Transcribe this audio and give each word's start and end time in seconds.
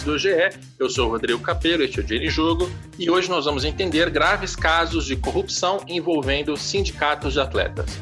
do 0.00 0.18
GE. 0.18 0.30
Eu 0.78 0.88
sou 0.88 1.10
Rodrigo 1.10 1.40
Capello, 1.40 1.82
este 1.82 2.00
é 2.00 2.02
o 2.02 2.06
Dia 2.06 2.24
em 2.24 2.30
Jogo, 2.30 2.70
e 2.98 3.10
hoje 3.10 3.28
nós 3.28 3.44
vamos 3.44 3.64
entender 3.64 4.08
graves 4.08 4.56
casos 4.56 5.04
de 5.04 5.16
corrupção 5.16 5.84
envolvendo 5.86 6.56
sindicatos 6.56 7.34
de 7.34 7.40
atletas. 7.40 8.00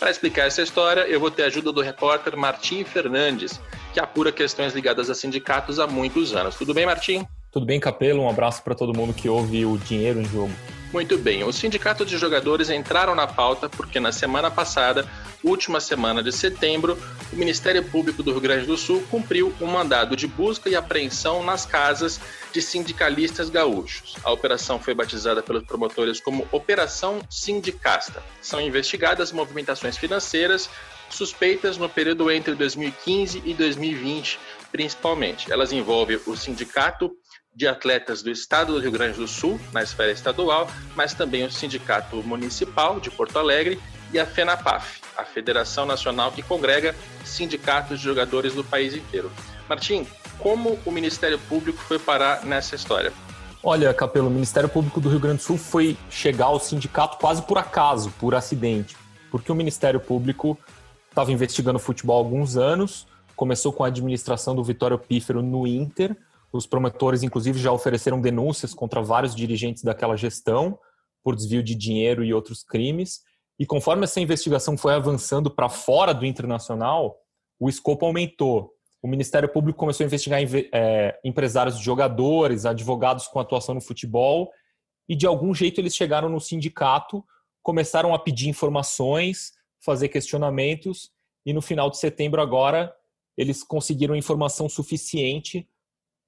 Para 0.00 0.10
explicar 0.10 0.46
essa 0.46 0.62
história, 0.62 1.02
eu 1.02 1.20
vou 1.20 1.30
ter 1.30 1.44
a 1.44 1.46
ajuda 1.46 1.70
do 1.70 1.80
repórter 1.80 2.36
Martim 2.36 2.82
Fernandes, 2.82 3.60
que 3.92 4.00
apura 4.00 4.32
questões 4.32 4.74
ligadas 4.74 5.08
a 5.08 5.14
sindicatos 5.14 5.78
há 5.78 5.86
muitos 5.86 6.34
anos. 6.34 6.56
Tudo 6.56 6.74
bem, 6.74 6.86
Martim? 6.86 7.26
Tudo 7.52 7.66
bem, 7.66 7.78
Capelo? 7.78 8.22
Um 8.22 8.28
abraço 8.28 8.62
para 8.62 8.74
todo 8.74 8.96
mundo 8.96 9.12
que 9.12 9.28
ouve 9.28 9.64
o 9.64 9.78
Dinheiro 9.78 10.20
em 10.20 10.24
Jogo. 10.24 10.52
Muito 10.90 11.18
bem, 11.18 11.44
os 11.44 11.56
sindicatos 11.56 12.08
de 12.08 12.16
jogadores 12.16 12.70
entraram 12.70 13.14
na 13.14 13.26
pauta 13.26 13.68
porque 13.68 14.00
na 14.00 14.10
semana 14.10 14.50
passada, 14.50 15.06
última 15.44 15.80
semana 15.80 16.22
de 16.22 16.32
setembro, 16.32 16.96
o 17.30 17.36
Ministério 17.36 17.84
Público 17.84 18.22
do 18.22 18.30
Rio 18.30 18.40
Grande 18.40 18.66
do 18.66 18.76
Sul 18.76 19.04
cumpriu 19.10 19.54
um 19.60 19.66
mandado 19.66 20.16
de 20.16 20.26
busca 20.26 20.70
e 20.70 20.74
apreensão 20.74 21.44
nas 21.44 21.66
casas 21.66 22.18
de 22.54 22.62
sindicalistas 22.62 23.50
gaúchos. 23.50 24.16
A 24.24 24.32
operação 24.32 24.80
foi 24.80 24.94
batizada 24.94 25.42
pelos 25.42 25.62
promotores 25.64 26.20
como 26.20 26.48
Operação 26.50 27.20
Sindicasta. 27.28 28.22
São 28.40 28.58
investigadas 28.58 29.30
movimentações 29.30 29.98
financeiras 29.98 30.70
suspeitas 31.10 31.76
no 31.76 31.88
período 31.88 32.30
entre 32.30 32.54
2015 32.54 33.42
e 33.44 33.52
2020, 33.52 34.38
principalmente. 34.72 35.52
Elas 35.52 35.72
envolvem 35.72 36.18
o 36.26 36.36
sindicato 36.36 37.14
de 37.58 37.66
atletas 37.66 38.22
do 38.22 38.30
estado 38.30 38.72
do 38.72 38.78
Rio 38.78 38.92
Grande 38.92 39.18
do 39.18 39.26
Sul, 39.26 39.60
na 39.72 39.82
esfera 39.82 40.12
estadual, 40.12 40.70
mas 40.94 41.12
também 41.12 41.44
o 41.44 41.50
Sindicato 41.50 42.22
Municipal 42.22 43.00
de 43.00 43.10
Porto 43.10 43.36
Alegre 43.36 43.80
e 44.12 44.18
a 44.20 44.24
FENAPAF, 44.24 45.00
a 45.16 45.24
Federação 45.24 45.84
Nacional 45.84 46.30
que 46.30 46.40
congrega 46.40 46.94
sindicatos 47.24 47.98
de 47.98 48.04
jogadores 48.04 48.54
do 48.54 48.62
país 48.62 48.94
inteiro. 48.94 49.28
Martim, 49.68 50.06
como 50.38 50.78
o 50.86 50.92
Ministério 50.92 51.36
Público 51.36 51.80
foi 51.80 51.98
parar 51.98 52.44
nessa 52.44 52.76
história? 52.76 53.12
Olha, 53.60 53.92
Capelo, 53.92 54.28
o 54.28 54.30
Ministério 54.30 54.68
Público 54.68 55.00
do 55.00 55.08
Rio 55.08 55.18
Grande 55.18 55.38
do 55.38 55.42
Sul 55.42 55.58
foi 55.58 55.96
chegar 56.08 56.46
ao 56.46 56.60
sindicato 56.60 57.18
quase 57.18 57.42
por 57.42 57.58
acaso, 57.58 58.14
por 58.20 58.36
acidente, 58.36 58.96
porque 59.32 59.50
o 59.50 59.54
Ministério 59.56 59.98
Público 59.98 60.56
estava 61.10 61.32
investigando 61.32 61.80
futebol 61.80 62.18
há 62.18 62.24
alguns 62.24 62.56
anos, 62.56 63.04
começou 63.34 63.72
com 63.72 63.82
a 63.82 63.88
administração 63.88 64.54
do 64.54 64.62
Vitório 64.62 64.96
Pífero 64.96 65.42
no 65.42 65.66
Inter, 65.66 66.16
os 66.52 66.66
promotores, 66.66 67.22
inclusive, 67.22 67.58
já 67.58 67.72
ofereceram 67.72 68.20
denúncias 68.20 68.72
contra 68.72 69.02
vários 69.02 69.34
dirigentes 69.34 69.82
daquela 69.82 70.16
gestão 70.16 70.78
por 71.22 71.36
desvio 71.36 71.62
de 71.62 71.74
dinheiro 71.74 72.24
e 72.24 72.32
outros 72.32 72.62
crimes. 72.62 73.20
E 73.58 73.66
conforme 73.66 74.04
essa 74.04 74.20
investigação 74.20 74.76
foi 74.76 74.94
avançando 74.94 75.50
para 75.50 75.68
fora 75.68 76.14
do 76.14 76.24
internacional, 76.24 77.18
o 77.58 77.68
escopo 77.68 78.06
aumentou. 78.06 78.72
O 79.02 79.08
Ministério 79.08 79.48
Público 79.48 79.78
começou 79.78 80.04
a 80.04 80.06
investigar 80.06 80.40
é, 80.72 81.18
empresários 81.24 81.78
de 81.78 81.84
jogadores, 81.84 82.64
advogados 82.64 83.28
com 83.28 83.38
atuação 83.38 83.74
no 83.74 83.80
futebol, 83.80 84.50
e 85.08 85.14
de 85.14 85.26
algum 85.26 85.54
jeito 85.54 85.80
eles 85.80 85.94
chegaram 85.94 86.28
no 86.28 86.40
sindicato, 86.40 87.24
começaram 87.62 88.14
a 88.14 88.18
pedir 88.18 88.48
informações, 88.48 89.52
fazer 89.80 90.08
questionamentos, 90.08 91.10
e 91.44 91.52
no 91.52 91.62
final 91.62 91.90
de 91.90 91.98
setembro 91.98 92.40
agora 92.40 92.94
eles 93.36 93.62
conseguiram 93.62 94.16
informação 94.16 94.68
suficiente 94.68 95.68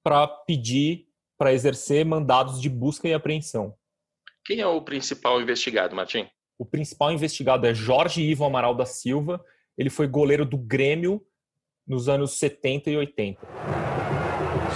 para 0.03 0.27
pedir 0.27 1.07
para 1.37 1.53
exercer 1.53 2.05
mandados 2.05 2.61
de 2.61 2.69
busca 2.69 3.07
e 3.07 3.13
apreensão. 3.15 3.73
Quem 4.45 4.59
é 4.59 4.67
o 4.67 4.79
principal 4.79 5.41
investigado, 5.41 5.95
Martim? 5.95 6.27
O 6.55 6.63
principal 6.63 7.11
investigado 7.11 7.65
é 7.65 7.73
Jorge 7.73 8.21
Ivo 8.21 8.45
Amaral 8.45 8.75
da 8.75 8.85
Silva. 8.85 9.43
Ele 9.75 9.89
foi 9.89 10.07
goleiro 10.07 10.45
do 10.45 10.55
Grêmio 10.55 11.19
nos 11.87 12.07
anos 12.07 12.37
70 12.37 12.91
e 12.91 12.97
80. 12.97 13.41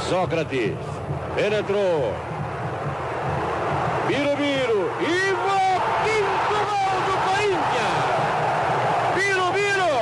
Sócrates 0.09 0.73
penetrou. 1.35 2.11
Birubiru 4.07 4.89
Ivo 5.01 5.65
quinto 6.03 6.57
gol 6.65 6.97
do 7.05 7.15
Corinthians. 7.29 8.05
Birubiru 9.13 9.95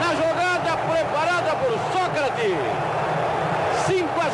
na 0.00 0.14
jogada 0.14 0.76
preparada 0.78 1.56
por 1.56 1.72
Sócrates. 1.92 2.92
5 3.86 4.20
a 4.20 4.30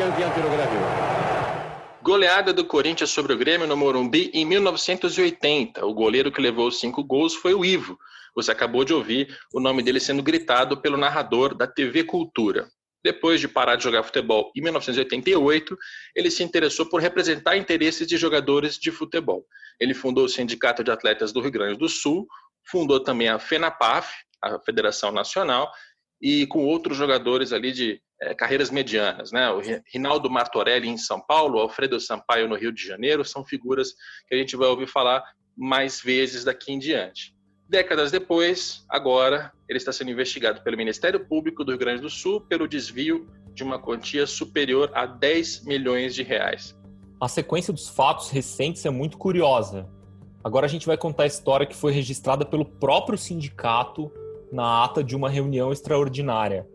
0 0.00 0.08
o 0.08 0.14
Corinthians 0.14 0.16
diante 0.16 0.40
do 0.40 0.48
Grêmio. 0.48 0.80
Goleada 2.02 2.52
do 2.54 2.64
Corinthians 2.64 3.10
sobre 3.10 3.34
o 3.34 3.36
Grêmio 3.36 3.66
no 3.66 3.76
Morumbi 3.76 4.30
em 4.32 4.46
1980. 4.46 5.84
O 5.84 5.92
goleiro 5.92 6.32
que 6.32 6.40
levou 6.40 6.68
os 6.68 6.80
cinco 6.80 7.04
gols 7.04 7.34
foi 7.34 7.52
o 7.52 7.62
Ivo. 7.62 7.98
Você 8.34 8.50
acabou 8.50 8.82
de 8.82 8.94
ouvir 8.94 9.36
o 9.52 9.60
nome 9.60 9.82
dele 9.82 10.00
sendo 10.00 10.22
gritado 10.22 10.80
pelo 10.80 10.96
narrador 10.96 11.54
da 11.54 11.66
TV 11.66 12.04
Cultura. 12.04 12.66
Depois 13.04 13.40
de 13.40 13.48
parar 13.48 13.76
de 13.76 13.84
jogar 13.84 14.02
futebol 14.02 14.50
em 14.56 14.62
1988, 14.62 15.76
ele 16.16 16.30
se 16.30 16.42
interessou 16.42 16.86
por 16.86 17.00
representar 17.02 17.56
interesses 17.58 18.06
de 18.06 18.16
jogadores 18.16 18.78
de 18.78 18.90
futebol. 18.90 19.44
Ele 19.78 19.92
fundou 19.92 20.24
o 20.24 20.28
Sindicato 20.28 20.82
de 20.82 20.90
Atletas 20.90 21.30
do 21.32 21.40
Rio 21.40 21.50
Grande 21.50 21.78
do 21.78 21.88
Sul, 21.88 22.26
fundou 22.70 23.00
também 23.00 23.28
a 23.28 23.38
FENAPAF, 23.38 24.10
a 24.42 24.58
Federação 24.60 25.12
Nacional, 25.12 25.70
e 26.20 26.46
com 26.46 26.64
outros 26.66 26.96
jogadores 26.96 27.52
ali 27.52 27.72
de 27.72 28.00
carreiras 28.36 28.70
medianas, 28.70 29.32
né? 29.32 29.50
O 29.50 29.60
Rinaldo 29.92 30.30
Martorelli 30.30 30.88
em 30.88 30.98
São 30.98 31.20
Paulo, 31.20 31.58
Alfredo 31.58 31.98
Sampaio 31.98 32.48
no 32.48 32.56
Rio 32.56 32.72
de 32.72 32.86
Janeiro, 32.86 33.24
são 33.24 33.44
figuras 33.44 33.94
que 34.28 34.34
a 34.34 34.38
gente 34.38 34.56
vai 34.56 34.68
ouvir 34.68 34.86
falar 34.86 35.22
mais 35.56 36.00
vezes 36.00 36.44
daqui 36.44 36.72
em 36.72 36.78
diante. 36.78 37.34
Décadas 37.68 38.10
depois, 38.10 38.84
agora, 38.88 39.52
ele 39.68 39.78
está 39.78 39.92
sendo 39.92 40.10
investigado 40.10 40.62
pelo 40.62 40.76
Ministério 40.76 41.24
Público 41.26 41.64
do 41.64 41.70
Rio 41.70 41.78
Grande 41.78 42.02
do 42.02 42.10
Sul 42.10 42.40
pelo 42.40 42.66
desvio 42.66 43.28
de 43.54 43.62
uma 43.62 43.78
quantia 43.78 44.26
superior 44.26 44.90
a 44.94 45.06
10 45.06 45.64
milhões 45.64 46.14
de 46.14 46.22
reais. 46.22 46.76
A 47.20 47.28
sequência 47.28 47.72
dos 47.72 47.88
fatos 47.88 48.30
recentes 48.30 48.84
é 48.84 48.90
muito 48.90 49.16
curiosa. 49.16 49.88
Agora 50.42 50.66
a 50.66 50.68
gente 50.68 50.86
vai 50.86 50.96
contar 50.96 51.24
a 51.24 51.26
história 51.26 51.66
que 51.66 51.76
foi 51.76 51.92
registrada 51.92 52.44
pelo 52.44 52.64
próprio 52.64 53.18
sindicato 53.18 54.10
na 54.50 54.84
ata 54.84 55.04
de 55.04 55.14
uma 55.14 55.28
reunião 55.28 55.70
extraordinária. 55.70 56.66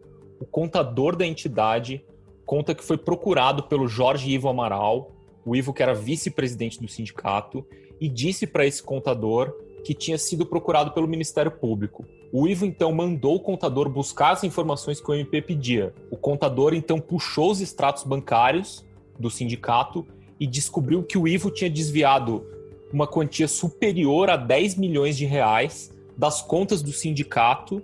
O 0.45 0.47
contador 0.47 1.15
da 1.15 1.25
entidade 1.25 2.05
conta 2.45 2.75
que 2.75 2.83
foi 2.83 2.99
procurado 2.99 3.63
pelo 3.63 3.87
Jorge 3.87 4.29
Ivo 4.29 4.47
Amaral, 4.47 5.11
o 5.43 5.55
Ivo 5.55 5.73
que 5.73 5.81
era 5.81 5.95
vice-presidente 5.95 6.79
do 6.79 6.87
sindicato, 6.87 7.65
e 7.99 8.07
disse 8.07 8.45
para 8.45 8.63
esse 8.63 8.83
contador 8.83 9.51
que 9.83 9.95
tinha 9.95 10.19
sido 10.19 10.45
procurado 10.45 10.91
pelo 10.91 11.07
Ministério 11.07 11.49
Público. 11.49 12.05
O 12.31 12.47
Ivo 12.47 12.63
então 12.63 12.91
mandou 12.91 13.37
o 13.37 13.39
contador 13.39 13.89
buscar 13.89 14.33
as 14.33 14.43
informações 14.43 15.01
que 15.01 15.09
o 15.09 15.15
MP 15.15 15.41
pedia. 15.41 15.95
O 16.11 16.15
contador 16.15 16.75
então 16.75 16.99
puxou 16.99 17.49
os 17.49 17.59
extratos 17.59 18.03
bancários 18.03 18.85
do 19.17 19.31
sindicato 19.31 20.05
e 20.39 20.45
descobriu 20.45 21.01
que 21.01 21.17
o 21.17 21.27
Ivo 21.27 21.49
tinha 21.49 21.71
desviado 21.71 22.45
uma 22.93 23.07
quantia 23.07 23.47
superior 23.47 24.29
a 24.29 24.37
10 24.37 24.75
milhões 24.75 25.17
de 25.17 25.25
reais 25.25 25.91
das 26.15 26.39
contas 26.43 26.83
do 26.83 26.91
sindicato 26.91 27.81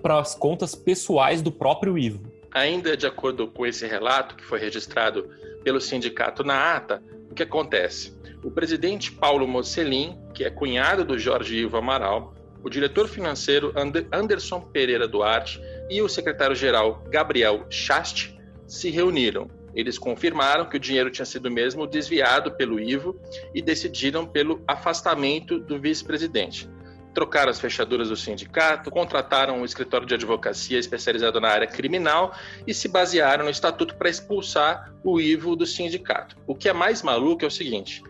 para 0.00 0.18
as 0.18 0.34
contas 0.34 0.74
pessoais 0.74 1.42
do 1.42 1.52
próprio 1.52 1.96
Ivo. 1.98 2.20
Ainda 2.52 2.96
de 2.96 3.06
acordo 3.06 3.46
com 3.46 3.64
esse 3.64 3.86
relato 3.86 4.34
que 4.34 4.44
foi 4.44 4.58
registrado 4.58 5.30
pelo 5.62 5.80
sindicato 5.80 6.42
na 6.42 6.74
ata, 6.74 7.02
o 7.30 7.34
que 7.34 7.42
acontece? 7.42 8.18
O 8.42 8.50
presidente 8.50 9.12
Paulo 9.12 9.46
Mocelin, 9.46 10.18
que 10.34 10.44
é 10.44 10.50
cunhado 10.50 11.04
do 11.04 11.18
Jorge 11.18 11.58
Ivo 11.58 11.76
Amaral, 11.76 12.34
o 12.62 12.68
diretor 12.68 13.08
financeiro 13.08 13.72
Anderson 14.12 14.60
Pereira 14.60 15.06
Duarte 15.06 15.60
e 15.88 16.02
o 16.02 16.08
secretário-geral 16.08 17.04
Gabriel 17.08 17.66
Chast 17.70 18.36
se 18.66 18.90
reuniram. 18.90 19.48
Eles 19.74 19.98
confirmaram 19.98 20.68
que 20.68 20.76
o 20.76 20.80
dinheiro 20.80 21.10
tinha 21.10 21.24
sido 21.24 21.50
mesmo 21.50 21.86
desviado 21.86 22.52
pelo 22.52 22.80
Ivo 22.80 23.16
e 23.54 23.62
decidiram 23.62 24.26
pelo 24.26 24.62
afastamento 24.66 25.58
do 25.58 25.78
vice-presidente 25.78 26.68
trocaram 27.14 27.50
as 27.50 27.60
fechaduras 27.60 28.08
do 28.08 28.16
sindicato, 28.16 28.90
contrataram 28.90 29.60
um 29.60 29.64
escritório 29.64 30.06
de 30.06 30.14
advocacia 30.14 30.78
especializado 30.78 31.40
na 31.40 31.48
área 31.48 31.66
criminal 31.66 32.32
e 32.66 32.72
se 32.72 32.88
basearam 32.88 33.44
no 33.44 33.50
estatuto 33.50 33.96
para 33.96 34.08
expulsar 34.08 34.92
o 35.02 35.20
Ivo 35.20 35.56
do 35.56 35.66
sindicato. 35.66 36.36
O 36.46 36.54
que 36.54 36.68
é 36.68 36.72
mais 36.72 37.02
maluco 37.02 37.44
é 37.44 37.48
o 37.48 37.50
seguinte: 37.50 38.02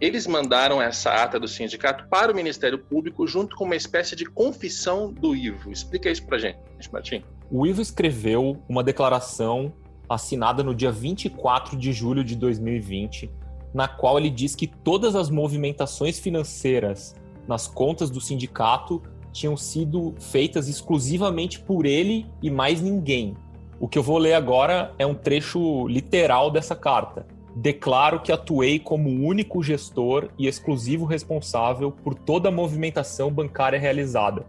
eles 0.00 0.26
mandaram 0.26 0.80
essa 0.80 1.12
ata 1.12 1.38
do 1.38 1.46
sindicato 1.46 2.06
para 2.08 2.32
o 2.32 2.34
Ministério 2.34 2.78
Público 2.78 3.26
junto 3.26 3.54
com 3.54 3.64
uma 3.64 3.76
espécie 3.76 4.16
de 4.16 4.24
confissão 4.24 5.12
do 5.12 5.36
Ivo. 5.36 5.70
Explica 5.70 6.10
isso 6.10 6.24
para 6.24 6.38
gente, 6.38 6.58
Martim. 6.90 7.22
O 7.50 7.66
Ivo 7.66 7.82
escreveu 7.82 8.62
uma 8.68 8.82
declaração 8.82 9.72
assinada 10.08 10.62
no 10.62 10.74
dia 10.74 10.90
24 10.90 11.76
de 11.76 11.92
julho 11.92 12.24
de 12.24 12.34
2020, 12.34 13.30
na 13.74 13.86
qual 13.86 14.18
ele 14.18 14.30
diz 14.30 14.56
que 14.56 14.66
todas 14.66 15.14
as 15.14 15.28
movimentações 15.28 16.18
financeiras 16.18 17.14
nas 17.46 17.66
contas 17.66 18.10
do 18.10 18.20
sindicato 18.20 19.02
tinham 19.32 19.56
sido 19.56 20.14
feitas 20.18 20.68
exclusivamente 20.68 21.60
por 21.60 21.86
ele 21.86 22.26
e 22.42 22.50
mais 22.50 22.80
ninguém. 22.80 23.36
O 23.78 23.88
que 23.88 23.98
eu 23.98 24.02
vou 24.02 24.18
ler 24.18 24.34
agora 24.34 24.92
é 24.98 25.06
um 25.06 25.14
trecho 25.14 25.86
literal 25.88 26.50
dessa 26.50 26.74
carta. 26.76 27.26
declaro 27.56 28.20
que 28.20 28.30
atuei 28.30 28.78
como 28.78 29.10
único 29.10 29.60
gestor 29.60 30.30
e 30.38 30.46
exclusivo 30.46 31.04
responsável 31.04 31.90
por 31.90 32.14
toda 32.14 32.48
a 32.48 32.52
movimentação 32.52 33.28
bancária 33.30 33.78
realizada. 33.78 34.46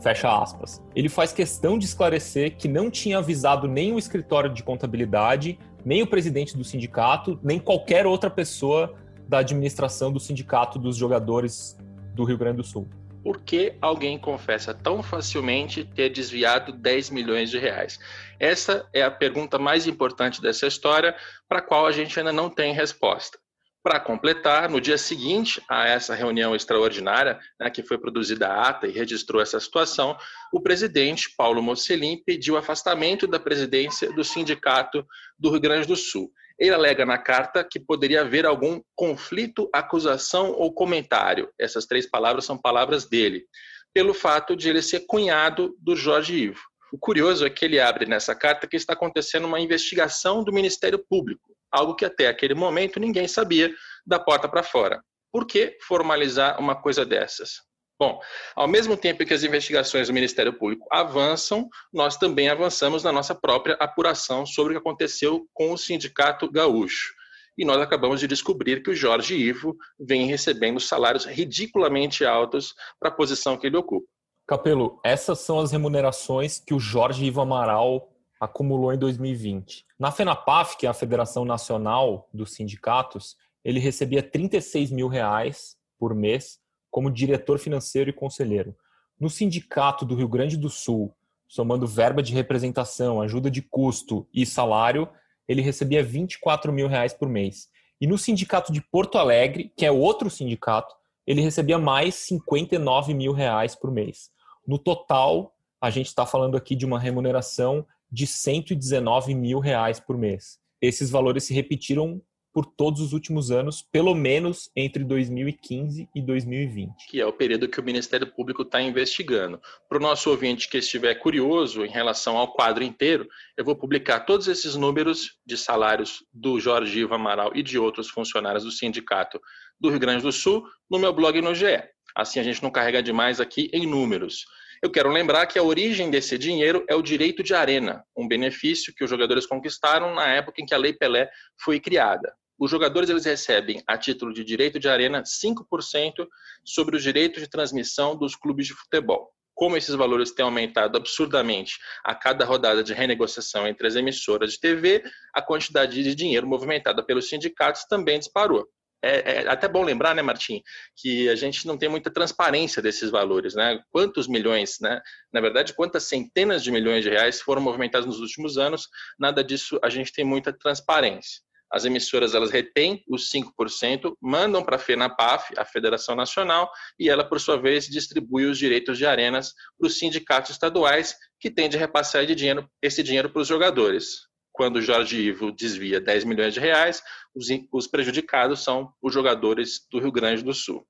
Fecha 0.00 0.42
aspas. 0.42 0.82
Ele 0.94 1.08
faz 1.08 1.32
questão 1.32 1.78
de 1.78 1.84
esclarecer 1.84 2.56
que 2.56 2.66
não 2.66 2.90
tinha 2.90 3.18
avisado 3.18 3.68
nem 3.68 3.92
o 3.92 3.98
escritório 3.98 4.52
de 4.52 4.62
contabilidade, 4.62 5.58
nem 5.84 6.02
o 6.02 6.06
presidente 6.06 6.56
do 6.56 6.64
sindicato, 6.64 7.38
nem 7.42 7.58
qualquer 7.58 8.06
outra 8.06 8.30
pessoa 8.30 8.94
da 9.28 9.38
administração 9.38 10.10
do 10.10 10.18
sindicato 10.18 10.78
dos 10.78 10.96
jogadores 10.96 11.78
do 12.14 12.24
Rio 12.24 12.38
Grande 12.38 12.58
do 12.58 12.64
Sul. 12.64 12.88
Por 13.22 13.42
que 13.42 13.74
alguém 13.80 14.18
confessa 14.18 14.72
tão 14.72 15.02
facilmente 15.02 15.84
ter 15.84 16.08
desviado 16.08 16.72
10 16.72 17.10
milhões 17.10 17.50
de 17.50 17.58
reais? 17.58 17.98
Essa 18.38 18.88
é 18.94 19.02
a 19.02 19.10
pergunta 19.10 19.58
mais 19.58 19.86
importante 19.86 20.40
dessa 20.40 20.66
história, 20.66 21.14
para 21.48 21.58
a 21.58 21.62
qual 21.62 21.86
a 21.86 21.92
gente 21.92 22.18
ainda 22.18 22.32
não 22.32 22.48
tem 22.48 22.72
resposta. 22.72 23.38
Para 23.82 23.98
completar, 23.98 24.68
no 24.68 24.78
dia 24.78 24.98
seguinte 24.98 25.62
a 25.68 25.86
essa 25.86 26.14
reunião 26.14 26.54
extraordinária, 26.54 27.38
né, 27.58 27.70
que 27.70 27.82
foi 27.82 27.96
produzida 27.96 28.48
a 28.48 28.68
ata 28.68 28.86
e 28.86 28.92
registrou 28.92 29.40
essa 29.40 29.58
situação, 29.58 30.16
o 30.52 30.60
presidente 30.60 31.34
Paulo 31.34 31.62
Mocelin 31.62 32.22
pediu 32.24 32.58
afastamento 32.58 33.26
da 33.26 33.40
presidência 33.40 34.12
do 34.12 34.22
sindicato 34.22 35.06
do 35.38 35.50
Rio 35.50 35.60
Grande 35.60 35.86
do 35.86 35.96
Sul. 35.96 36.30
Ele 36.60 36.74
alega 36.74 37.06
na 37.06 37.16
carta 37.16 37.64
que 37.64 37.80
poderia 37.80 38.20
haver 38.20 38.44
algum 38.44 38.82
conflito, 38.94 39.70
acusação 39.72 40.52
ou 40.52 40.74
comentário. 40.74 41.50
Essas 41.58 41.86
três 41.86 42.06
palavras 42.06 42.44
são 42.44 42.58
palavras 42.58 43.08
dele, 43.08 43.46
pelo 43.94 44.12
fato 44.12 44.54
de 44.54 44.68
ele 44.68 44.82
ser 44.82 45.06
cunhado 45.06 45.74
do 45.80 45.96
Jorge 45.96 46.34
Ivo. 46.34 46.60
O 46.92 46.98
curioso 46.98 47.46
é 47.46 47.50
que 47.50 47.64
ele 47.64 47.80
abre 47.80 48.04
nessa 48.04 48.34
carta 48.34 48.66
que 48.66 48.76
está 48.76 48.92
acontecendo 48.92 49.46
uma 49.46 49.60
investigação 49.60 50.44
do 50.44 50.52
Ministério 50.52 50.98
Público, 50.98 51.56
algo 51.72 51.94
que 51.94 52.04
até 52.04 52.26
aquele 52.26 52.54
momento 52.54 53.00
ninguém 53.00 53.26
sabia 53.26 53.72
da 54.06 54.18
porta 54.18 54.48
para 54.48 54.62
fora. 54.62 55.02
Por 55.32 55.46
que 55.46 55.78
formalizar 55.86 56.60
uma 56.60 56.74
coisa 56.74 57.06
dessas? 57.06 57.69
Bom, 58.00 58.18
ao 58.56 58.66
mesmo 58.66 58.96
tempo 58.96 59.26
que 59.26 59.34
as 59.34 59.44
investigações 59.44 60.08
do 60.08 60.14
Ministério 60.14 60.54
Público 60.54 60.88
avançam, 60.90 61.68
nós 61.92 62.16
também 62.16 62.48
avançamos 62.48 63.04
na 63.04 63.12
nossa 63.12 63.34
própria 63.34 63.74
apuração 63.74 64.46
sobre 64.46 64.72
o 64.72 64.76
que 64.76 64.80
aconteceu 64.80 65.46
com 65.52 65.70
o 65.70 65.76
Sindicato 65.76 66.50
Gaúcho. 66.50 67.12
E 67.58 67.64
nós 67.64 67.78
acabamos 67.78 68.18
de 68.18 68.26
descobrir 68.26 68.82
que 68.82 68.88
o 68.88 68.94
Jorge 68.94 69.36
Ivo 69.36 69.76
vem 69.98 70.24
recebendo 70.24 70.80
salários 70.80 71.26
ridiculamente 71.26 72.24
altos 72.24 72.74
para 72.98 73.10
a 73.10 73.14
posição 73.14 73.58
que 73.58 73.66
ele 73.66 73.76
ocupa. 73.76 74.06
Capelo, 74.48 74.98
essas 75.04 75.40
são 75.40 75.60
as 75.60 75.70
remunerações 75.70 76.58
que 76.58 76.72
o 76.72 76.80
Jorge 76.80 77.26
Ivo 77.26 77.42
Amaral 77.42 78.10
acumulou 78.40 78.94
em 78.94 78.98
2020. 78.98 79.84
Na 79.98 80.10
FENAPAF, 80.10 80.78
que 80.78 80.86
é 80.86 80.88
a 80.88 80.94
Federação 80.94 81.44
Nacional 81.44 82.26
dos 82.32 82.54
Sindicatos, 82.54 83.36
ele 83.62 83.78
recebia 83.78 84.22
36 84.22 84.90
mil 84.90 85.06
reais 85.06 85.76
por 85.98 86.14
mês 86.14 86.59
como 86.90 87.10
diretor 87.10 87.58
financeiro 87.58 88.10
e 88.10 88.12
conselheiro. 88.12 88.74
No 89.18 89.28
Sindicato 89.28 90.04
do 90.04 90.14
Rio 90.14 90.28
Grande 90.28 90.56
do 90.56 90.70
Sul, 90.70 91.14
somando 91.46 91.86
verba 91.86 92.22
de 92.22 92.32
representação, 92.32 93.20
ajuda 93.20 93.50
de 93.50 93.60
custo 93.60 94.26
e 94.32 94.46
salário, 94.46 95.08
ele 95.48 95.62
recebia 95.62 96.02
24 96.02 96.72
mil 96.72 96.88
reais 96.88 97.12
por 97.12 97.28
mês. 97.28 97.68
E 98.00 98.06
no 98.06 98.16
Sindicato 98.16 98.72
de 98.72 98.80
Porto 98.80 99.18
Alegre, 99.18 99.72
que 99.76 99.84
é 99.84 99.90
outro 99.90 100.30
sindicato, 100.30 100.94
ele 101.26 101.42
recebia 101.42 101.78
mais 101.78 102.14
59 102.14 103.12
mil 103.14 103.32
reais 103.32 103.74
por 103.74 103.90
mês. 103.90 104.30
No 104.66 104.78
total, 104.78 105.54
a 105.80 105.90
gente 105.90 106.06
está 106.06 106.24
falando 106.24 106.56
aqui 106.56 106.74
de 106.74 106.86
uma 106.86 106.98
remuneração 106.98 107.86
de 108.10 108.26
119 108.26 109.34
mil 109.34 109.58
reais 109.58 110.00
por 110.00 110.16
mês. 110.16 110.58
Esses 110.80 111.10
valores 111.10 111.44
se 111.44 111.54
repetiram 111.54 112.22
por 112.52 112.66
todos 112.66 113.00
os 113.00 113.12
últimos 113.12 113.50
anos, 113.50 113.82
pelo 113.82 114.14
menos 114.14 114.70
entre 114.74 115.04
2015 115.04 116.08
e 116.14 116.22
2020. 116.22 117.06
Que 117.08 117.20
é 117.20 117.26
o 117.26 117.32
período 117.32 117.68
que 117.68 117.78
o 117.78 117.82
Ministério 117.82 118.26
Público 118.26 118.62
está 118.62 118.80
investigando. 118.80 119.60
Para 119.88 119.98
o 119.98 120.00
nosso 120.00 120.30
ouvinte 120.30 120.68
que 120.68 120.78
estiver 120.78 121.14
curioso 121.16 121.84
em 121.84 121.90
relação 121.90 122.36
ao 122.36 122.52
quadro 122.52 122.82
inteiro, 122.82 123.28
eu 123.56 123.64
vou 123.64 123.76
publicar 123.76 124.20
todos 124.20 124.48
esses 124.48 124.74
números 124.74 125.38
de 125.46 125.56
salários 125.56 126.24
do 126.32 126.58
Jorge 126.58 127.00
Ivo 127.00 127.14
Amaral 127.14 127.52
e 127.54 127.62
de 127.62 127.78
outros 127.78 128.08
funcionários 128.08 128.64
do 128.64 128.70
sindicato 128.70 129.40
do 129.78 129.88
Rio 129.88 130.00
Grande 130.00 130.22
do 130.22 130.32
Sul 130.32 130.64
no 130.90 130.98
meu 130.98 131.12
blog 131.12 131.40
no 131.40 131.54
GE. 131.54 131.82
Assim 132.14 132.40
a 132.40 132.42
gente 132.42 132.62
não 132.62 132.70
carrega 132.70 133.02
demais 133.02 133.40
aqui 133.40 133.70
em 133.72 133.86
números. 133.86 134.44
Eu 134.82 134.90
quero 134.90 135.10
lembrar 135.10 135.46
que 135.46 135.58
a 135.58 135.62
origem 135.62 136.10
desse 136.10 136.38
dinheiro 136.38 136.84
é 136.88 136.94
o 136.94 137.02
direito 137.02 137.42
de 137.42 137.54
arena, 137.54 138.02
um 138.16 138.26
benefício 138.26 138.94
que 138.94 139.04
os 139.04 139.10
jogadores 139.10 139.44
conquistaram 139.44 140.14
na 140.14 140.26
época 140.28 140.62
em 140.62 140.64
que 140.64 140.74
a 140.74 140.78
Lei 140.78 140.94
Pelé 140.94 141.30
foi 141.62 141.78
criada. 141.78 142.32
Os 142.60 142.70
jogadores 142.70 143.08
eles 143.08 143.24
recebem, 143.24 143.82
a 143.86 143.96
título 143.96 144.34
de 144.34 144.44
direito 144.44 144.78
de 144.78 144.86
arena, 144.86 145.22
5% 145.22 146.28
sobre 146.62 146.94
os 146.94 147.02
direitos 147.02 147.42
de 147.42 147.48
transmissão 147.48 148.14
dos 148.14 148.36
clubes 148.36 148.66
de 148.66 148.74
futebol. 148.74 149.32
Como 149.54 149.78
esses 149.78 149.94
valores 149.94 150.30
têm 150.30 150.44
aumentado 150.44 150.98
absurdamente 150.98 151.78
a 152.04 152.14
cada 152.14 152.44
rodada 152.44 152.84
de 152.84 152.92
renegociação 152.92 153.66
entre 153.66 153.86
as 153.86 153.96
emissoras 153.96 154.52
de 154.52 154.60
TV, 154.60 155.02
a 155.34 155.40
quantidade 155.40 156.02
de 156.02 156.14
dinheiro 156.14 156.46
movimentada 156.46 157.02
pelos 157.02 157.30
sindicatos 157.30 157.84
também 157.86 158.18
disparou 158.18 158.68
é, 159.02 159.42
é, 159.42 159.48
até 159.48 159.66
bom 159.66 159.82
lembrar, 159.82 160.14
né, 160.14 160.20
Martim, 160.20 160.62
que 160.94 161.28
a 161.28 161.34
gente 161.34 161.66
não 161.66 161.78
tem 161.78 161.88
muita 161.88 162.10
transparência 162.10 162.82
desses 162.82 163.10
valores, 163.10 163.54
né? 163.54 163.80
Quantos 163.90 164.28
milhões, 164.28 164.78
né? 164.80 165.00
Na 165.32 165.40
verdade, 165.40 165.72
quantas 165.72 166.04
centenas 166.04 166.62
de 166.62 166.70
milhões 166.70 167.02
de 167.02 167.08
reais 167.08 167.40
foram 167.40 167.62
movimentados 167.62 168.06
nos 168.06 168.20
últimos 168.20 168.58
anos? 168.58 168.88
Nada 169.18 169.42
disso 169.42 169.78
a 169.82 169.88
gente 169.88 170.12
tem 170.12 170.24
muita 170.24 170.52
transparência. 170.52 171.40
As 171.72 171.84
emissoras 171.84 172.34
elas 172.34 172.50
retêm 172.50 173.04
os 173.08 173.30
5%, 173.30 174.14
mandam 174.20 174.62
para 174.64 174.76
a 174.76 174.78
FENAPAF, 174.78 175.54
a 175.56 175.64
Federação 175.64 176.16
Nacional, 176.16 176.70
e 176.98 177.08
ela, 177.08 177.24
por 177.24 177.40
sua 177.40 177.56
vez, 177.56 177.86
distribui 177.86 178.44
os 178.46 178.58
direitos 178.58 178.98
de 178.98 179.06
arenas 179.06 179.54
para 179.78 179.86
os 179.86 179.98
sindicatos 179.98 180.50
estaduais, 180.50 181.14
que 181.38 181.50
têm 181.50 181.68
de 181.68 181.76
repassar 181.76 182.26
de 182.26 182.34
dinheiro, 182.34 182.68
esse 182.82 183.02
dinheiro 183.02 183.30
para 183.30 183.42
os 183.42 183.48
jogadores 183.48 184.30
quando 184.52 184.76
o 184.76 184.82
Jorge 184.82 185.18
Ivo 185.18 185.50
desvia 185.50 185.98
10 185.98 186.24
milhões 186.24 186.52
de 186.52 186.60
reais, 186.60 187.02
os, 187.34 187.46
os 187.72 187.86
prejudicados 187.86 188.62
são 188.62 188.92
os 189.00 189.14
jogadores 189.14 189.86
do 189.90 189.98
Rio 189.98 190.12
Grande 190.12 190.42
do 190.42 190.52
Sul. 190.52 190.86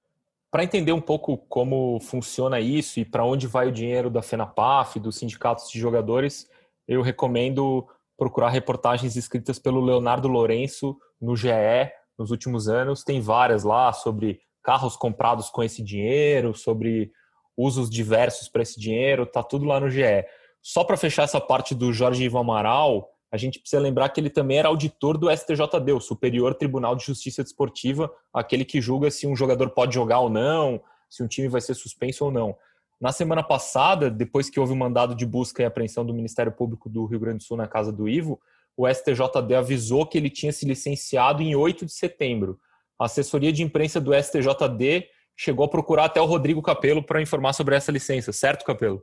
Para 0.51 0.65
entender 0.65 0.91
um 0.91 1.01
pouco 1.01 1.39
como 1.39 2.01
funciona 2.01 2.59
isso 2.59 2.99
e 2.99 3.05
para 3.05 3.25
onde 3.25 3.47
vai 3.47 3.69
o 3.69 3.73
dinheiro 3.73 4.11
da 4.11 4.23
FENAPAF, 4.23 4.99
dos 4.99 5.17
sindicatos 5.17 5.71
de 5.71 5.79
jogadores, 5.79 6.51
eu 6.89 7.01
recomendo 7.01 7.87
procurar 8.21 8.51
reportagens 8.51 9.17
escritas 9.17 9.59
pelo 9.59 9.81
Leonardo 9.81 10.29
Lourenço 10.29 10.95
no 11.19 11.35
GE 11.35 11.49
nos 12.19 12.31
últimos 12.31 12.69
anos. 12.69 13.03
Tem 13.03 13.19
várias 13.19 13.65
lá 13.65 13.95
sobre 13.95 14.41
carros 14.63 14.95
comprados 14.95 15.49
com 15.49 15.63
esse 15.63 15.83
dinheiro, 15.83 16.55
sobre 16.55 17.11
usos 17.57 17.89
diversos 17.89 18.47
para 18.47 18.61
esse 18.61 18.79
dinheiro, 18.79 19.25
tá 19.25 19.43
tudo 19.43 19.65
lá 19.65 19.81
no 19.81 19.89
GE. 19.89 20.27
Só 20.61 20.85
para 20.85 20.99
fechar 20.99 21.23
essa 21.23 21.41
parte 21.41 21.75
do 21.75 21.95
Jorge 21.95 22.23
Ivo 22.23 22.37
Amaral, 22.37 23.09
a 23.33 23.39
gente 23.39 23.59
precisa 23.59 23.81
lembrar 23.81 24.11
que 24.11 24.21
ele 24.21 24.29
também 24.29 24.59
era 24.59 24.69
auditor 24.69 25.17
do 25.17 25.35
STJD, 25.35 25.93
o 25.95 26.01
Superior 26.01 26.55
Tribunal 26.55 26.95
de 26.95 27.07
Justiça 27.07 27.43
Desportiva, 27.43 28.13
aquele 28.35 28.67
que 28.67 28.83
julga 28.83 29.11
se 29.11 29.27
um 29.27 29.35
jogador 29.35 29.71
pode 29.71 29.95
jogar 29.95 30.21
ou 30.21 30.29
não, 30.29 30.83
se 31.09 31.23
um 31.23 31.27
time 31.27 31.49
vai 31.49 31.63
ser 31.63 31.73
suspenso 31.73 32.27
ou 32.27 32.31
não. 32.31 32.55
Na 33.01 33.13
semana 33.13 33.43
passada, 33.43 34.11
depois 34.11 34.51
que 34.51 34.61
houve 34.61 34.73
o 34.73 34.75
um 34.75 34.79
mandado 34.79 35.15
de 35.15 35.25
busca 35.25 35.63
e 35.63 35.65
apreensão 35.65 36.05
do 36.05 36.13
Ministério 36.13 36.53
Público 36.53 36.87
do 36.87 37.07
Rio 37.07 37.19
Grande 37.19 37.39
do 37.39 37.45
Sul 37.45 37.57
na 37.57 37.67
casa 37.67 37.91
do 37.91 38.07
Ivo, 38.07 38.39
o 38.77 38.87
STJD 38.87 39.55
avisou 39.55 40.07
que 40.07 40.19
ele 40.19 40.29
tinha 40.29 40.53
se 40.53 40.67
licenciado 40.67 41.43
em 41.43 41.57
8 41.57 41.87
de 41.87 41.93
setembro. 41.93 42.61
A 42.99 43.07
assessoria 43.07 43.53
de 43.53 43.63
imprensa 43.63 43.99
do 43.99 44.13
STJD 44.13 45.09
chegou 45.35 45.65
a 45.65 45.69
procurar 45.69 46.05
até 46.05 46.21
o 46.21 46.27
Rodrigo 46.27 46.61
Capelo 46.61 47.03
para 47.03 47.23
informar 47.23 47.55
sobre 47.55 47.75
essa 47.75 47.91
licença, 47.91 48.33
certo, 48.33 48.67
Capelo? 48.67 49.03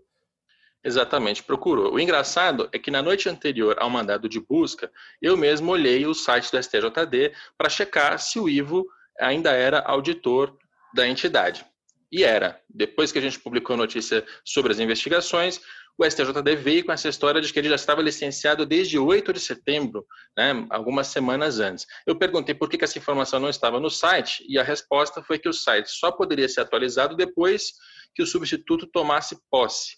Exatamente, 0.84 1.42
procurou. 1.42 1.94
O 1.94 2.00
engraçado 2.00 2.70
é 2.72 2.78
que 2.78 2.92
na 2.92 3.02
noite 3.02 3.28
anterior 3.28 3.76
ao 3.80 3.90
mandado 3.90 4.30
de 4.30 4.40
busca, 4.40 4.92
eu 5.20 5.36
mesmo 5.36 5.72
olhei 5.72 6.06
o 6.06 6.14
site 6.14 6.52
do 6.52 6.62
STJD 6.62 7.34
para 7.58 7.68
checar 7.68 8.20
se 8.20 8.40
o 8.40 8.48
Ivo 8.48 8.86
ainda 9.20 9.52
era 9.52 9.80
auditor 9.80 10.56
da 10.94 11.08
entidade. 11.08 11.66
E 12.12 12.24
era. 12.24 12.60
Depois 12.70 13.12
que 13.12 13.20
a 13.20 13.22
gente 13.22 13.40
publicou 13.40 13.74
a 13.74 13.78
notícia 13.78 14.26
sobre 14.46 14.72
as 14.72 14.80
investigações, 14.80 15.60
o 15.98 16.06
STJD 16.06 16.56
veio 16.56 16.86
com 16.86 16.92
essa 16.92 17.10
história 17.10 17.42
de 17.42 17.52
que 17.52 17.60
ele 17.60 17.70
já 17.70 17.76
estava 17.76 18.02
licenciado 18.02 18.66
desde 18.66 19.00
8 19.00 19.34
de 19.34 19.40
setembro, 19.40 20.06
né, 20.38 20.66
algumas 20.70 21.08
semanas 21.08 21.60
antes. 21.60 21.86
Eu 22.06 22.16
perguntei 22.16 22.54
por 22.54 22.70
que, 22.70 22.78
que 22.78 22.84
essa 22.84 23.00
informação 23.00 23.40
não 23.40 23.50
estava 23.50 23.80
no 23.80 23.90
site, 23.90 24.46
e 24.48 24.60
a 24.60 24.64
resposta 24.64 25.24
foi 25.24 25.40
que 25.40 25.50
o 25.50 25.54
site 25.54 25.90
só 25.90 26.12
poderia 26.12 26.48
ser 26.48 26.62
atualizado 26.62 27.16
depois 27.16 27.74
que 28.16 28.22
o 28.22 28.28
substituto 28.28 28.88
tomasse 28.88 29.38
posse 29.50 29.98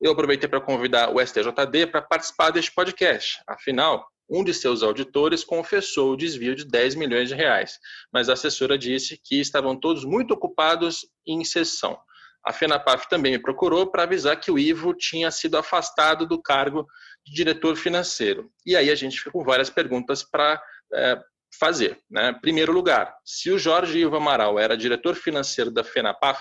eu 0.00 0.12
aproveitei 0.12 0.48
para 0.48 0.60
convidar 0.60 1.14
o 1.14 1.20
STJD 1.20 1.86
para 1.88 2.00
participar 2.00 2.50
deste 2.50 2.72
podcast. 2.72 3.42
Afinal, 3.46 4.08
um 4.30 4.44
de 4.44 4.54
seus 4.54 4.82
auditores 4.82 5.42
confessou 5.42 6.12
o 6.12 6.16
desvio 6.16 6.54
de 6.54 6.64
10 6.64 6.94
milhões 6.94 7.28
de 7.28 7.34
reais, 7.34 7.78
mas 8.12 8.28
a 8.28 8.34
assessora 8.34 8.78
disse 8.78 9.20
que 9.22 9.40
estavam 9.40 9.78
todos 9.78 10.04
muito 10.04 10.32
ocupados 10.32 11.06
em 11.26 11.44
sessão. 11.44 11.98
A 12.44 12.52
FENAPAF 12.52 13.08
também 13.08 13.32
me 13.32 13.38
procurou 13.38 13.90
para 13.90 14.04
avisar 14.04 14.38
que 14.38 14.50
o 14.50 14.58
Ivo 14.58 14.94
tinha 14.94 15.30
sido 15.30 15.58
afastado 15.58 16.26
do 16.26 16.40
cargo 16.40 16.86
de 17.24 17.34
diretor 17.34 17.76
financeiro. 17.76 18.50
E 18.64 18.74
aí 18.76 18.90
a 18.90 18.94
gente 18.94 19.18
fica 19.18 19.30
com 19.30 19.44
várias 19.44 19.68
perguntas 19.68 20.22
para 20.22 20.62
é, 20.94 21.20
fazer. 21.58 21.98
Né? 22.10 22.32
Primeiro 22.40 22.72
lugar, 22.72 23.14
se 23.24 23.50
o 23.50 23.58
Jorge 23.58 23.98
Ivo 23.98 24.16
Amaral 24.16 24.58
era 24.58 24.76
diretor 24.76 25.14
financeiro 25.14 25.70
da 25.70 25.84
FENAPAF, 25.84 26.40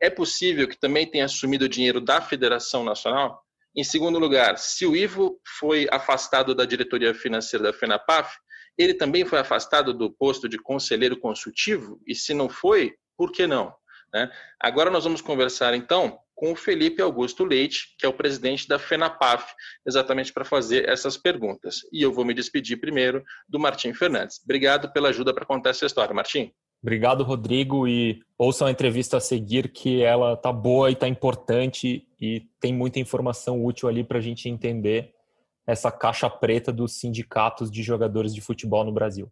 é 0.00 0.10
possível 0.10 0.68
que 0.68 0.78
também 0.78 1.10
tenha 1.10 1.24
assumido 1.24 1.64
o 1.64 1.68
dinheiro 1.68 2.00
da 2.00 2.20
Federação 2.20 2.84
Nacional? 2.84 3.42
Em 3.74 3.82
segundo 3.84 4.18
lugar, 4.18 4.58
se 4.58 4.84
o 4.84 4.94
Ivo 4.94 5.40
foi 5.58 5.86
afastado 5.90 6.54
da 6.54 6.64
diretoria 6.64 7.14
financeira 7.14 7.64
da 7.64 7.72
FENAPAF, 7.72 8.36
ele 8.76 8.94
também 8.94 9.24
foi 9.24 9.38
afastado 9.38 9.94
do 9.94 10.10
posto 10.10 10.48
de 10.48 10.58
conselheiro 10.58 11.18
consultivo? 11.18 12.00
E 12.06 12.14
se 12.14 12.34
não 12.34 12.48
foi, 12.48 12.94
por 13.16 13.32
que 13.32 13.46
não? 13.46 13.74
Né? 14.12 14.30
Agora 14.60 14.90
nós 14.90 15.04
vamos 15.04 15.22
conversar 15.22 15.74
então 15.74 16.18
com 16.34 16.52
o 16.52 16.56
Felipe 16.56 17.00
Augusto 17.00 17.44
Leite, 17.44 17.94
que 17.98 18.04
é 18.04 18.08
o 18.08 18.12
presidente 18.12 18.66
da 18.66 18.78
FENAPAF, 18.78 19.54
exatamente 19.86 20.32
para 20.32 20.44
fazer 20.44 20.88
essas 20.88 21.16
perguntas. 21.16 21.80
E 21.92 22.02
eu 22.02 22.12
vou 22.12 22.24
me 22.24 22.34
despedir 22.34 22.80
primeiro 22.80 23.22
do 23.48 23.58
Martim 23.60 23.94
Fernandes. 23.94 24.40
Obrigado 24.42 24.92
pela 24.92 25.10
ajuda 25.10 25.32
para 25.32 25.46
contar 25.46 25.70
essa 25.70 25.86
história, 25.86 26.14
Martim. 26.14 26.52
Obrigado, 26.82 27.22
Rodrigo, 27.22 27.86
e 27.86 28.20
ouçam 28.36 28.66
a 28.66 28.70
entrevista 28.70 29.18
a 29.18 29.20
seguir, 29.20 29.68
que 29.68 30.02
ela 30.02 30.36
tá 30.36 30.52
boa 30.52 30.90
e 30.90 30.96
tá 30.96 31.06
importante 31.06 32.04
e 32.20 32.40
tem 32.60 32.74
muita 32.74 32.98
informação 32.98 33.64
útil 33.64 33.88
ali 33.88 34.02
para 34.02 34.18
a 34.18 34.20
gente 34.20 34.48
entender 34.48 35.12
essa 35.64 35.92
caixa 35.92 36.28
preta 36.28 36.72
dos 36.72 36.98
sindicatos 36.98 37.70
de 37.70 37.84
jogadores 37.84 38.34
de 38.34 38.40
futebol 38.40 38.84
no 38.84 38.90
Brasil. 38.92 39.30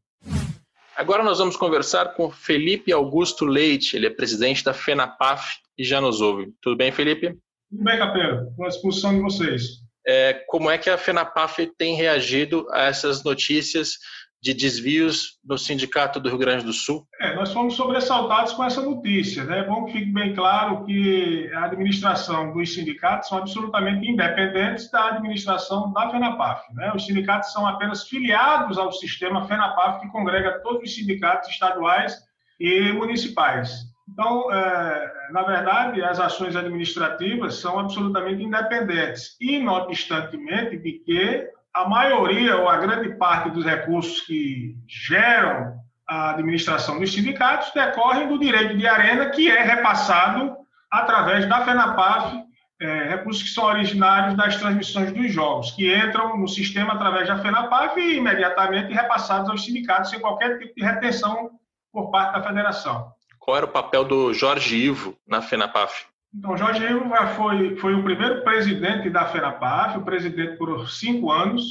Agora 0.97 1.25
nós 1.25 1.38
vamos 1.38 1.57
conversar 1.57 2.14
com 2.14 2.30
Felipe 2.30 2.92
Augusto 2.92 3.45
Leite, 3.45 3.97
ele 3.97 4.07
é 4.07 4.11
presidente 4.11 4.62
da 4.62 4.73
FENAPAF 4.73 5.59
e 5.76 5.83
já 5.83 6.00
nos 6.00 6.21
ouve. 6.21 6.52
Tudo 6.61 6.76
bem, 6.76 6.92
Felipe? 6.92 7.37
Tudo 7.71 7.85
bem, 7.85 7.99
Capelo. 7.99 8.52
Com 8.54 8.64
a 8.64 8.69
disposição 8.69 9.14
de 9.14 9.23
vocês. 9.23 9.62
É, 10.07 10.35
como 10.47 10.71
é 10.71 10.78
que 10.78 10.88
a 10.88 10.99
FENAPAF 10.99 11.66
tem 11.76 11.97
reagido 11.97 12.66
a 12.71 12.85
essas 12.85 13.25
notícias 13.25 13.99
de 14.42 14.54
desvios 14.54 15.38
no 15.44 15.59
Sindicato 15.59 16.18
do 16.18 16.28
Rio 16.28 16.38
Grande 16.38 16.64
do 16.64 16.73
Sul? 16.73 17.06
É, 17.20 17.35
nós 17.35 17.52
fomos 17.52 17.75
sobressaltados 17.75 18.54
com 18.54 18.64
essa 18.64 18.80
notícia. 18.80 19.44
Né? 19.44 19.59
É 19.59 19.64
bom 19.64 19.85
que 19.85 19.92
fique 19.92 20.11
bem 20.11 20.35
claro 20.35 20.85
que 20.85 21.50
a 21.52 21.64
administração 21.66 22.52
dos 22.52 22.73
sindicatos 22.73 23.28
são 23.28 23.38
absolutamente 23.38 24.09
independentes 24.09 24.90
da 24.90 25.09
administração 25.09 25.92
da 25.92 26.11
FENAPAF. 26.11 26.62
Né? 26.75 26.90
Os 26.94 27.04
sindicatos 27.04 27.52
são 27.52 27.66
apenas 27.66 28.09
filiados 28.09 28.78
ao 28.78 28.90
sistema 28.92 29.47
FENAPAF, 29.47 30.00
que 30.00 30.09
congrega 30.09 30.61
todos 30.62 30.82
os 30.85 30.94
sindicatos 30.94 31.50
estaduais 31.50 32.16
e 32.59 32.92
municipais. 32.92 33.90
Então, 34.12 34.52
é, 34.52 35.12
na 35.32 35.42
verdade, 35.42 36.02
as 36.02 36.18
ações 36.18 36.56
administrativas 36.56 37.54
são 37.56 37.78
absolutamente 37.78 38.42
independentes, 38.42 39.37
e, 39.40 39.59
não 39.59 39.75
obstantemente, 39.75 40.76
de 40.78 40.92
que 41.04 41.49
a 41.75 41.89
maioria 41.89 42.57
ou 42.57 42.69
a 42.69 42.77
grande 42.77 43.15
parte 43.17 43.50
dos 43.50 43.65
recursos 43.65 44.21
que 44.23 44.77
geram 44.89 45.79
a 46.09 46.31
administração 46.31 46.99
dos 46.99 47.12
sindicatos 47.12 47.71
decorrem 47.73 48.29
do 48.29 48.39
direito 48.39 48.77
de 48.77 48.87
arena, 48.87 49.31
que 49.31 49.49
é 49.49 49.62
repassado 49.62 50.57
através 50.91 51.49
da 51.49 51.65
FENAPAF, 51.65 52.43
é, 52.81 53.09
recursos 53.09 53.43
que 53.45 53.50
são 53.50 53.65
originários 53.65 54.37
das 54.37 54.57
transmissões 54.57 55.12
dos 55.12 55.33
jogos, 55.33 55.71
que 55.73 55.95
entram 55.95 56.37
no 56.37 56.49
sistema 56.49 56.95
através 56.95 57.29
da 57.29 57.39
FENAPAF 57.39 58.00
e 58.00 58.17
imediatamente 58.17 58.93
repassados 58.93 59.49
aos 59.49 59.65
sindicatos 59.65 60.11
sem 60.11 60.19
qualquer 60.19 60.59
tipo 60.59 60.75
de 60.75 60.83
retenção 60.83 61.50
por 61.93 62.11
parte 62.11 62.33
da 62.33 62.43
federação. 62.43 63.12
Qual 63.39 63.57
era 63.57 63.67
o 63.67 63.69
papel 63.69 64.05
do 64.05 64.33
Jorge 64.35 64.77
Ivo 64.77 65.17
na 65.27 65.41
FENAPAF? 65.41 66.07
Então, 66.33 66.57
Jorge 66.57 66.85
Ivo 66.85 67.11
foi, 67.35 67.77
foi 67.77 67.95
o 67.95 68.05
primeiro 68.05 68.45
presidente 68.45 69.11
da 69.11 69.27
FENAPAF, 69.27 69.99
o 69.99 70.05
presidente 70.05 70.57
por 70.57 70.89
cinco 70.89 71.31
anos, 71.31 71.63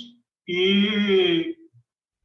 e 0.46 1.56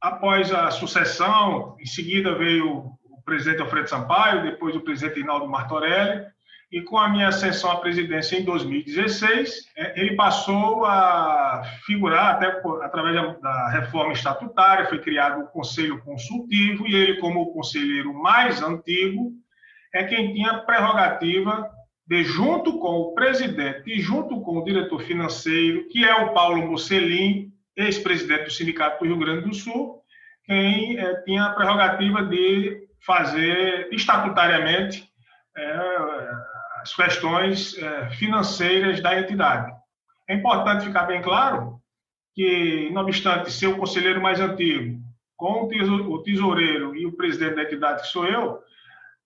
após 0.01 0.51
a 0.51 0.69
sucessão, 0.69 1.77
em 1.79 1.85
seguida 1.85 2.35
veio 2.35 2.93
o 3.09 3.21
presidente 3.23 3.61
Alfredo 3.61 3.89
Sampaio, 3.89 4.43
depois 4.43 4.75
o 4.75 4.81
presidente 4.81 5.21
Inaldo 5.21 5.47
Martorelli, 5.47 6.25
e 6.71 6.81
com 6.81 6.97
a 6.97 7.07
minha 7.07 7.29
ascensão 7.29 7.71
à 7.71 7.77
presidência 7.77 8.37
em 8.37 8.43
2016, 8.43 9.71
é, 9.77 9.99
ele 10.01 10.15
passou 10.17 10.83
a 10.83 11.63
figurar, 11.85 12.35
até 12.35 12.47
através 12.83 13.15
da 13.39 13.69
reforma 13.69 14.11
estatutária, 14.11 14.89
foi 14.89 14.99
criado 14.99 15.41
o 15.41 15.47
Conselho 15.47 16.03
Consultivo, 16.03 16.85
e 16.85 16.95
ele, 16.95 17.19
como 17.19 17.41
o 17.41 17.53
conselheiro 17.53 18.13
mais 18.13 18.61
antigo, 18.61 19.31
é 19.93 20.03
quem 20.03 20.33
tinha 20.33 20.57
prerrogativa 20.59 21.69
de, 22.07 22.23
junto 22.23 22.79
com 22.79 23.01
o 23.01 23.13
presidente 23.13 23.83
e 23.87 23.99
junto 23.99 24.39
com 24.41 24.57
o 24.57 24.63
diretor 24.63 25.01
financeiro, 25.01 25.87
que 25.87 26.05
é 26.05 26.13
o 26.13 26.33
Paulo 26.33 26.65
Mocelin, 26.67 27.51
ex-presidente 27.75 28.45
do 28.45 28.51
Sindicato 28.51 28.99
do 28.99 29.05
Rio 29.05 29.17
Grande 29.17 29.49
do 29.49 29.53
Sul, 29.53 30.01
quem 30.45 30.97
é, 30.97 31.21
tinha 31.23 31.45
a 31.45 31.53
prerrogativa 31.53 32.23
de 32.23 32.87
fazer 33.05 33.89
estatutariamente 33.91 35.03
é, 35.57 36.31
as 36.81 36.95
questões 36.95 37.77
é, 37.77 38.09
financeiras 38.11 39.01
da 39.01 39.19
entidade. 39.19 39.71
É 40.27 40.35
importante 40.35 40.85
ficar 40.85 41.05
bem 41.05 41.21
claro 41.21 41.79
que, 42.35 42.89
não 42.91 43.01
obstante 43.01 43.51
ser 43.51 43.67
o 43.67 43.77
conselheiro 43.77 44.21
mais 44.21 44.39
antigo, 44.39 44.99
com 45.35 45.63
o 45.63 46.23
tesoureiro 46.23 46.95
e 46.95 47.05
o 47.05 47.15
presidente 47.15 47.55
da 47.55 47.63
entidade, 47.63 48.01
que 48.01 48.07
sou 48.07 48.25
eu, 48.25 48.59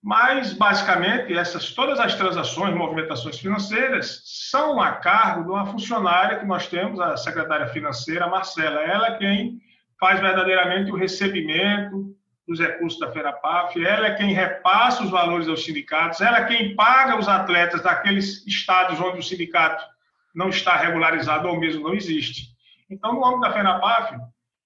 mas, 0.02 0.54
basicamente, 0.54 1.34
essas, 1.34 1.74
todas 1.74 2.00
as 2.00 2.16
transações, 2.16 2.74
movimentações 2.74 3.38
financeiras, 3.38 4.22
são 4.26 4.82
a 4.82 4.94
cargo 4.94 5.44
de 5.44 5.50
uma 5.50 5.66
funcionária 5.66 6.40
que 6.40 6.46
nós 6.46 6.68
temos, 6.68 7.00
a 7.00 7.18
secretária 7.18 7.68
financeira, 7.68 8.28
Marcela. 8.28 8.82
Ela 8.82 9.08
é 9.08 9.18
quem 9.18 9.60
faz 10.00 10.22
verdadeiramente 10.22 10.90
o 10.90 10.96
recebimento 10.96 12.16
dos 12.48 12.60
recursos 12.60 13.00
da 13.00 13.12
FERAPAF, 13.12 13.86
ela 13.86 14.08
é 14.08 14.16
quem 14.16 14.34
repassa 14.34 15.04
os 15.04 15.12
valores 15.12 15.48
aos 15.48 15.64
sindicatos, 15.64 16.20
ela 16.20 16.40
é 16.40 16.46
quem 16.46 16.76
paga 16.76 17.16
os 17.16 17.28
atletas 17.28 17.84
daqueles 17.84 18.46
estados 18.48 19.00
onde 19.00 19.20
o 19.20 19.24
sindicato 19.24 19.86
não 20.34 20.50
está 20.50 20.76
regularizado 20.76 21.48
ou 21.48 21.60
mesmo 21.60 21.84
não 21.84 21.94
existe. 21.94 22.48
Então, 22.90 23.14
no 23.14 23.24
âmbito 23.24 23.42
da 23.42 23.54
FENAPAF, 23.54 24.18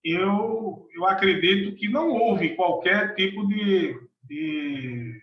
eu, 0.04 0.88
eu 0.96 1.06
acredito 1.06 1.76
que 1.76 1.90
não 1.90 2.10
houve 2.10 2.56
qualquer 2.56 3.16
tipo 3.16 3.46
de, 3.48 4.00
de 4.24 5.22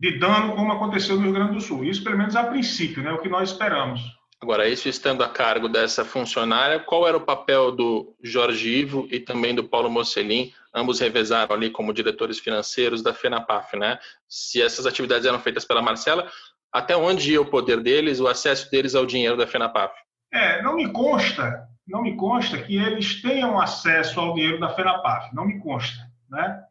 de 0.00 0.18
dano 0.18 0.56
como 0.56 0.72
aconteceu 0.72 1.16
no 1.16 1.22
Rio 1.22 1.32
Grande 1.34 1.52
do 1.52 1.60
Sul. 1.60 1.84
Isso, 1.84 2.02
pelo 2.02 2.16
menos, 2.16 2.34
a 2.34 2.44
princípio, 2.44 3.02
né, 3.02 3.10
é 3.10 3.12
o 3.12 3.20
que 3.20 3.28
nós 3.28 3.50
esperamos. 3.50 4.00
Agora, 4.42 4.66
isso 4.66 4.88
estando 4.88 5.22
a 5.22 5.28
cargo 5.28 5.68
dessa 5.68 6.02
funcionária, 6.02 6.80
qual 6.80 7.06
era 7.06 7.14
o 7.14 7.20
papel 7.20 7.70
do 7.70 8.16
Jorge 8.22 8.70
Ivo 8.70 9.06
e 9.10 9.20
também 9.20 9.54
do 9.54 9.62
Paulo 9.62 9.90
Mocelin? 9.90 10.50
Ambos 10.74 10.98
revezaram 10.98 11.54
ali 11.54 11.68
como 11.68 11.92
diretores 11.92 12.38
financeiros 12.38 13.02
da 13.02 13.12
FENAPAF, 13.12 13.76
né? 13.76 13.98
Se 14.26 14.62
essas 14.62 14.86
atividades 14.86 15.26
eram 15.26 15.38
feitas 15.38 15.66
pela 15.66 15.82
Marcela, 15.82 16.26
até 16.72 16.96
onde 16.96 17.32
ia 17.32 17.42
o 17.42 17.44
poder 17.44 17.82
deles, 17.82 18.18
o 18.18 18.26
acesso 18.26 18.70
deles 18.70 18.94
ao 18.94 19.04
dinheiro 19.04 19.36
da 19.36 19.46
FENAPAF? 19.46 19.94
É, 20.32 20.62
não 20.62 20.76
me 20.76 20.90
consta, 20.90 21.68
não 21.86 22.00
me 22.00 22.16
consta 22.16 22.56
que 22.56 22.78
eles 22.78 23.20
tenham 23.20 23.60
acesso 23.60 24.18
ao 24.18 24.32
dinheiro 24.32 24.58
da 24.58 24.70
FENAPAF, 24.70 25.34
não 25.34 25.44
me 25.44 25.60
consta, 25.60 26.00
né? 26.30 26.62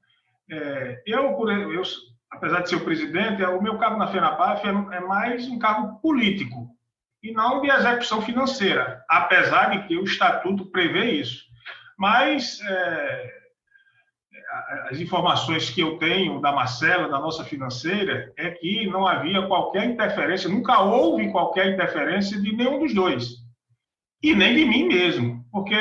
É, 0.49 1.03
eu, 1.05 1.35
por, 1.35 1.51
eu, 1.51 1.83
apesar 2.31 2.61
de 2.61 2.69
ser 2.69 2.75
o 2.75 2.85
presidente, 2.85 3.43
é, 3.43 3.47
o 3.47 3.61
meu 3.61 3.77
cargo 3.77 3.97
na 3.97 4.07
FENAPAF 4.07 4.65
é, 4.65 4.69
é 4.69 4.99
mais 5.01 5.47
um 5.47 5.59
cargo 5.59 5.99
político 5.99 6.69
e 7.21 7.31
não 7.31 7.61
de 7.61 7.69
execução 7.69 8.21
financeira, 8.21 9.03
apesar 9.09 9.71
de 9.71 9.87
que 9.87 9.97
o 9.97 10.03
estatuto 10.03 10.65
prevê 10.71 11.11
isso. 11.11 11.43
Mas 11.97 12.61
é, 12.61 13.39
as 14.89 14.99
informações 14.99 15.69
que 15.69 15.81
eu 15.81 15.97
tenho 15.97 16.39
da 16.39 16.51
Marcela, 16.51 17.09
da 17.09 17.19
nossa 17.19 17.43
financeira, 17.43 18.31
é 18.37 18.51
que 18.51 18.87
não 18.87 19.05
havia 19.05 19.45
qualquer 19.47 19.85
interferência, 19.85 20.49
nunca 20.49 20.79
houve 20.81 21.31
qualquer 21.31 21.73
interferência 21.73 22.39
de 22.39 22.55
nenhum 22.55 22.79
dos 22.79 22.93
dois. 22.93 23.27
E 24.23 24.33
nem 24.35 24.55
de 24.55 24.65
mim 24.65 24.87
mesmo, 24.87 25.45
porque 25.51 25.75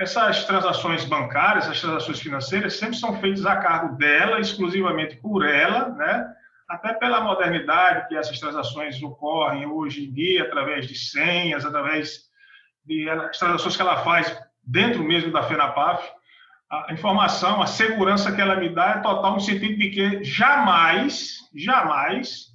essas 0.00 0.44
transações 0.46 1.04
bancárias, 1.04 1.64
essas 1.64 1.82
transações 1.82 2.20
financeiras, 2.20 2.78
sempre 2.78 2.96
são 2.96 3.20
feitas 3.20 3.44
a 3.44 3.56
cargo 3.56 3.98
dela, 3.98 4.40
exclusivamente 4.40 5.16
por 5.16 5.46
ela, 5.46 5.90
né? 5.90 6.26
até 6.66 6.94
pela 6.94 7.20
modernidade 7.20 8.08
que 8.08 8.16
essas 8.16 8.40
transações 8.40 9.02
ocorrem 9.02 9.66
hoje 9.66 10.06
em 10.06 10.12
dia, 10.12 10.44
através 10.44 10.88
de 10.88 10.94
senhas, 10.94 11.66
através 11.66 12.20
de 12.86 13.10
as 13.10 13.38
transações 13.38 13.76
que 13.76 13.82
ela 13.82 14.02
faz 14.02 14.34
dentro 14.64 15.04
mesmo 15.04 15.30
da 15.32 15.42
FENAPAF. 15.42 16.08
A 16.70 16.92
informação, 16.94 17.60
a 17.60 17.66
segurança 17.66 18.32
que 18.32 18.40
ela 18.40 18.56
me 18.56 18.70
dá 18.70 18.92
é 18.92 19.00
total 19.00 19.34
no 19.34 19.40
sentido 19.40 19.76
de 19.76 19.90
que 19.90 20.24
jamais, 20.24 21.40
jamais, 21.54 22.46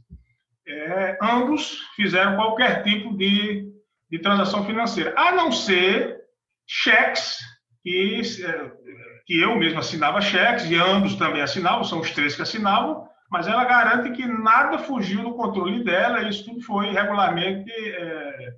é, 0.68 1.18
ambos 1.22 1.80
fizeram 1.96 2.38
qualquer 2.38 2.82
tipo 2.82 3.16
de, 3.16 3.72
de 4.10 4.18
transação 4.18 4.66
financeira, 4.66 5.14
a 5.16 5.34
não 5.34 5.52
ser 5.52 6.15
cheques 6.68 7.38
que, 7.84 8.22
é, 8.44 8.72
que 9.26 9.40
eu 9.40 9.56
mesmo 9.56 9.80
assinava 9.80 10.22
cheques 10.22 10.70
e 10.70 10.76
ambos 10.76 11.16
também 11.16 11.42
assinavam, 11.42 11.84
são 11.84 12.00
os 12.00 12.12
três 12.12 12.36
que 12.36 12.42
assinavam, 12.42 13.08
mas 13.30 13.48
ela 13.48 13.64
garante 13.64 14.12
que 14.12 14.26
nada 14.26 14.78
fugiu 14.78 15.24
do 15.24 15.34
controle 15.34 15.84
dela 15.84 16.22
e 16.22 16.30
isso 16.30 16.46
tudo 16.46 16.62
foi 16.62 16.92
regularmente 16.92 17.72
é, 17.72 18.54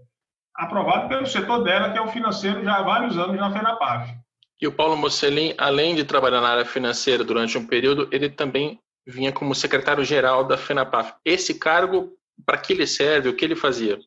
aprovado 0.56 1.08
pelo 1.08 1.26
setor 1.26 1.64
dela, 1.64 1.92
que 1.92 1.98
é 1.98 2.02
o 2.02 2.08
financeiro 2.08 2.64
já 2.64 2.78
há 2.78 2.84
vários 2.84 3.18
anos 3.18 3.36
na 3.36 3.52
FENAPAV. 3.52 4.16
E 4.60 4.68
o 4.68 4.72
Paulo 4.72 4.98
Mocelin, 4.98 5.54
além 5.58 5.94
de 5.94 6.04
trabalhar 6.04 6.42
na 6.42 6.50
área 6.50 6.66
financeira 6.66 7.24
durante 7.24 7.58
um 7.58 7.68
período, 7.68 8.08
ele 8.12 8.28
também 8.28 8.80
vinha 9.06 9.32
como 9.32 9.54
secretário-geral 9.54 10.44
da 10.44 10.58
FENAPAF. 10.58 11.14
Esse 11.24 11.60
cargo, 11.60 12.12
para 12.46 12.58
que 12.58 12.74
ele 12.74 12.88
serve? 12.88 13.30
O 13.30 13.36
que 13.36 13.46
ele 13.46 13.56
fazia? 13.56 14.00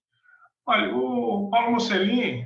Olha, 0.66 0.95
o 0.95 1.49
Paulo 1.50 1.73
Mocelin, 1.73 2.45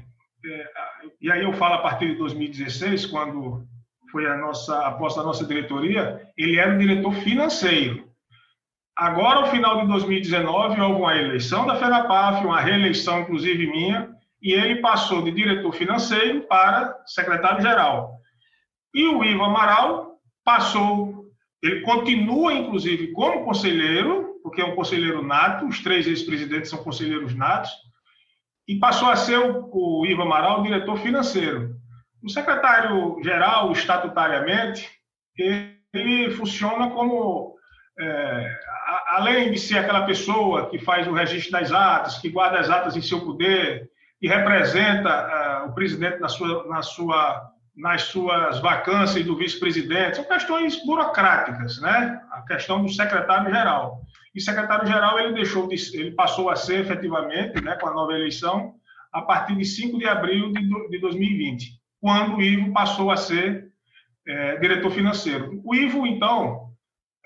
e 1.21 1.31
aí 1.31 1.43
eu 1.43 1.53
falo 1.55 1.75
a 1.75 1.79
partir 1.79 2.09
de 2.09 2.15
2016, 2.17 3.07
quando 3.07 3.67
foi 4.11 4.27
a 4.27 4.37
nossa 4.37 4.87
aposta 4.87 5.21
da 5.21 5.27
nossa 5.27 5.47
diretoria, 5.47 6.21
ele 6.37 6.59
era 6.59 6.75
o 6.75 6.79
diretor 6.79 7.13
financeiro. 7.15 8.09
Agora, 8.97 9.41
ao 9.41 9.51
final 9.51 9.81
de 9.81 9.89
2019, 9.89 10.81
houve 10.81 11.01
uma 11.01 11.17
eleição 11.17 11.67
da 11.67 11.77
FENAPAF, 11.77 12.47
uma 12.47 12.61
reeleição, 12.61 13.23
inclusive 13.23 13.67
minha, 13.67 14.15
e 14.41 14.53
ele 14.53 14.77
passou 14.77 15.23
de 15.23 15.33
diretor 15.33 15.73
financeiro 15.73 16.43
para 16.43 16.97
secretário-geral. 17.07 18.13
E 18.95 19.09
o 19.09 19.25
Ivo 19.25 19.43
Amaral 19.43 20.19
passou, 20.45 21.25
ele 21.61 21.81
continua, 21.81 22.53
inclusive, 22.53 23.11
como 23.13 23.45
conselheiro, 23.45 24.39
porque 24.45 24.61
é 24.61 24.65
um 24.65 24.77
conselheiro 24.77 25.27
nato, 25.27 25.67
os 25.67 25.83
três 25.83 26.07
ex-presidentes 26.07 26.71
são 26.71 26.85
conselheiros 26.85 27.35
natos, 27.35 27.73
e 28.67 28.79
passou 28.79 29.09
a 29.09 29.17
ser 29.17 29.39
o, 29.39 29.69
o 29.73 30.07
Ivo 30.07 30.23
Amaral 30.23 30.63
diretor 30.63 30.99
financeiro. 30.99 31.75
O 32.23 32.31
secretário-geral, 32.31 33.71
estatutariamente, 33.73 34.91
ele 35.39 36.31
funciona 36.31 36.91
como, 36.91 37.55
é, 38.01 38.51
além 39.09 39.51
de 39.53 39.59
ser 39.59 39.79
aquela 39.79 40.07
pessoa 40.07 40.71
que 40.71 40.79
faz 40.79 41.07
o 41.07 41.13
registro 41.13 41.53
das 41.53 41.71
atas, 41.71 42.19
que 42.19 42.31
guarda 42.31 42.59
as 42.59 42.71
atas 42.71 42.97
em 42.97 43.03
seu 43.03 43.21
poder, 43.21 43.91
que 44.19 44.27
representa 44.27 45.11
é, 45.11 45.67
o 45.67 45.75
presidente 45.75 46.19
na 46.19 46.29
sua, 46.29 46.67
na 46.67 46.81
sua, 46.81 47.51
nas 47.77 48.03
suas 48.03 48.61
vacâncias 48.61 49.25
do 49.25 49.37
vice-presidente, 49.37 50.17
são 50.17 50.25
questões 50.25 50.85
burocráticas, 50.85 51.81
né? 51.81 52.21
A 52.31 52.43
questão 52.43 52.83
do 52.83 52.89
secretário-geral. 52.89 54.01
E 54.35 54.41
secretário-geral 54.41 55.19
ele 55.19 55.33
deixou 55.33 55.67
de, 55.67 55.77
ele 55.97 56.13
passou 56.13 56.51
a 56.51 56.57
ser 56.57 56.81
efetivamente, 56.81 57.63
né, 57.63 57.77
com 57.77 57.89
a 57.89 57.95
nova 57.95 58.13
eleição, 58.13 58.75
a 59.13 59.23
partir 59.23 59.57
de 59.57 59.65
5 59.65 59.99
de 59.99 60.07
abril 60.07 60.53
de, 60.53 60.89
de 60.89 60.99
2020 60.99 61.85
quando 62.05 62.37
o 62.37 62.43
Ivo 62.43 62.71
passou 62.71 63.11
a 63.11 63.17
ser 63.17 63.73
é, 64.29 64.59
diretor 64.59 64.91
financeiro. 64.91 65.59
O 65.65 65.75
Ivo, 65.75 66.07
então, 66.07 66.69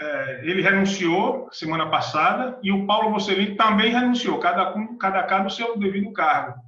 é, 0.00 0.42
ele 0.44 0.62
renunciou 0.62 1.48
semana 1.50 1.90
passada 1.90 2.56
e 2.62 2.70
o 2.70 2.86
Paulo 2.86 3.10
Mocelin 3.10 3.56
também 3.56 3.90
renunciou, 3.90 4.38
cada, 4.38 4.72
cada 5.00 5.24
cada 5.24 5.42
no 5.42 5.50
seu 5.50 5.76
devido 5.76 6.12
cargo. 6.12 6.60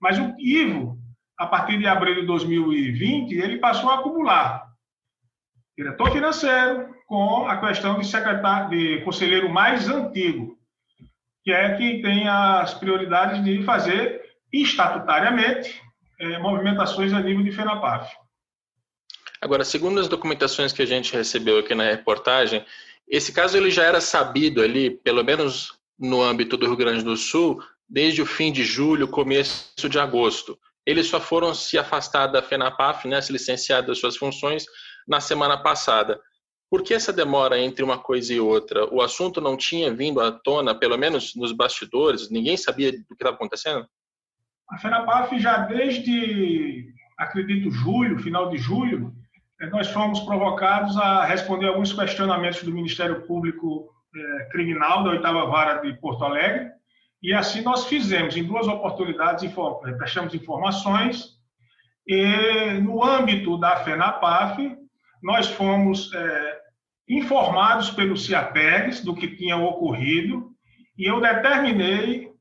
Mas 0.00 0.18
o 0.18 0.34
Ivo, 0.40 0.98
a 1.42 1.46
partir 1.46 1.76
de 1.76 1.86
abril 1.86 2.14
de 2.14 2.26
2020, 2.26 3.32
ele 3.32 3.58
passou 3.58 3.90
a 3.90 3.96
acumular 3.96 4.70
diretor 5.76 6.12
financeiro 6.12 6.94
com 7.06 7.46
a 7.46 7.56
questão 7.56 7.98
de 7.98 8.06
secretário, 8.06 8.70
de 8.70 9.00
conselheiro 9.04 9.48
mais 9.48 9.88
antigo, 9.88 10.56
que 11.42 11.50
é 11.50 11.76
quem 11.76 12.00
tem 12.00 12.28
as 12.28 12.74
prioridades 12.74 13.42
de 13.42 13.64
fazer 13.64 14.22
estatutariamente 14.52 15.82
é, 16.20 16.38
movimentações 16.38 17.12
a 17.12 17.20
nível 17.20 17.42
de 17.42 17.50
FENAPAF. 17.50 18.14
Agora, 19.40 19.64
segundo 19.64 19.98
as 19.98 20.06
documentações 20.06 20.72
que 20.72 20.82
a 20.82 20.86
gente 20.86 21.12
recebeu 21.12 21.58
aqui 21.58 21.74
na 21.74 21.84
reportagem, 21.84 22.64
esse 23.08 23.32
caso 23.32 23.56
ele 23.56 23.70
já 23.72 23.82
era 23.82 24.00
sabido 24.00 24.62
ali, 24.62 24.90
pelo 24.90 25.24
menos 25.24 25.76
no 25.98 26.22
âmbito 26.22 26.56
do 26.56 26.66
Rio 26.66 26.76
Grande 26.76 27.02
do 27.02 27.16
Sul, 27.16 27.60
desde 27.88 28.22
o 28.22 28.26
fim 28.26 28.52
de 28.52 28.62
julho, 28.62 29.08
começo 29.08 29.88
de 29.88 29.98
agosto. 29.98 30.56
Eles 30.84 31.06
só 31.06 31.20
foram 31.20 31.54
se 31.54 31.78
afastar 31.78 32.26
da 32.26 32.42
FENAPAF, 32.42 33.06
né, 33.06 33.20
se 33.20 33.32
licenciar 33.32 33.84
das 33.84 33.98
suas 33.98 34.16
funções, 34.16 34.64
na 35.06 35.20
semana 35.20 35.56
passada. 35.56 36.20
Por 36.70 36.82
que 36.82 36.94
essa 36.94 37.12
demora 37.12 37.58
entre 37.58 37.84
uma 37.84 37.98
coisa 37.98 38.32
e 38.32 38.40
outra? 38.40 38.86
O 38.92 39.02
assunto 39.02 39.40
não 39.40 39.56
tinha 39.56 39.92
vindo 39.92 40.20
à 40.20 40.32
tona, 40.32 40.74
pelo 40.74 40.96
menos 40.96 41.34
nos 41.36 41.52
bastidores? 41.52 42.30
Ninguém 42.30 42.56
sabia 42.56 42.90
do 42.90 43.04
que 43.04 43.14
estava 43.14 43.36
acontecendo? 43.36 43.86
A 44.70 44.78
FENAPAF 44.78 45.38
já 45.38 45.58
desde, 45.58 46.86
acredito, 47.18 47.70
julho, 47.70 48.18
final 48.20 48.48
de 48.48 48.56
julho, 48.56 49.12
eh, 49.60 49.66
nós 49.66 49.88
fomos 49.88 50.20
provocados 50.20 50.96
a 50.96 51.24
responder 51.24 51.66
alguns 51.66 51.92
questionamentos 51.92 52.62
do 52.62 52.72
Ministério 52.72 53.26
Público 53.26 53.90
eh, 54.16 54.48
Criminal 54.50 55.04
da 55.04 55.10
oitava 55.10 55.44
vara 55.44 55.82
de 55.82 55.92
Porto 56.00 56.24
Alegre, 56.24 56.70
e 57.22 57.32
assim 57.32 57.62
nós 57.62 57.86
fizemos, 57.86 58.36
em 58.36 58.44
duas 58.44 58.66
oportunidades, 58.66 59.44
eh, 59.44 59.92
prestamos 59.92 60.34
informações, 60.34 61.40
e 62.06 62.80
no 62.80 63.04
âmbito 63.04 63.56
da 63.58 63.76
FENAPAF, 63.76 64.76
nós 65.22 65.46
fomos 65.46 66.12
é, 66.12 66.58
informados 67.08 67.90
pelo 67.90 68.16
CIAPEGS 68.16 69.04
do 69.04 69.14
que 69.14 69.36
tinha 69.36 69.56
ocorrido, 69.56 70.50
e 70.98 71.08
eu 71.08 71.20
determinei 71.20 72.32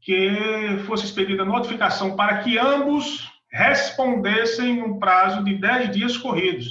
que 0.00 0.78
fosse 0.86 1.04
expedida 1.04 1.44
notificação 1.44 2.16
para 2.16 2.38
que 2.38 2.58
ambos 2.58 3.30
respondessem 3.52 4.76
num 4.76 4.98
prazo 4.98 5.44
de 5.44 5.56
10 5.56 5.90
dias 5.90 6.16
corridos. 6.16 6.66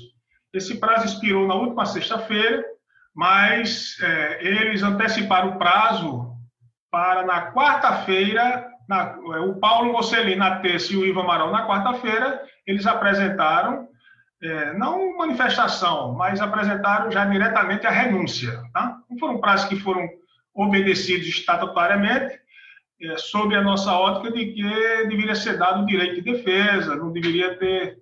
Esse 0.52 0.80
prazo 0.80 1.06
expirou 1.06 1.48
na 1.48 1.54
última 1.54 1.86
sexta-feira, 1.86 2.66
mas 3.14 3.96
é, 4.02 4.44
eles 4.44 4.82
anteciparam 4.82 5.50
o 5.50 5.60
prazo 5.60 6.29
para 6.92 7.24
na 7.26 7.52
quarta-feira, 7.52 8.68
é, 8.92 9.40
o 9.40 9.56
Paulo 9.56 9.94
Mocelin 9.94 10.36
na 10.36 10.60
terça 10.60 10.94
e 10.94 10.98
o 10.98 11.06
Ivo 11.06 11.22
Amaral 11.22 11.52
na 11.52 11.68
quarta-feira, 11.68 12.44
eles 12.66 12.88
apresentaram, 12.88 13.88
é, 14.42 14.74
não 14.74 15.18
manifestação, 15.18 16.14
mas 16.14 16.42
apresentaram 16.42 17.12
já 17.12 17.26
diretamente 17.26 17.86
a 17.86 17.92
renúncia. 17.92 18.64
Tá? 18.74 18.98
Foram 19.20 19.40
prazos 19.40 19.70
que 19.70 19.76
foram 19.76 20.08
obedecidos 20.54 21.28
estatutariamente, 21.28 22.40
é, 23.02 23.18
sob 23.18 23.56
a 23.56 23.62
nossa 23.62 23.94
ótica 23.94 24.32
de 24.32 24.48
que 24.48 24.64
deveria 25.08 25.36
ser 25.36 25.58
dado 25.58 25.84
o 25.84 25.86
direito 25.86 26.16
de 26.16 26.34
defesa, 26.34 26.96
não 26.96 27.12
deveria 27.12 27.58
ter, 27.58 28.00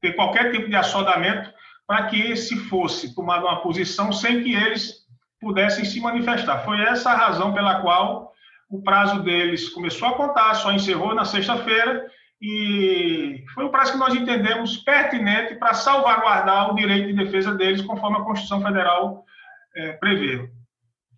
ter 0.00 0.12
qualquer 0.12 0.52
tipo 0.52 0.68
de 0.68 0.76
assodamento 0.76 1.50
para 1.86 2.06
que 2.06 2.36
se 2.36 2.56
fosse 2.68 3.14
tomada 3.14 3.44
uma 3.44 3.62
posição 3.62 4.12
sem 4.12 4.42
que 4.42 4.54
eles 4.54 5.01
pudessem 5.42 5.84
se 5.84 6.00
manifestar. 6.00 6.64
Foi 6.64 6.80
essa 6.80 7.10
a 7.10 7.16
razão 7.16 7.52
pela 7.52 7.82
qual 7.82 8.32
o 8.70 8.80
prazo 8.82 9.22
deles 9.22 9.68
começou 9.68 10.08
a 10.08 10.14
contar, 10.14 10.54
só 10.54 10.72
encerrou 10.72 11.14
na 11.14 11.26
sexta-feira, 11.26 12.06
e 12.40 13.44
foi 13.54 13.64
um 13.66 13.70
prazo 13.70 13.92
que 13.92 13.98
nós 13.98 14.14
entendemos 14.14 14.78
pertinente 14.78 15.56
para 15.56 15.74
salvaguardar 15.74 16.70
o 16.70 16.74
direito 16.74 17.08
de 17.08 17.24
defesa 17.24 17.54
deles, 17.54 17.82
conforme 17.82 18.16
a 18.16 18.22
Constituição 18.22 18.62
Federal 18.62 19.24
é, 19.76 19.92
prevê 19.92 20.48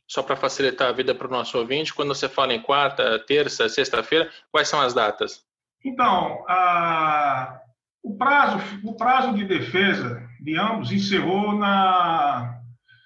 só 0.07 0.23
para 0.23 0.37
facilitar 0.37 0.89
a 0.89 0.93
vida 0.93 1.15
para 1.15 1.27
o 1.27 1.31
nosso 1.31 1.59
ouvinte, 1.59 1.95
quando 1.95 2.15
você 2.15 2.29
fala 2.29 2.53
em 2.53 2.61
quarta, 2.61 3.19
terça, 3.27 3.69
sexta-feira, 3.69 4.31
quais 4.51 4.69
são 4.69 4.81
as 4.81 4.93
datas? 4.93 5.43
Então, 5.85 6.45
a, 6.49 7.59
o, 8.03 8.17
prazo, 8.17 8.59
o 8.85 8.95
prazo 8.95 9.35
de 9.35 9.45
defesa 9.45 10.23
de 10.41 10.59
ambos 10.59 10.93
encerrou 10.93 11.55
na, 11.55 12.61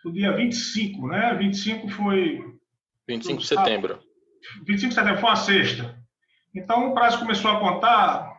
no 0.04 0.12
dia 0.12 0.32
25, 0.32 1.06
né? 1.08 1.34
25 1.34 1.88
foi. 1.88 2.40
25 3.08 3.40
de 3.40 3.46
setembro. 3.46 3.98
25 4.66 4.88
de 4.88 4.94
setembro 4.94 5.20
foi 5.20 5.30
uma 5.30 5.36
sexta. 5.36 5.98
Então, 6.54 6.90
o 6.90 6.94
prazo 6.94 7.18
começou 7.18 7.50
a 7.50 7.60
contar 7.60 8.38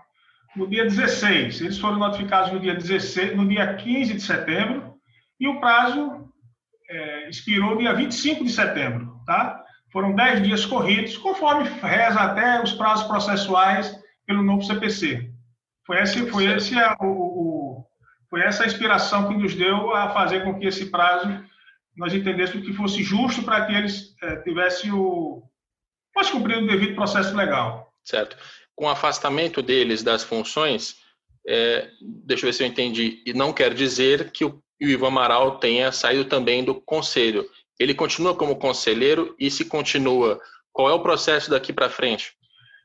no 0.55 0.67
dia 0.67 0.83
16. 0.83 1.61
Eles 1.61 1.77
foram 1.77 1.97
notificados 1.97 2.51
no 2.51 2.59
dia 2.59 2.75
16, 2.75 3.35
no 3.35 3.47
dia 3.47 3.75
15 3.75 4.13
de 4.13 4.21
setembro, 4.21 4.95
e 5.39 5.47
o 5.47 5.59
prazo 5.59 6.29
é, 6.89 7.29
expirou 7.29 7.77
dia 7.77 7.93
25 7.93 8.43
de 8.43 8.51
setembro, 8.51 9.21
tá? 9.25 9.63
Foram 9.91 10.13
10 10.15 10.43
dias 10.43 10.65
corridos, 10.65 11.17
conforme 11.17 11.67
reza 11.67 12.19
até 12.19 12.61
os 12.61 12.73
prazos 12.73 13.07
processuais 13.07 13.97
pelo 14.25 14.43
novo 14.43 14.61
CPC. 14.63 15.31
Foi, 15.85 15.99
esse, 15.99 16.25
foi, 16.29 16.45
esse 16.45 16.77
a, 16.77 16.95
o, 17.01 17.05
o, 17.07 17.85
foi 18.29 18.41
essa 18.41 18.63
a 18.63 18.67
inspiração 18.67 19.27
que 19.27 19.35
nos 19.35 19.55
deu 19.55 19.93
a 19.93 20.09
fazer 20.09 20.43
com 20.43 20.59
que 20.59 20.67
esse 20.67 20.87
prazo 20.87 21.27
nós 21.95 22.13
entendêssemos 22.13 22.65
que 22.65 22.73
fosse 22.73 23.03
justo 23.03 23.43
para 23.43 23.65
que 23.65 23.73
eles 23.73 24.15
é, 24.21 24.37
tivessem 24.37 24.91
o. 24.91 25.43
fosse 26.13 26.31
cumprir 26.31 26.57
o 26.57 26.67
devido 26.67 26.95
processo 26.95 27.35
legal. 27.35 27.91
Certo. 28.03 28.37
Com 28.75 28.85
o 28.85 28.89
afastamento 28.89 29.61
deles 29.61 30.03
das 30.03 30.23
funções, 30.23 30.95
é, 31.47 31.89
deixa 32.25 32.45
eu 32.45 32.47
ver 32.47 32.53
se 32.53 32.63
eu 32.63 32.67
entendi, 32.67 33.21
e 33.25 33.33
não 33.33 33.51
quer 33.51 33.73
dizer 33.73 34.31
que 34.31 34.45
o 34.45 34.61
o 34.81 34.87
Ivo 34.87 35.05
Amaral 35.05 35.59
tenha 35.59 35.91
saído 35.91 36.25
também 36.25 36.63
do 36.63 36.73
conselho. 36.73 37.45
Ele 37.77 37.93
continua 37.93 38.35
como 38.35 38.55
conselheiro 38.55 39.35
e 39.39 39.51
se 39.51 39.65
continua, 39.65 40.39
qual 40.71 40.89
é 40.89 40.93
o 40.93 41.01
processo 41.01 41.49
daqui 41.49 41.73
para 41.73 41.89
frente? 41.89 42.33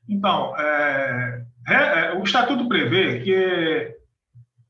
Então, 0.08 0.54
é, 0.58 1.44
é, 1.68 2.12
o 2.18 2.22
estatuto 2.22 2.68
prevê 2.68 3.20
que 3.20 3.96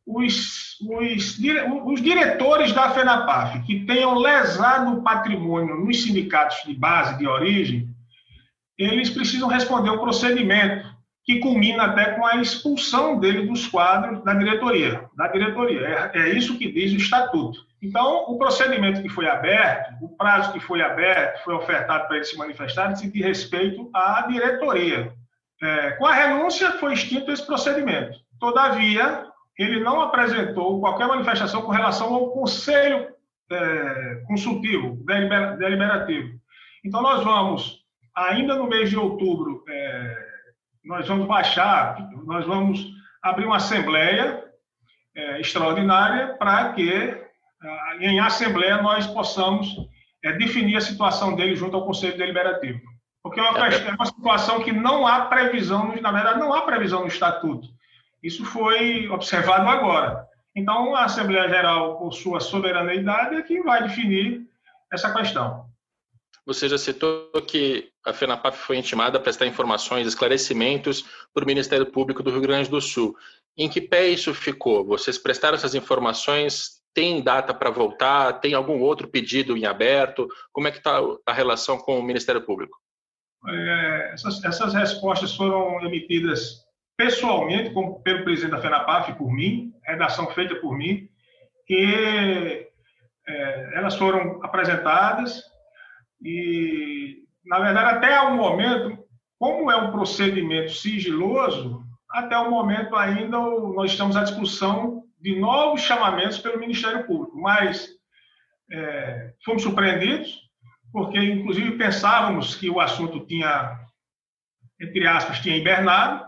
os, 0.06 0.78
os, 0.80 1.38
os, 1.86 2.02
diretores 2.02 2.72
da 2.72 2.90
FENAPAF 2.90 3.62
que 3.62 3.84
tenham 3.86 4.18
lesado 4.18 4.98
o 4.98 5.02
patrimônio 5.02 5.76
nos 5.76 6.02
sindicatos 6.02 6.58
de 6.66 6.74
base, 6.74 7.16
de 7.18 7.26
origem, 7.26 7.88
eles 8.78 9.08
precisam 9.08 9.48
responder 9.48 9.90
um 9.90 9.98
procedimento 9.98 10.92
que 11.24 11.38
culmina 11.38 11.84
até 11.84 12.12
com 12.12 12.26
a 12.26 12.36
expulsão 12.36 13.18
dele 13.18 13.46
dos 13.46 13.66
quadros 13.66 14.22
da 14.24 14.34
diretoria. 14.34 15.08
Da 15.16 15.28
diretoria. 15.28 16.10
É, 16.12 16.18
é 16.18 16.28
isso 16.34 16.58
que 16.58 16.70
diz 16.70 16.92
o 16.92 16.96
estatuto. 16.96 17.60
Então, 17.80 18.24
o 18.28 18.36
procedimento 18.36 19.00
que 19.00 19.08
foi 19.08 19.26
aberto, 19.26 19.94
o 20.02 20.08
prazo 20.16 20.52
que 20.52 20.60
foi 20.60 20.82
aberto, 20.82 21.42
foi 21.42 21.54
ofertado 21.54 22.06
para 22.06 22.16
ele 22.16 22.24
se 22.24 22.36
manifestar, 22.36 22.92
disse 22.92 23.10
de 23.10 23.22
respeito 23.22 23.88
à 23.94 24.26
diretoria. 24.28 25.12
É, 25.62 25.92
com 25.92 26.06
a 26.06 26.12
renúncia, 26.12 26.72
foi 26.72 26.92
extinto 26.92 27.30
esse 27.30 27.46
procedimento. 27.46 28.18
Todavia, 28.38 29.26
ele 29.58 29.80
não 29.80 30.00
apresentou 30.00 30.80
qualquer 30.80 31.06
manifestação 31.06 31.62
com 31.62 31.70
relação 31.70 32.12
ao 32.12 32.30
conselho 32.30 33.08
é, 33.50 34.22
consultivo, 34.26 34.96
deliberativo. 35.04 36.38
Então, 36.84 37.02
nós 37.02 37.22
vamos, 37.22 37.80
ainda 38.14 38.56
no 38.56 38.68
mês 38.68 38.90
de 38.90 38.98
outubro, 38.98 39.64
é, 39.68 40.26
nós 40.84 41.06
vamos 41.06 41.26
baixar, 41.26 41.96
nós 42.24 42.44
vamos 42.46 42.86
abrir 43.22 43.46
uma 43.46 43.56
assembleia 43.56 44.44
é, 45.16 45.40
extraordinária 45.40 46.34
para 46.34 46.72
que, 46.72 47.22
em 48.00 48.20
assembleia, 48.20 48.82
nós 48.82 49.06
possamos 49.06 49.74
é, 50.22 50.32
definir 50.32 50.76
a 50.76 50.80
situação 50.80 51.36
dele 51.36 51.54
junto 51.54 51.76
ao 51.76 51.86
Conselho 51.86 52.18
Deliberativo. 52.18 52.80
Porque 53.22 53.40
é 53.40 53.42
uma, 53.42 53.68
é 53.68 53.90
uma 53.94 54.06
situação 54.06 54.62
que 54.62 54.72
não 54.72 55.06
há 55.06 55.26
previsão, 55.26 55.94
na 56.00 56.12
verdade, 56.12 56.40
não 56.40 56.52
há 56.52 56.62
previsão 56.62 57.00
no 57.00 57.06
Estatuto. 57.06 57.68
Isso 58.24 58.42
foi 58.42 59.06
observado 59.10 59.68
agora. 59.68 60.26
Então, 60.56 60.96
a 60.96 61.04
Assembleia 61.04 61.46
Geral, 61.46 61.98
por 61.98 62.14
sua 62.14 62.40
soberanidade, 62.40 63.34
é 63.34 63.42
quem 63.42 63.62
vai 63.62 63.82
definir 63.82 64.48
essa 64.90 65.12
questão. 65.12 65.66
Você 66.46 66.66
já 66.66 66.78
citou 66.78 67.30
que 67.46 67.90
a 68.04 68.14
FENAPAF 68.14 68.56
foi 68.58 68.78
intimada 68.78 69.18
a 69.18 69.20
prestar 69.20 69.46
informações, 69.46 70.06
esclarecimentos 70.06 71.04
para 71.34 71.44
o 71.44 71.46
Ministério 71.46 71.84
Público 71.84 72.22
do 72.22 72.30
Rio 72.30 72.40
Grande 72.40 72.70
do 72.70 72.80
Sul. 72.80 73.14
Em 73.58 73.68
que 73.68 73.80
pé 73.80 74.08
isso 74.08 74.32
ficou? 74.32 74.84
Vocês 74.86 75.18
prestaram 75.18 75.56
essas 75.56 75.74
informações? 75.74 76.82
Tem 76.94 77.22
data 77.22 77.52
para 77.52 77.70
voltar? 77.70 78.40
Tem 78.40 78.54
algum 78.54 78.80
outro 78.80 79.06
pedido 79.06 79.54
em 79.54 79.66
aberto? 79.66 80.28
Como 80.50 80.66
é 80.66 80.70
que 80.70 80.78
está 80.78 80.98
a 81.26 81.32
relação 81.32 81.76
com 81.76 81.98
o 81.98 82.02
Ministério 82.02 82.40
Público? 82.40 82.78
É, 83.46 84.12
essas, 84.14 84.42
essas, 84.42 84.72
respostas 84.72 85.36
foram 85.36 85.84
emitidas 85.84 86.63
pessoalmente 86.96 87.70
como, 87.70 88.00
pelo 88.02 88.24
presidente 88.24 88.52
da 88.52 88.62
FENAPAF, 88.62 89.14
por 89.14 89.32
mim, 89.32 89.72
redação 89.84 90.30
feita 90.30 90.54
por 90.56 90.76
mim, 90.76 91.08
que 91.66 92.68
é, 93.26 93.78
elas 93.78 93.96
foram 93.96 94.42
apresentadas 94.42 95.42
e, 96.22 97.24
na 97.44 97.58
verdade, 97.58 97.96
até 97.96 98.20
o 98.20 98.34
momento, 98.34 98.98
como 99.38 99.70
é 99.70 99.76
um 99.76 99.90
procedimento 99.90 100.72
sigiloso, 100.72 101.82
até 102.10 102.36
o 102.38 102.50
momento 102.50 102.94
ainda 102.94 103.38
nós 103.38 103.90
estamos 103.90 104.16
à 104.16 104.22
discussão 104.22 105.04
de 105.20 105.38
novos 105.38 105.80
chamamentos 105.80 106.38
pelo 106.38 106.60
Ministério 106.60 107.06
Público, 107.06 107.40
mas 107.40 107.88
é, 108.70 109.32
fomos 109.44 109.62
surpreendidos, 109.62 110.38
porque 110.92 111.18
inclusive 111.18 111.72
pensávamos 111.72 112.54
que 112.54 112.70
o 112.70 112.80
assunto 112.80 113.26
tinha, 113.26 113.80
entre 114.80 115.06
aspas, 115.06 115.40
tinha 115.40 115.56
hibernado, 115.56 116.24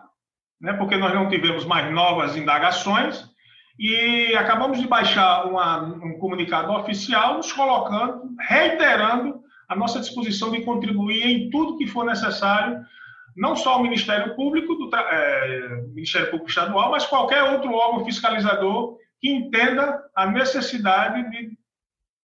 né, 0.61 0.73
porque 0.75 0.97
nós 0.97 1.14
não 1.14 1.29
tivemos 1.29 1.64
mais 1.64 1.92
novas 1.92 2.37
indagações, 2.37 3.29
e 3.79 4.35
acabamos 4.35 4.81
de 4.81 4.88
baixar 4.88 5.47
uma, 5.47 5.83
um 5.83 6.19
comunicado 6.19 6.73
oficial 6.73 7.37
nos 7.37 7.53
colocando, 7.53 8.23
reiterando 8.49 9.40
a 9.69 9.77
nossa 9.77 10.01
disposição 10.01 10.51
de 10.51 10.62
contribuir 10.62 11.27
em 11.27 11.51
tudo 11.51 11.77
que 11.77 11.87
for 11.87 12.05
necessário, 12.05 12.81
não 13.37 13.55
só 13.55 13.79
o 13.79 13.83
Ministério 13.83 14.35
Público, 14.35 14.75
do 14.75 14.97
é, 14.97 15.83
Ministério 15.88 16.31
Público 16.31 16.49
Estadual, 16.49 16.90
mas 16.90 17.05
qualquer 17.05 17.42
outro 17.42 17.71
órgão 17.75 18.05
fiscalizador 18.05 18.97
que 19.21 19.31
entenda 19.31 20.03
a 20.14 20.27
necessidade 20.27 21.31
de 21.31 21.59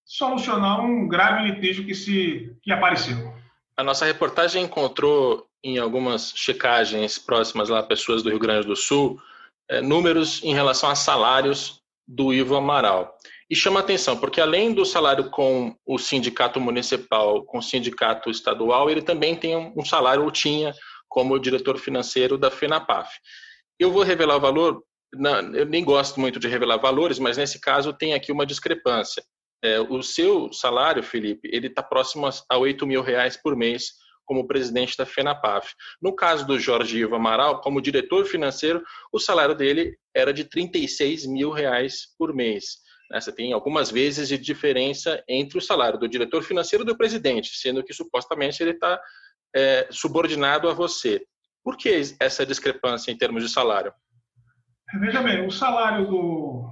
solucionar 0.05 0.81
um 0.81 1.07
grave 1.07 1.51
litígio 1.51 1.85
que 1.85 1.95
se 1.95 2.57
que 2.63 2.73
apareceu. 2.73 3.35
A 3.77 3.85
nossa 3.85 4.07
reportagem 4.07 4.65
encontrou 4.65 5.47
em 5.65 5.79
algumas 5.79 6.33
checagens 6.35 7.19
próximas 7.19 7.69
lá 7.69 7.83
pessoas 7.83 8.23
do 8.23 8.31
Rio 8.31 8.39
Grande 8.39 8.67
do 8.67 8.77
Sul 8.77 9.21
é, 9.69 9.81
números 9.81 10.43
em 10.43 10.53
relação 10.53 10.91
a 10.91 10.95
salários 10.95 11.81
do 12.07 12.33
Ivo 12.33 12.57
Amaral. 12.57 13.17
E 13.49 13.55
chama 13.55 13.81
atenção, 13.81 14.17
porque 14.17 14.41
além 14.41 14.73
do 14.73 14.85
salário 14.85 15.31
com 15.31 15.77
o 15.87 15.99
sindicato 15.99 16.61
municipal, 16.61 17.45
com 17.45 17.59
o 17.59 17.63
sindicato 17.63 18.31
estadual, 18.31 18.91
ele 18.91 19.03
também 19.03 19.37
tem 19.37 19.57
um 19.77 19.85
salário, 19.85 20.25
ou 20.25 20.31
tinha, 20.31 20.75
como 21.09 21.39
diretor 21.39 21.79
financeiro 21.79 22.39
da 22.39 22.51
FENAPAF. 22.51 23.11
Eu 23.79 23.93
vou 23.93 24.03
revelar 24.03 24.37
o 24.37 24.41
valor, 24.41 24.83
não, 25.13 25.55
eu 25.55 25.67
nem 25.67 25.85
gosto 25.85 26.19
muito 26.19 26.41
de 26.41 26.49
revelar 26.49 26.79
valores, 26.79 27.19
mas 27.19 27.37
nesse 27.37 27.61
caso 27.61 27.93
tem 27.93 28.15
aqui 28.15 28.33
uma 28.33 28.47
discrepância. 28.47 29.23
É, 29.63 29.79
o 29.81 30.03
seu 30.03 30.53
salário, 30.53 31.03
Felipe, 31.03 31.49
ele 31.53 31.67
está 31.67 31.83
próximo 31.83 32.29
a 32.49 32.59
8 32.59 32.87
mil 32.87 33.03
reais 33.03 33.37
por 33.37 33.55
mês 33.55 33.93
como 34.25 34.47
presidente 34.47 34.97
da 34.97 35.07
FENAPAF. 35.07 35.75
No 36.01 36.15
caso 36.15 36.47
do 36.47 36.59
Jorge 36.59 36.99
Ivo 36.99 37.17
Amaral, 37.17 37.61
como 37.61 37.81
diretor 37.81 38.25
financeiro, 38.25 38.83
o 39.13 39.19
salário 39.19 39.55
dele 39.55 39.97
era 40.15 40.33
de 40.33 40.45
36 40.45 41.27
mil 41.27 41.51
reais 41.51 42.07
por 42.19 42.35
mês. 42.35 42.79
Né? 43.11 43.21
Você 43.21 43.33
tem 43.33 43.53
algumas 43.53 43.91
vezes 43.91 44.29
de 44.29 44.39
diferença 44.39 45.23
entre 45.29 45.59
o 45.59 45.63
salário 45.63 45.99
do 45.99 46.09
diretor 46.09 46.43
financeiro 46.43 46.85
e 46.85 46.87
do 46.87 46.97
presidente, 46.97 47.51
sendo 47.55 47.85
que 47.85 47.93
supostamente 47.93 48.63
ele 48.63 48.73
está 48.73 49.01
é, 49.55 49.87
subordinado 49.91 50.69
a 50.69 50.75
você. 50.75 51.23
Por 51.63 51.77
que 51.77 52.01
essa 52.19 52.45
discrepância 52.45 53.13
em 53.13 53.17
termos 53.17 53.43
de 53.43 53.49
salário? 53.49 53.93
Veja 54.99 55.23
bem, 55.23 55.47
o 55.47 55.51
salário 55.51 56.07
do, 56.07 56.69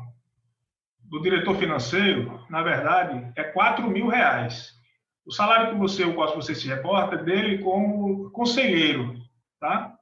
do 1.05 1.23
diretor 1.23 1.57
financeiro, 1.57 2.45
na 2.51 2.63
verdade, 2.63 3.33
é 3.37 3.45
4 3.45 3.89
mil 3.89 4.09
reais. 4.09 4.73
O 5.31 5.33
salário 5.33 5.71
que 5.71 5.79
você, 5.79 6.03
o 6.03 6.13
qual 6.17 6.35
você 6.35 6.57
se 6.57 6.67
reporta, 6.67 7.15
é 7.15 7.23
dele 7.23 7.59
como 7.59 8.33
conselheiro, 8.33 9.15
tá? 9.61 9.95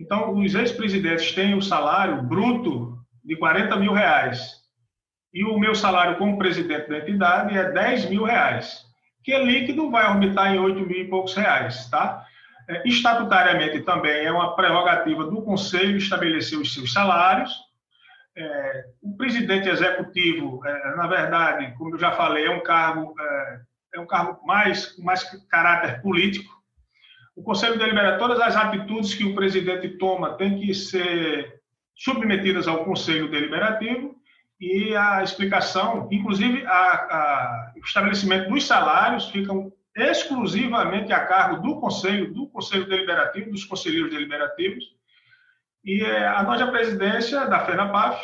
Então, 0.00 0.32
os 0.32 0.54
ex-presidentes 0.54 1.32
têm 1.32 1.54
o 1.54 1.60
salário 1.60 2.22
bruto 2.22 2.98
de 3.22 3.36
40 3.36 3.76
mil 3.76 3.92
reais 3.92 4.62
e 5.30 5.44
o 5.44 5.58
meu 5.58 5.74
salário 5.74 6.16
como 6.16 6.38
presidente 6.38 6.88
da 6.88 6.96
entidade 6.96 7.54
é 7.54 7.70
10 7.70 8.08
mil 8.08 8.24
reais, 8.24 8.82
que 9.22 9.30
é 9.30 9.44
líquido, 9.44 9.90
vai 9.90 10.10
orbitar 10.10 10.54
em 10.54 10.58
8 10.58 10.80
mil 10.86 11.02
e 11.02 11.06
poucos 11.06 11.34
reais, 11.34 11.90
tá? 11.90 12.24
É, 12.66 12.88
estatutariamente 12.88 13.82
também 13.82 14.24
é 14.24 14.32
uma 14.32 14.56
prerrogativa 14.56 15.26
do 15.26 15.42
Conselho 15.42 15.98
estabelecer 15.98 16.58
os 16.58 16.72
seus 16.72 16.94
salários. 16.94 17.54
É, 18.34 18.84
o 19.02 19.14
presidente 19.18 19.68
executivo, 19.68 20.66
é, 20.66 20.96
na 20.96 21.06
verdade, 21.06 21.74
como 21.76 21.94
eu 21.94 21.98
já 21.98 22.12
falei, 22.12 22.46
é 22.46 22.50
um 22.50 22.62
cargo 22.62 23.14
é, 23.20 23.60
é 23.96 24.00
um 24.00 24.06
cargo 24.06 24.38
mais 24.46 24.86
com 24.86 25.02
mais 25.02 25.24
caráter 25.48 26.00
político. 26.02 26.54
O 27.34 27.42
Conselho 27.42 27.78
delibera 27.78 28.18
todas 28.18 28.40
as 28.40 28.56
atitudes 28.56 29.14
que 29.14 29.24
o 29.24 29.34
presidente 29.34 29.88
toma 29.98 30.36
têm 30.36 30.58
que 30.58 30.72
ser 30.74 31.60
submetidas 31.94 32.68
ao 32.68 32.84
Conselho 32.84 33.30
Deliberativo 33.30 34.14
e 34.60 34.94
a 34.96 35.22
explicação, 35.22 36.08
inclusive 36.10 36.64
o 37.74 37.84
estabelecimento 37.84 38.48
dos 38.48 38.66
salários 38.66 39.28
ficam 39.28 39.72
exclusivamente 39.94 41.12
a 41.12 41.24
cargo 41.26 41.62
do 41.62 41.80
Conselho, 41.80 42.32
do 42.32 42.48
Conselho 42.48 42.86
Deliberativo, 42.86 43.50
dos 43.50 43.64
conselheiros 43.64 44.10
deliberativos, 44.10 44.84
e 45.84 46.02
é, 46.02 46.26
a 46.26 46.42
nós, 46.42 46.60
a 46.60 46.66
presidência 46.66 47.46
da 47.46 47.60
FENAPAF, 47.60 48.20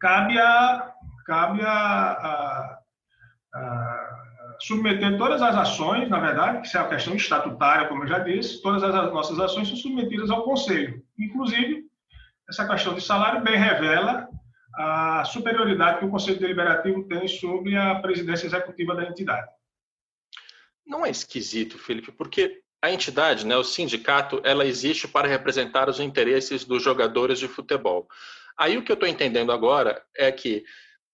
cabe 0.00 0.38
a, 0.38 0.92
cabe 1.24 1.62
a, 1.62 1.70
a, 1.72 2.78
a 3.54 3.87
submeter 4.60 5.16
todas 5.16 5.40
as 5.40 5.54
ações, 5.54 6.08
na 6.08 6.18
verdade, 6.18 6.68
que 6.68 6.76
é 6.76 6.80
uma 6.80 6.88
questão 6.88 7.14
estatutária, 7.14 7.88
como 7.88 8.04
eu 8.04 8.08
já 8.08 8.18
disse, 8.18 8.60
todas 8.62 8.82
as 8.82 9.12
nossas 9.12 9.38
ações 9.38 9.68
são 9.68 9.76
submetidas 9.76 10.30
ao 10.30 10.42
Conselho. 10.42 11.02
Inclusive, 11.18 11.84
essa 12.48 12.66
questão 12.66 12.94
de 12.94 13.00
salário 13.00 13.42
bem 13.42 13.56
revela 13.56 14.28
a 14.74 15.24
superioridade 15.24 15.98
que 15.98 16.04
o 16.04 16.10
Conselho 16.10 16.38
Deliberativo 16.38 17.04
tem 17.08 17.26
sobre 17.26 17.76
a 17.76 17.96
presidência 17.96 18.46
executiva 18.46 18.94
da 18.94 19.04
entidade. 19.04 19.48
Não 20.86 21.04
é 21.04 21.10
esquisito, 21.10 21.78
Felipe, 21.78 22.12
porque 22.12 22.62
a 22.80 22.90
entidade, 22.90 23.44
né, 23.44 23.56
o 23.56 23.64
sindicato, 23.64 24.40
ela 24.44 24.64
existe 24.64 25.08
para 25.08 25.28
representar 25.28 25.88
os 25.88 25.98
interesses 25.98 26.64
dos 26.64 26.82
jogadores 26.82 27.38
de 27.38 27.48
futebol. 27.48 28.08
Aí 28.56 28.76
o 28.76 28.84
que 28.84 28.90
eu 28.90 28.94
estou 28.94 29.08
entendendo 29.08 29.52
agora 29.52 30.02
é 30.16 30.30
que 30.30 30.64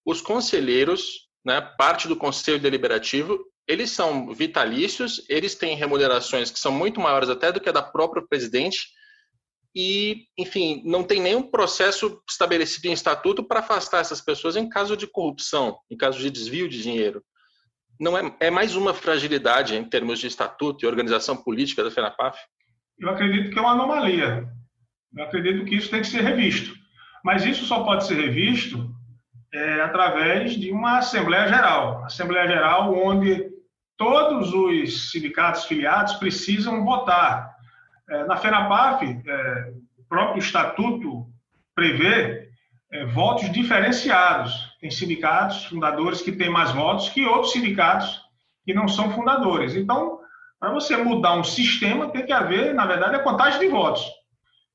os 0.05 0.21
conselheiros, 0.21 1.29
né, 1.45 1.61
parte 1.61 2.09
do 2.09 2.17
Conselho 2.17 2.59
Deliberativo, 2.59 3.45
eles 3.67 3.91
são 3.91 4.33
vitalícios, 4.35 5.25
eles 5.29 5.55
têm 5.55 5.77
remunerações 5.77 6.51
que 6.51 6.59
são 6.59 6.73
muito 6.73 7.01
maiores 7.01 7.29
até 7.29 7.53
do 7.53 7.61
que 7.61 7.69
a 7.69 7.73
da 7.73 7.83
própria 7.83 8.25
presidente, 8.27 8.89
e, 9.77 10.27
enfim, 10.39 10.83
não 10.85 11.03
tem 11.03 11.21
nenhum 11.21 11.43
processo 11.43 12.23
estabelecido 12.29 12.87
em 12.87 12.93
estatuto 12.93 13.43
para 13.43 13.59
afastar 13.59 14.01
essas 14.01 14.21
pessoas 14.21 14.55
em 14.55 14.69
caso 14.69 14.97
de 14.97 15.07
corrupção, 15.07 15.79
em 15.91 15.97
caso 15.97 16.19
de 16.21 16.31
desvio 16.31 16.69
de 16.69 16.81
dinheiro. 16.81 17.23
Não 17.99 18.17
é, 18.17 18.37
é 18.39 18.51
mais 18.51 18.77
uma 18.77 18.95
fragilidade 18.95 19.75
em 19.75 19.85
termos 19.85 20.21
de 20.21 20.29
estatuto 20.29 20.85
e 20.85 20.89
organização 20.89 21.37
política 21.37 21.83
da 21.83 21.91
FENAPAF? 21.91 22.39
Eu 22.99 23.11
acredito 23.11 23.51
que 23.51 23.59
é 23.59 23.63
uma 23.63 23.73
anomalia. 23.73 24.49
Eu 25.17 25.25
acredito 25.25 25.65
que 25.65 25.75
isso 25.75 25.91
tem 25.91 26.01
que 26.01 26.07
ser 26.07 26.23
revisto. 26.23 26.73
Mas 27.25 27.45
isso 27.45 27.65
só 27.65 27.83
pode 27.83 28.07
ser 28.07 28.15
revisto 28.15 28.95
é, 29.55 29.81
através 29.83 30.57
de 30.57 30.73
uma 30.73 30.99
Assembleia 30.99 31.47
Geral. 31.47 32.05
Assembleia 32.05 32.47
Geral 32.49 32.93
onde 32.93 33.51
todos 33.97 34.53
os 34.53 35.13
sindicatos 35.13 35.65
filiados 35.65 36.15
precisam 36.15 36.85
votar. 36.85 37.55
É, 38.11 38.25
na 38.25 38.37
FENAPAF, 38.37 39.05
é, 39.05 39.73
o 39.97 40.05
próprio 40.09 40.41
estatuto 40.41 41.27
prevê 41.73 42.49
é, 42.91 43.07
votos 43.07 43.51
diferenciados. 43.53 44.53
Tem 44.81 44.91
sindicatos 44.91 45.67
fundadores 45.67 46.21
que 46.21 46.33
têm 46.33 46.51
mais 46.51 46.73
votos 46.73 47.09
que 47.09 47.25
outros 47.25 47.53
sindicatos 47.53 48.23
que 48.65 48.75
não 48.75 48.89
são 48.89 49.13
fundadores. 49.13 49.77
Então, 49.77 50.19
para 50.59 50.73
você 50.73 50.97
mudar 50.97 51.37
um 51.37 51.45
sistema, 51.45 52.09
tem 52.09 52.27
que 52.27 52.33
haver, 52.33 52.75
na 52.75 52.87
verdade, 52.87 53.15
a 53.15 53.23
contagem 53.23 53.61
de 53.61 53.69
votos. 53.69 54.05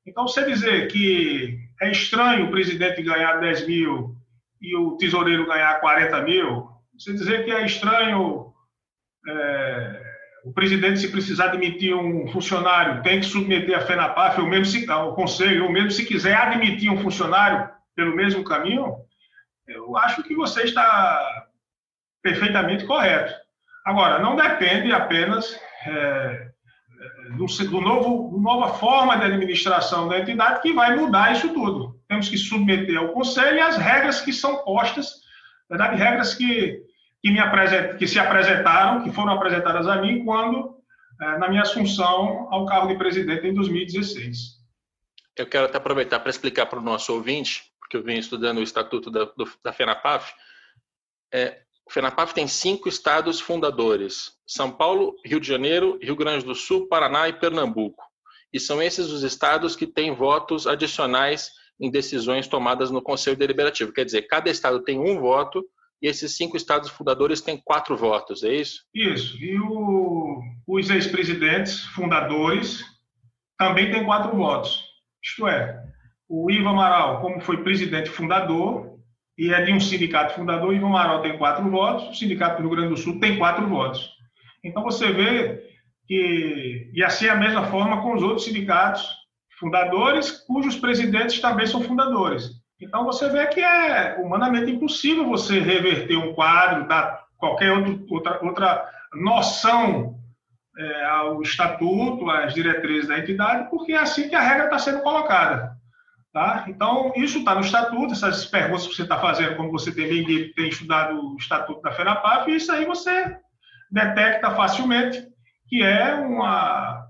Então, 0.06 0.26
você 0.26 0.42
dizer 0.46 0.88
que 0.88 1.58
é 1.82 1.90
estranho 1.90 2.46
o 2.46 2.50
presidente 2.50 3.02
ganhar 3.02 3.40
10 3.40 3.66
mil 3.66 4.16
e 4.60 4.76
o 4.76 4.96
tesoureiro 4.96 5.46
ganhar 5.46 5.80
40 5.80 6.22
mil, 6.22 6.68
você 6.98 7.12
dizer 7.12 7.44
que 7.44 7.50
é 7.50 7.64
estranho 7.64 8.52
é, 9.26 10.02
o 10.44 10.52
presidente, 10.52 11.00
se 11.00 11.10
precisar 11.10 11.48
demitir 11.48 11.94
um 11.94 12.26
funcionário, 12.28 13.02
tem 13.02 13.20
que 13.20 13.26
submeter 13.26 13.76
a 13.76 13.82
FENAPAF, 13.82 14.40
ou 14.40 14.46
mesmo 14.46 14.66
se, 14.66 14.90
ao 14.90 15.14
conselho, 15.14 15.64
ou 15.64 15.72
mesmo 15.72 15.90
se 15.90 16.04
quiser 16.04 16.34
admitir 16.34 16.90
um 16.90 17.00
funcionário 17.00 17.68
pelo 17.94 18.16
mesmo 18.16 18.44
caminho, 18.44 18.96
eu 19.66 19.96
acho 19.96 20.22
que 20.22 20.34
você 20.34 20.62
está 20.62 21.46
perfeitamente 22.22 22.84
correto. 22.84 23.34
Agora, 23.84 24.18
não 24.18 24.36
depende 24.36 24.92
apenas 24.92 25.58
é, 25.86 26.50
do, 27.36 27.46
do 27.46 27.80
novo, 27.80 28.38
nova 28.38 28.74
forma 28.74 29.16
de 29.16 29.24
administração 29.24 30.08
da 30.08 30.18
entidade 30.18 30.60
que 30.62 30.72
vai 30.72 30.96
mudar 30.96 31.32
isso 31.32 31.52
tudo. 31.52 31.99
Temos 32.10 32.28
que 32.28 32.36
submeter 32.36 32.98
ao 32.98 33.12
Conselho 33.12 33.62
as 33.62 33.76
regras 33.76 34.20
que 34.20 34.32
são 34.32 34.64
postas, 34.64 35.20
na 35.70 35.76
verdade, 35.76 36.02
regras 36.02 36.34
que, 36.34 36.82
que, 37.22 37.30
me 37.30 37.38
que 37.96 38.08
se 38.08 38.18
apresentaram, 38.18 39.04
que 39.04 39.12
foram 39.12 39.34
apresentadas 39.34 39.86
a 39.86 40.02
mim 40.02 40.24
quando, 40.24 40.74
é, 41.22 41.38
na 41.38 41.48
minha 41.48 41.62
assunção 41.62 42.48
ao 42.50 42.66
cargo 42.66 42.88
de 42.88 42.96
presidente 42.96 43.46
em 43.46 43.54
2016. 43.54 44.58
Eu 45.36 45.46
quero 45.46 45.66
até 45.66 45.78
aproveitar 45.78 46.18
para 46.18 46.30
explicar 46.30 46.66
para 46.66 46.80
o 46.80 46.82
nosso 46.82 47.14
ouvinte, 47.14 47.62
porque 47.78 47.96
eu 47.96 48.02
venho 48.02 48.18
estudando 48.18 48.58
o 48.58 48.62
Estatuto 48.62 49.08
da, 49.08 49.26
do, 49.26 49.48
da 49.62 49.72
FENAPAF, 49.72 50.34
é, 51.32 51.60
o 51.86 51.92
FENAPAF 51.92 52.34
tem 52.34 52.48
cinco 52.48 52.88
estados 52.88 53.40
fundadores: 53.40 54.32
São 54.44 54.68
Paulo, 54.68 55.14
Rio 55.24 55.38
de 55.38 55.46
Janeiro, 55.46 55.96
Rio 56.02 56.16
Grande 56.16 56.44
do 56.44 56.56
Sul, 56.56 56.88
Paraná 56.88 57.28
e 57.28 57.32
Pernambuco. 57.32 58.02
E 58.52 58.58
são 58.58 58.82
esses 58.82 59.06
os 59.10 59.22
estados 59.22 59.76
que 59.76 59.86
têm 59.86 60.12
votos 60.12 60.66
adicionais 60.66 61.52
em 61.80 61.90
decisões 61.90 62.46
tomadas 62.46 62.90
no 62.90 63.00
Conselho 63.00 63.36
Deliberativo. 63.36 63.92
Quer 63.92 64.04
dizer, 64.04 64.22
cada 64.22 64.50
estado 64.50 64.82
tem 64.82 64.98
um 64.98 65.18
voto 65.18 65.64
e 66.02 66.08
esses 66.08 66.36
cinco 66.36 66.56
estados 66.56 66.90
fundadores 66.90 67.40
têm 67.40 67.60
quatro 67.62 67.96
votos, 67.96 68.42
é 68.42 68.54
isso? 68.54 68.84
Isso. 68.94 69.36
E 69.42 69.58
o, 69.58 70.40
os 70.66 70.90
ex-presidentes 70.90 71.80
fundadores 71.86 72.84
também 73.58 73.90
têm 73.90 74.04
quatro 74.04 74.36
votos. 74.36 74.84
Isto 75.22 75.46
é, 75.46 75.82
o 76.28 76.50
Ivo 76.50 76.68
Amaral, 76.68 77.20
como 77.20 77.40
foi 77.40 77.62
presidente 77.62 78.08
fundador, 78.08 78.98
e 79.36 79.52
é 79.52 79.62
de 79.62 79.72
um 79.72 79.80
sindicato 79.80 80.34
fundador, 80.34 80.74
Ivo 80.74 80.86
Amaral 80.86 81.22
tem 81.22 81.36
quatro 81.38 81.68
votos, 81.70 82.08
o 82.08 82.14
Sindicato 82.14 82.56
do 82.56 82.68
Rio 82.68 82.76
Grande 82.76 82.94
do 82.94 82.96
Sul 82.96 83.18
tem 83.18 83.38
quatro 83.38 83.66
votos. 83.66 84.10
Então 84.62 84.82
você 84.82 85.10
vê 85.10 85.62
que, 86.06 86.90
e 86.92 87.02
assim 87.02 87.26
é 87.26 87.30
a 87.30 87.36
mesma 87.36 87.66
forma 87.66 88.02
com 88.02 88.14
os 88.14 88.22
outros 88.22 88.44
sindicatos 88.44 89.19
fundadores, 89.60 90.30
cujos 90.30 90.76
presidentes 90.76 91.38
também 91.38 91.66
são 91.66 91.82
fundadores. 91.82 92.50
Então 92.80 93.04
você 93.04 93.28
vê 93.28 93.46
que 93.46 93.60
é 93.60 94.16
humanamente 94.18 94.72
impossível 94.72 95.28
você 95.28 95.60
reverter 95.60 96.16
um 96.16 96.32
quadro, 96.32 96.88
dar 96.88 97.24
qualquer 97.36 97.72
outro, 97.72 98.06
outra, 98.10 98.44
outra 98.44 98.90
noção 99.14 100.18
é, 100.78 101.04
ao 101.04 101.42
estatuto, 101.42 102.28
às 102.30 102.54
diretrizes 102.54 103.08
da 103.08 103.18
entidade, 103.18 103.68
porque 103.68 103.92
é 103.92 103.98
assim 103.98 104.28
que 104.28 104.34
a 104.34 104.40
regra 104.40 104.64
está 104.64 104.78
sendo 104.78 105.02
colocada. 105.02 105.78
Tá? 106.32 106.64
Então, 106.68 107.12
isso 107.16 107.40
está 107.40 107.56
no 107.56 107.60
estatuto, 107.60 108.12
essas 108.12 108.46
perguntas 108.46 108.86
que 108.86 108.94
você 108.94 109.02
está 109.02 109.18
fazendo, 109.18 109.56
como 109.56 109.72
você 109.72 109.92
tem 109.92 110.52
tem 110.54 110.68
estudado 110.68 111.20
o 111.20 111.36
estatuto 111.36 111.82
da 111.82 111.90
FENAPAF, 111.90 112.54
isso 112.54 112.70
aí 112.70 112.84
você 112.84 113.36
detecta 113.90 114.52
facilmente 114.52 115.28
que 115.68 115.82
é 115.82 116.14
uma, 116.14 117.04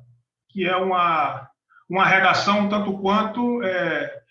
que 0.48 0.66
é 0.66 0.74
uma, 0.74 1.49
uma 1.90 2.06
redação 2.06 2.68
tanto 2.68 2.96
quanto, 2.98 3.60
é, 3.64 4.22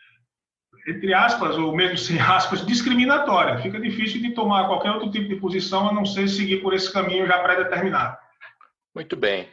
entre 0.87 1.13
aspas, 1.13 1.57
ou 1.57 1.75
mesmo 1.75 1.97
sem 1.99 2.17
aspas, 2.19 2.65
discriminatória. 2.65 3.59
Fica 3.59 3.79
difícil 3.79 4.21
de 4.21 4.33
tomar 4.33 4.67
qualquer 4.67 4.91
outro 4.91 5.11
tipo 5.11 5.27
de 5.27 5.35
posição 5.35 5.89
a 5.89 5.93
não 5.93 6.05
ser 6.05 6.29
seguir 6.29 6.61
por 6.61 6.73
esse 6.73 6.91
caminho 6.91 7.27
já 7.27 7.37
pré-determinado. 7.39 8.17
Muito 8.95 9.17
bem. 9.17 9.49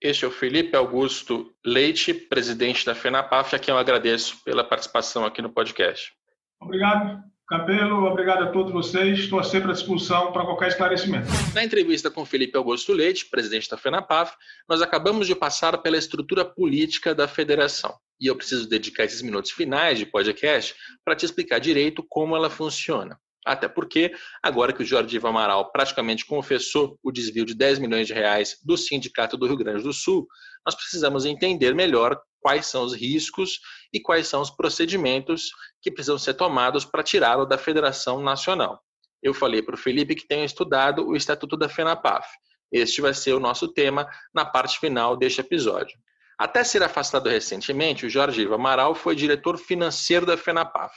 Este 0.00 0.24
é 0.24 0.28
o 0.28 0.30
Felipe 0.30 0.76
Augusto 0.76 1.52
Leite, 1.64 2.14
presidente 2.14 2.86
da 2.86 2.94
FENAPAF, 2.94 3.56
a 3.56 3.58
quem 3.58 3.72
eu 3.72 3.78
agradeço 3.78 4.44
pela 4.44 4.62
participação 4.62 5.24
aqui 5.24 5.42
no 5.42 5.50
podcast. 5.50 6.12
Obrigado, 6.60 7.20
Capelo. 7.48 8.04
Obrigado 8.04 8.44
a 8.44 8.52
todos 8.52 8.70
vocês. 8.70 9.20
Estou 9.20 9.42
sempre 9.42 9.70
à 9.70 9.72
disposição 9.72 10.32
para 10.32 10.44
qualquer 10.44 10.68
esclarecimento. 10.68 11.28
Na 11.54 11.64
entrevista 11.64 12.10
com 12.10 12.26
Felipe 12.26 12.58
Augusto 12.58 12.92
Leite, 12.92 13.24
presidente 13.30 13.70
da 13.70 13.78
FENAPAF, 13.78 14.36
nós 14.68 14.82
acabamos 14.82 15.26
de 15.26 15.34
passar 15.34 15.78
pela 15.78 15.96
estrutura 15.96 16.44
política 16.44 17.14
da 17.14 17.26
federação. 17.26 17.96
E 18.20 18.26
eu 18.26 18.36
preciso 18.36 18.68
dedicar 18.68 19.04
esses 19.04 19.22
minutos 19.22 19.50
finais 19.50 19.98
de 19.98 20.04
podcast 20.04 20.74
para 21.02 21.16
te 21.16 21.24
explicar 21.24 21.58
direito 21.58 22.04
como 22.06 22.36
ela 22.36 22.50
funciona. 22.50 23.18
Até 23.46 23.66
porque, 23.66 24.12
agora 24.42 24.74
que 24.74 24.82
o 24.82 24.86
Jorge 24.86 25.16
Ivo 25.16 25.28
Amaral 25.28 25.72
praticamente 25.72 26.26
confessou 26.26 26.98
o 27.02 27.10
desvio 27.10 27.46
de 27.46 27.54
10 27.54 27.78
milhões 27.78 28.06
de 28.06 28.12
reais 28.12 28.58
do 28.62 28.76
Sindicato 28.76 29.38
do 29.38 29.46
Rio 29.46 29.56
Grande 29.56 29.82
do 29.82 29.92
Sul, 29.94 30.26
nós 30.66 30.74
precisamos 30.74 31.24
entender 31.24 31.74
melhor 31.74 32.20
quais 32.40 32.66
são 32.66 32.84
os 32.84 32.94
riscos 32.94 33.60
e 33.92 34.00
quais 34.00 34.28
são 34.28 34.40
os 34.40 34.50
procedimentos 34.50 35.50
que 35.80 35.90
precisam 35.90 36.18
ser 36.18 36.34
tomados 36.34 36.84
para 36.84 37.02
tirá-lo 37.02 37.46
da 37.46 37.58
Federação 37.58 38.20
Nacional. 38.22 38.82
Eu 39.22 39.34
falei 39.34 39.62
para 39.62 39.74
o 39.74 39.78
Felipe 39.78 40.14
que 40.14 40.26
tenha 40.26 40.44
estudado 40.44 41.06
o 41.06 41.16
Estatuto 41.16 41.56
da 41.56 41.68
FENAPAF. 41.68 42.28
Este 42.70 43.00
vai 43.00 43.14
ser 43.14 43.32
o 43.32 43.40
nosso 43.40 43.68
tema 43.68 44.08
na 44.32 44.44
parte 44.44 44.78
final 44.78 45.16
deste 45.16 45.40
episódio. 45.40 45.98
Até 46.38 46.62
ser 46.62 46.82
afastado 46.82 47.28
recentemente, 47.28 48.06
o 48.06 48.10
Jorge 48.10 48.42
Ivo 48.42 48.54
Amaral 48.54 48.94
foi 48.94 49.16
diretor 49.16 49.58
financeiro 49.58 50.24
da 50.24 50.36
FENAPAF. 50.36 50.94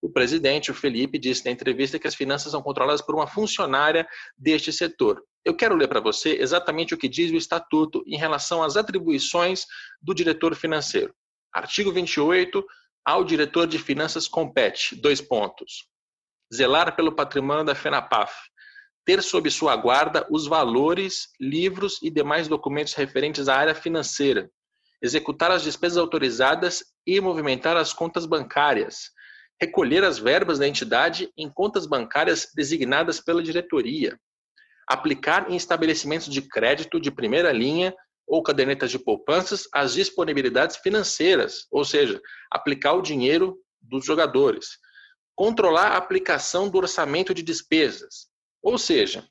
O 0.00 0.08
presidente, 0.08 0.70
o 0.70 0.74
Felipe, 0.74 1.18
disse 1.18 1.44
na 1.44 1.50
entrevista 1.50 1.98
que 1.98 2.06
as 2.06 2.14
finanças 2.14 2.52
são 2.52 2.62
controladas 2.62 3.02
por 3.02 3.14
uma 3.14 3.26
funcionária 3.26 4.06
deste 4.36 4.72
setor. 4.72 5.22
Eu 5.44 5.54
quero 5.54 5.74
ler 5.74 5.88
para 5.88 6.00
você 6.00 6.36
exatamente 6.40 6.94
o 6.94 6.98
que 6.98 7.08
diz 7.08 7.32
o 7.32 7.36
estatuto 7.36 8.04
em 8.06 8.16
relação 8.16 8.62
às 8.62 8.76
atribuições 8.76 9.66
do 10.00 10.14
diretor 10.14 10.54
financeiro. 10.54 11.12
Artigo 11.52 11.90
28, 11.90 12.64
ao 13.04 13.24
diretor 13.24 13.66
de 13.66 13.78
finanças 13.78 14.28
compete, 14.28 14.94
dois 14.94 15.20
pontos. 15.20 15.88
Zelar 16.54 16.94
pelo 16.94 17.14
patrimônio 17.14 17.64
da 17.64 17.74
FENAPAF, 17.74 18.32
ter 19.04 19.22
sob 19.22 19.50
sua 19.50 19.74
guarda 19.74 20.26
os 20.30 20.46
valores, 20.46 21.28
livros 21.40 21.98
e 22.02 22.10
demais 22.10 22.46
documentos 22.46 22.94
referentes 22.94 23.48
à 23.48 23.56
área 23.56 23.74
financeira, 23.74 24.50
executar 25.00 25.50
as 25.50 25.62
despesas 25.62 25.96
autorizadas 25.96 26.84
e 27.06 27.20
movimentar 27.20 27.76
as 27.76 27.92
contas 27.92 28.26
bancárias, 28.26 29.10
recolher 29.60 30.04
as 30.04 30.18
verbas 30.18 30.58
da 30.58 30.68
entidade 30.68 31.30
em 31.36 31.50
contas 31.50 31.86
bancárias 31.86 32.48
designadas 32.54 33.20
pela 33.20 33.42
diretoria, 33.42 34.18
aplicar 34.88 35.50
em 35.50 35.56
estabelecimentos 35.56 36.28
de 36.28 36.40
crédito 36.42 37.00
de 37.00 37.10
primeira 37.10 37.52
linha 37.52 37.94
ou 38.26 38.42
cadernetas 38.42 38.90
de 38.90 38.98
poupanças 38.98 39.68
as 39.72 39.94
disponibilidades 39.94 40.76
financeiras, 40.76 41.66
ou 41.70 41.84
seja, 41.84 42.20
aplicar 42.50 42.92
o 42.92 43.02
dinheiro 43.02 43.58
dos 43.80 44.04
jogadores, 44.04 44.78
controlar 45.34 45.92
a 45.92 45.96
aplicação 45.96 46.68
do 46.68 46.78
orçamento 46.78 47.32
de 47.32 47.42
despesas, 47.42 48.28
ou 48.62 48.76
seja, 48.76 49.26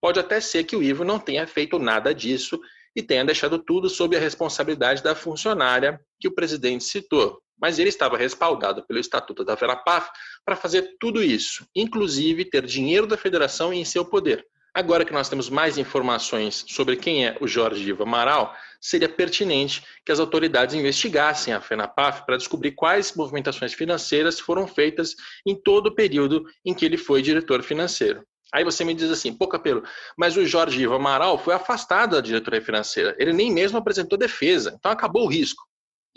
pode 0.00 0.18
até 0.18 0.40
ser 0.40 0.64
que 0.64 0.76
o 0.76 0.82
Ivo 0.82 1.04
não 1.04 1.18
tenha 1.18 1.46
feito 1.46 1.78
nada 1.78 2.14
disso 2.14 2.58
e 2.96 3.02
tenha 3.02 3.24
deixado 3.24 3.58
tudo 3.58 3.88
sob 3.88 4.16
a 4.16 4.20
responsabilidade 4.20 5.02
da 5.02 5.14
funcionária 5.14 6.00
que 6.18 6.28
o 6.28 6.34
presidente 6.34 6.84
citou, 6.84 7.40
mas 7.60 7.78
ele 7.78 7.88
estava 7.88 8.16
respaldado 8.16 8.82
pelo 8.86 9.00
Estatuto 9.00 9.44
da 9.44 9.54
Verapaf 9.54 10.10
para 10.44 10.56
fazer 10.56 10.96
tudo 10.98 11.22
isso, 11.22 11.66
inclusive 11.74 12.44
ter 12.44 12.64
dinheiro 12.64 13.06
da 13.06 13.16
federação 13.16 13.72
em 13.72 13.84
seu 13.84 14.04
poder. 14.04 14.46
Agora 14.74 15.04
que 15.04 15.12
nós 15.12 15.28
temos 15.28 15.48
mais 15.48 15.76
informações 15.76 16.64
sobre 16.68 16.96
quem 16.96 17.26
é 17.26 17.36
o 17.40 17.48
Jorge 17.48 17.88
Ivo 17.88 18.04
Amaral, 18.04 18.54
seria 18.80 19.08
pertinente 19.08 19.82
que 20.04 20.12
as 20.12 20.20
autoridades 20.20 20.74
investigassem 20.74 21.52
a 21.52 21.60
FENAPAF 21.60 22.24
para 22.24 22.36
descobrir 22.36 22.72
quais 22.72 23.12
movimentações 23.14 23.72
financeiras 23.72 24.38
foram 24.38 24.68
feitas 24.68 25.16
em 25.44 25.60
todo 25.60 25.88
o 25.88 25.94
período 25.94 26.44
em 26.64 26.72
que 26.72 26.84
ele 26.84 26.96
foi 26.96 27.22
diretor 27.22 27.62
financeiro. 27.62 28.22
Aí 28.52 28.64
você 28.64 28.84
me 28.84 28.94
diz 28.94 29.10
assim, 29.10 29.32
pô, 29.32 29.46
Capelo, 29.46 29.82
mas 30.16 30.36
o 30.36 30.46
Jorge 30.46 30.80
Ivo 30.80 30.94
Amaral 30.94 31.38
foi 31.38 31.54
afastado 31.54 32.16
da 32.16 32.22
diretoria 32.22 32.62
financeira. 32.62 33.14
Ele 33.18 33.32
nem 33.32 33.52
mesmo 33.52 33.76
apresentou 33.76 34.16
defesa, 34.16 34.74
então 34.78 34.90
acabou 34.90 35.24
o 35.24 35.28
risco. 35.28 35.67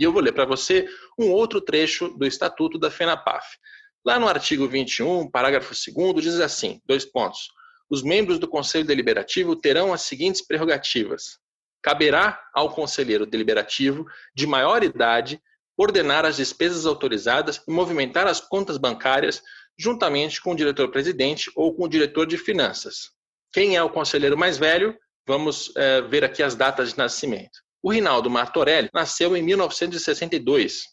E 0.02 0.04
eu 0.04 0.12
vou 0.12 0.20
ler 0.20 0.32
para 0.32 0.46
você 0.46 0.88
um 1.16 1.30
outro 1.30 1.62
trecho 1.62 2.10
do 2.10 2.26
Estatuto 2.26 2.80
da 2.80 2.90
FENAPAF. 2.90 3.46
Lá 4.04 4.18
no 4.18 4.28
artigo 4.28 4.68
21, 4.68 5.30
parágrafo 5.30 5.76
2 5.76 6.24
diz 6.24 6.40
assim, 6.40 6.82
dois 6.88 7.06
pontos. 7.06 7.52
Os 7.88 8.02
membros 8.02 8.40
do 8.40 8.48
Conselho 8.48 8.84
Deliberativo 8.84 9.56
terão 9.56 9.94
as 9.94 10.02
seguintes 10.02 10.42
prerrogativas. 10.42 11.38
Caberá 11.84 12.42
ao 12.52 12.74
conselheiro 12.74 13.28
deliberativo 13.28 14.08
de 14.34 14.48
maior 14.48 14.84
idade 14.84 15.40
ordenar 15.78 16.26
as 16.26 16.36
despesas 16.36 16.88
autorizadas 16.88 17.62
e 17.68 17.72
movimentar 17.72 18.26
as 18.26 18.42
contas 18.42 18.80
bancárias 18.80 19.44
juntamente 19.78 20.42
com 20.42 20.54
o 20.54 20.56
diretor-presidente 20.56 21.52
ou 21.56 21.76
com 21.76 21.84
o 21.84 21.88
diretor 21.88 22.26
de 22.26 22.40
finanças. 22.40 23.12
Quem 23.54 23.76
é 23.76 23.84
o 23.84 23.90
conselheiro 23.90 24.36
mais 24.36 24.58
velho? 24.58 24.98
Vamos 25.28 25.72
é, 25.76 26.02
ver 26.02 26.24
aqui 26.24 26.42
as 26.42 26.56
datas 26.56 26.94
de 26.94 26.98
nascimento. 26.98 27.60
O 27.84 27.92
Rinaldo 27.92 28.30
Martorelli 28.30 28.90
nasceu 28.94 29.36
em 29.36 29.42
1962. 29.42 30.84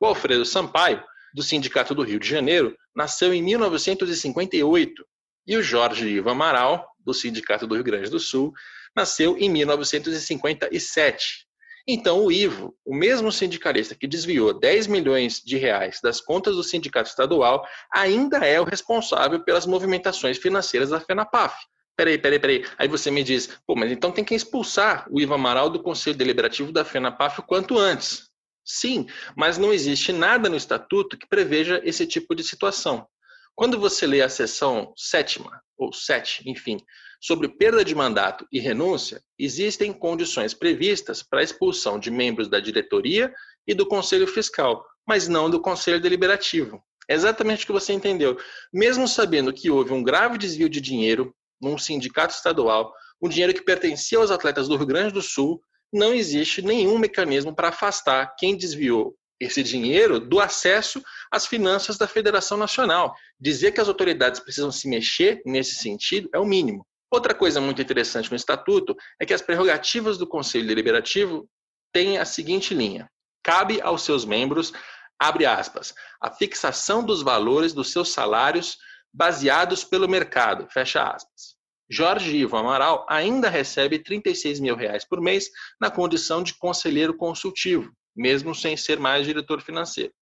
O 0.00 0.06
Alfredo 0.06 0.44
Sampaio, 0.44 1.02
do 1.32 1.42
Sindicato 1.42 1.94
do 1.94 2.02
Rio 2.02 2.18
de 2.18 2.28
Janeiro, 2.28 2.76
nasceu 2.94 3.32
em 3.32 3.42
1958. 3.42 5.06
E 5.46 5.56
o 5.56 5.62
Jorge 5.62 6.08
Ivo 6.08 6.30
Amaral, 6.30 6.86
do 6.98 7.14
Sindicato 7.14 7.66
do 7.66 7.74
Rio 7.74 7.84
Grande 7.84 8.10
do 8.10 8.18
Sul, 8.18 8.52
nasceu 8.94 9.36
em 9.38 9.48
1957. 9.48 11.46
Então, 11.86 12.24
o 12.24 12.30
Ivo, 12.30 12.76
o 12.84 12.94
mesmo 12.94 13.32
sindicalista 13.32 13.94
que 13.94 14.06
desviou 14.06 14.52
10 14.52 14.86
milhões 14.86 15.40
de 15.40 15.56
reais 15.56 15.98
das 16.02 16.20
contas 16.20 16.54
do 16.54 16.62
sindicato 16.62 17.08
estadual, 17.08 17.66
ainda 17.92 18.38
é 18.38 18.60
o 18.60 18.64
responsável 18.64 19.42
pelas 19.44 19.66
movimentações 19.66 20.38
financeiras 20.38 20.90
da 20.90 21.00
FENAPAF. 21.00 21.56
Peraí, 21.96 22.18
peraí, 22.18 22.38
peraí. 22.38 22.64
Aí 22.78 22.88
você 22.88 23.10
me 23.10 23.22
diz, 23.22 23.58
pô, 23.66 23.74
mas 23.74 23.92
então 23.92 24.10
tem 24.10 24.24
que 24.24 24.34
expulsar 24.34 25.06
o 25.10 25.20
Ivo 25.20 25.34
Amaral 25.34 25.68
do 25.68 25.82
Conselho 25.82 26.16
Deliberativo 26.16 26.72
da 26.72 26.84
FENAPAF 26.84 27.40
o 27.40 27.42
quanto 27.42 27.78
antes. 27.78 28.30
Sim, 28.64 29.06
mas 29.36 29.58
não 29.58 29.72
existe 29.72 30.12
nada 30.12 30.48
no 30.48 30.56
estatuto 30.56 31.18
que 31.18 31.26
preveja 31.26 31.80
esse 31.84 32.06
tipo 32.06 32.34
de 32.34 32.44
situação. 32.44 33.06
Quando 33.54 33.78
você 33.78 34.06
lê 34.06 34.22
a 34.22 34.28
seção 34.28 34.92
sétima, 34.96 35.60
ou 35.76 35.92
sete, 35.92 36.48
enfim, 36.48 36.78
sobre 37.20 37.48
perda 37.48 37.84
de 37.84 37.94
mandato 37.94 38.46
e 38.50 38.58
renúncia, 38.58 39.22
existem 39.38 39.92
condições 39.92 40.54
previstas 40.54 41.22
para 41.22 41.40
a 41.40 41.42
expulsão 41.42 41.98
de 41.98 42.10
membros 42.10 42.48
da 42.48 42.60
diretoria 42.60 43.32
e 43.66 43.74
do 43.74 43.86
Conselho 43.86 44.26
Fiscal, 44.26 44.84
mas 45.06 45.28
não 45.28 45.50
do 45.50 45.60
Conselho 45.60 46.00
Deliberativo. 46.00 46.82
É 47.08 47.14
exatamente 47.14 47.64
o 47.64 47.66
que 47.66 47.72
você 47.72 47.92
entendeu. 47.92 48.38
Mesmo 48.72 49.06
sabendo 49.06 49.52
que 49.52 49.70
houve 49.70 49.92
um 49.92 50.02
grave 50.02 50.38
desvio 50.38 50.68
de 50.68 50.80
dinheiro 50.80 51.34
num 51.62 51.78
sindicato 51.78 52.34
estadual, 52.34 52.92
um 53.20 53.28
dinheiro 53.28 53.54
que 53.54 53.62
pertencia 53.62 54.18
aos 54.18 54.30
atletas 54.30 54.68
do 54.68 54.76
Rio 54.76 54.86
Grande 54.86 55.14
do 55.14 55.22
Sul, 55.22 55.62
não 55.92 56.12
existe 56.12 56.60
nenhum 56.60 56.98
mecanismo 56.98 57.54
para 57.54 57.68
afastar 57.68 58.34
quem 58.36 58.56
desviou 58.56 59.14
esse 59.38 59.62
dinheiro 59.62 60.20
do 60.20 60.40
acesso 60.40 61.02
às 61.30 61.46
finanças 61.46 61.98
da 61.98 62.06
Federação 62.06 62.56
Nacional. 62.56 63.14
Dizer 63.38 63.72
que 63.72 63.80
as 63.80 63.88
autoridades 63.88 64.40
precisam 64.40 64.70
se 64.70 64.88
mexer 64.88 65.42
nesse 65.44 65.76
sentido 65.76 66.28
é 66.32 66.38
o 66.38 66.44
mínimo. 66.44 66.86
Outra 67.10 67.34
coisa 67.34 67.60
muito 67.60 67.82
interessante 67.82 68.30
no 68.30 68.36
Estatuto 68.36 68.96
é 69.20 69.26
que 69.26 69.34
as 69.34 69.42
prerrogativas 69.42 70.16
do 70.16 70.26
Conselho 70.26 70.66
Deliberativo 70.66 71.48
têm 71.92 72.18
a 72.18 72.24
seguinte 72.24 72.72
linha: 72.72 73.10
cabe 73.42 73.80
aos 73.82 74.02
seus 74.02 74.24
membros, 74.24 74.72
abre 75.18 75.44
aspas, 75.44 75.92
a 76.20 76.30
fixação 76.30 77.04
dos 77.04 77.22
valores 77.22 77.72
dos 77.72 77.92
seus 77.92 78.12
salários 78.12 78.78
baseados 79.12 79.84
pelo 79.84 80.08
mercado, 80.08 80.66
fecha 80.70 81.02
aspas. 81.02 81.56
Jorge 81.90 82.34
Ivo 82.36 82.56
Amaral 82.56 83.04
ainda 83.08 83.50
recebe 83.50 83.98
36 83.98 84.60
mil 84.60 84.74
reais 84.74 85.04
por 85.04 85.20
mês 85.20 85.50
na 85.80 85.90
condição 85.90 86.42
de 86.42 86.54
conselheiro 86.54 87.14
consultivo, 87.14 87.92
mesmo 88.16 88.54
sem 88.54 88.76
ser 88.76 88.98
mais 88.98 89.26
diretor 89.26 89.60
financeiro. 89.60 90.12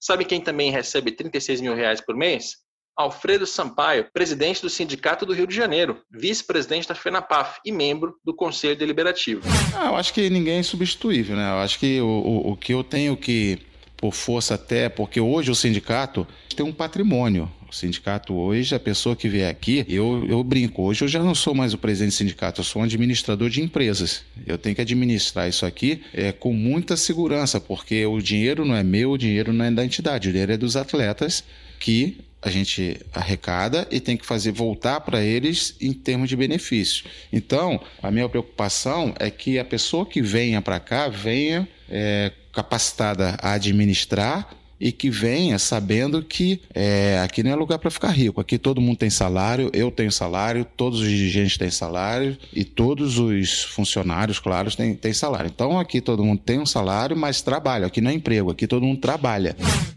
Sabe 0.00 0.24
quem 0.24 0.40
também 0.40 0.70
recebe 0.70 1.12
36 1.12 1.60
mil 1.60 1.74
reais 1.74 2.00
por 2.00 2.16
mês? 2.16 2.56
Alfredo 2.96 3.46
Sampaio, 3.46 4.10
presidente 4.12 4.60
do 4.60 4.68
Sindicato 4.68 5.24
do 5.24 5.32
Rio 5.32 5.46
de 5.46 5.54
Janeiro, 5.54 6.02
vice-presidente 6.10 6.88
da 6.88 6.94
FENAPAF 6.94 7.60
e 7.64 7.70
membro 7.70 8.16
do 8.24 8.34
Conselho 8.34 8.76
Deliberativo. 8.76 9.42
Ah, 9.74 9.86
eu 9.86 9.96
acho 9.96 10.12
que 10.12 10.28
ninguém 10.28 10.58
é 10.58 10.62
substituível, 10.62 11.36
né? 11.36 11.50
Eu 11.50 11.58
acho 11.60 11.78
que 11.78 12.00
o, 12.00 12.06
o, 12.06 12.52
o 12.52 12.56
que 12.56 12.74
eu 12.74 12.82
tenho 12.82 13.16
que 13.16 13.69
por 14.00 14.14
força 14.14 14.54
até, 14.54 14.88
porque 14.88 15.20
hoje 15.20 15.50
o 15.50 15.54
sindicato 15.54 16.26
tem 16.56 16.64
um 16.64 16.72
patrimônio. 16.72 17.50
O 17.68 17.74
sindicato 17.74 18.34
hoje, 18.34 18.74
a 18.74 18.80
pessoa 18.80 19.14
que 19.14 19.28
vier 19.28 19.48
aqui, 19.48 19.84
eu, 19.88 20.26
eu 20.28 20.42
brinco, 20.42 20.82
hoje 20.82 21.04
eu 21.04 21.08
já 21.08 21.22
não 21.22 21.34
sou 21.34 21.54
mais 21.54 21.72
o 21.74 21.78
presidente 21.78 22.14
do 22.14 22.16
sindicato, 22.16 22.60
eu 22.62 22.64
sou 22.64 22.82
um 22.82 22.84
administrador 22.84 23.48
de 23.48 23.62
empresas. 23.62 24.22
Eu 24.44 24.58
tenho 24.58 24.74
que 24.74 24.80
administrar 24.80 25.48
isso 25.48 25.64
aqui 25.64 26.00
é, 26.12 26.32
com 26.32 26.52
muita 26.52 26.96
segurança, 26.96 27.60
porque 27.60 28.04
o 28.06 28.20
dinheiro 28.20 28.64
não 28.64 28.74
é 28.74 28.82
meu, 28.82 29.12
o 29.12 29.18
dinheiro 29.18 29.52
não 29.52 29.66
é 29.66 29.70
da 29.70 29.84
entidade, 29.84 30.30
o 30.30 30.32
dinheiro 30.32 30.52
é 30.52 30.56
dos 30.56 30.76
atletas 30.76 31.44
que 31.78 32.16
a 32.42 32.50
gente 32.50 32.98
arrecada 33.12 33.86
e 33.90 34.00
tem 34.00 34.16
que 34.16 34.24
fazer 34.24 34.50
voltar 34.50 35.00
para 35.02 35.22
eles 35.22 35.76
em 35.80 35.92
termos 35.92 36.28
de 36.28 36.36
benefício. 36.36 37.04
Então, 37.30 37.80
a 38.02 38.10
minha 38.10 38.28
preocupação 38.28 39.14
é 39.18 39.30
que 39.30 39.58
a 39.58 39.64
pessoa 39.64 40.06
que 40.06 40.22
venha 40.22 40.62
para 40.62 40.80
cá 40.80 41.08
venha 41.08 41.68
é, 41.90 42.32
capacitada 42.52 43.36
a 43.42 43.52
administrar 43.52 44.56
e 44.80 44.90
que 44.90 45.10
venha 45.10 45.58
sabendo 45.58 46.22
que 46.22 46.62
é, 46.72 47.20
aqui 47.22 47.42
não 47.42 47.50
é 47.50 47.54
lugar 47.54 47.78
para 47.78 47.90
ficar 47.90 48.08
rico. 48.08 48.40
Aqui 48.40 48.58
todo 48.58 48.80
mundo 48.80 48.96
tem 48.96 49.10
salário, 49.10 49.70
eu 49.74 49.90
tenho 49.90 50.10
salário, 50.10 50.64
todos 50.64 51.00
os 51.00 51.08
dirigentes 51.08 51.58
têm 51.58 51.70
salário 51.70 52.38
e 52.50 52.64
todos 52.64 53.18
os 53.18 53.62
funcionários, 53.62 54.38
claro, 54.38 54.74
têm, 54.74 54.94
têm 54.94 55.12
salário. 55.12 55.50
Então 55.54 55.78
aqui 55.78 56.00
todo 56.00 56.24
mundo 56.24 56.40
tem 56.40 56.58
um 56.58 56.64
salário, 56.64 57.14
mas 57.14 57.42
trabalha. 57.42 57.86
Aqui 57.86 58.00
não 58.00 58.10
é 58.10 58.14
emprego, 58.14 58.50
aqui 58.50 58.66
todo 58.66 58.86
mundo 58.86 59.00
trabalha. 59.00 59.54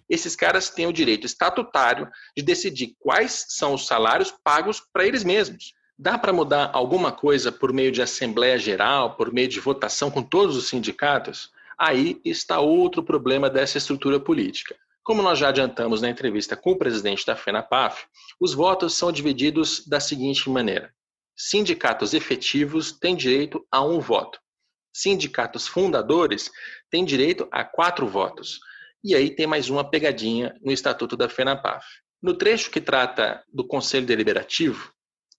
Esses 0.09 0.35
caras 0.35 0.69
têm 0.69 0.85
o 0.85 0.93
direito 0.93 1.25
estatutário 1.25 2.09
de 2.35 2.43
decidir 2.43 2.93
quais 2.99 3.45
são 3.47 3.73
os 3.73 3.87
salários 3.87 4.33
pagos 4.43 4.83
para 4.91 5.07
eles 5.07 5.23
mesmos. 5.23 5.73
Dá 5.97 6.17
para 6.17 6.33
mudar 6.33 6.71
alguma 6.73 7.11
coisa 7.11 7.51
por 7.51 7.71
meio 7.71 7.91
de 7.91 8.01
assembleia 8.01 8.57
geral, 8.57 9.15
por 9.15 9.31
meio 9.31 9.47
de 9.47 9.61
votação 9.61 10.11
com 10.11 10.21
todos 10.21 10.57
os 10.57 10.67
sindicatos? 10.67 11.51
Aí 11.77 12.19
está 12.23 12.59
outro 12.59 13.03
problema 13.03 13.49
dessa 13.49 13.77
estrutura 13.77 14.19
política. 14.19 14.75
Como 15.03 15.21
nós 15.21 15.37
já 15.37 15.49
adiantamos 15.49 16.01
na 16.01 16.09
entrevista 16.09 16.55
com 16.55 16.71
o 16.71 16.77
presidente 16.77 17.25
da 17.25 17.35
FENAPAF, 17.35 18.05
os 18.39 18.53
votos 18.53 18.93
são 18.95 19.11
divididos 19.11 19.85
da 19.85 19.99
seguinte 19.99 20.49
maneira: 20.49 20.93
sindicatos 21.35 22.13
efetivos 22.13 22.91
têm 22.91 23.15
direito 23.15 23.65
a 23.69 23.83
um 23.83 23.99
voto, 23.99 24.39
sindicatos 24.93 25.67
fundadores 25.67 26.49
têm 26.89 27.03
direito 27.03 27.47
a 27.51 27.65
quatro 27.65 28.07
votos. 28.07 28.59
E 29.03 29.13
aí 29.13 29.29
tem 29.29 29.45
mais 29.45 29.69
uma 29.69 29.83
pegadinha 29.83 30.57
no 30.61 30.71
Estatuto 30.71 31.17
da 31.17 31.27
FENAPAF. 31.27 31.85
No 32.21 32.33
trecho 32.33 32.71
que 32.71 32.79
trata 32.79 33.43
do 33.51 33.67
Conselho 33.67 34.05
Deliberativo, 34.05 34.93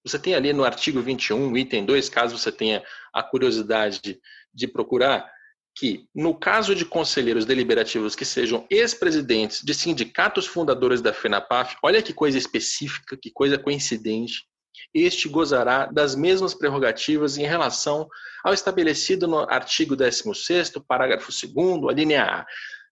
você 0.05 0.19
tem 0.19 0.35
ali 0.35 0.53
no 0.53 0.65
artigo 0.65 1.01
21, 1.01 1.57
item 1.57 1.87
2, 1.87 2.11
caso 2.11 2.37
você 2.37 2.53
tenha 2.53 2.85
a 3.11 3.23
curiosidade 3.23 4.21
de 4.53 4.69
procurar, 4.69 5.33
que, 5.75 6.07
no 6.15 6.35
caso 6.35 6.75
de 6.75 6.85
conselheiros 6.85 7.45
deliberativos 7.45 8.15
que 8.15 8.25
sejam 8.25 8.65
ex-presidentes 8.71 9.63
de 9.63 9.75
sindicatos 9.75 10.47
fundadores 10.47 11.01
da 11.01 11.13
FENAPAF, 11.13 11.77
olha 11.83 12.03
que 12.03 12.15
coisa 12.15 12.39
específica, 12.39 13.17
que 13.17 13.31
coisa 13.31 13.59
coincidente, 13.59 14.45
este 14.93 15.29
gozará 15.29 15.87
das 15.87 16.15
mesmas 16.15 16.55
prerrogativas 16.55 17.37
em 17.37 17.45
relação 17.45 18.09
ao 18.45 18.55
estabelecido 18.55 19.27
no 19.27 19.41
artigo 19.51 19.97
16 19.97 20.73
parágrafo 20.87 21.31
2 21.33 21.89
a 21.89 21.93
linha 21.93 22.23
A. 22.23 22.47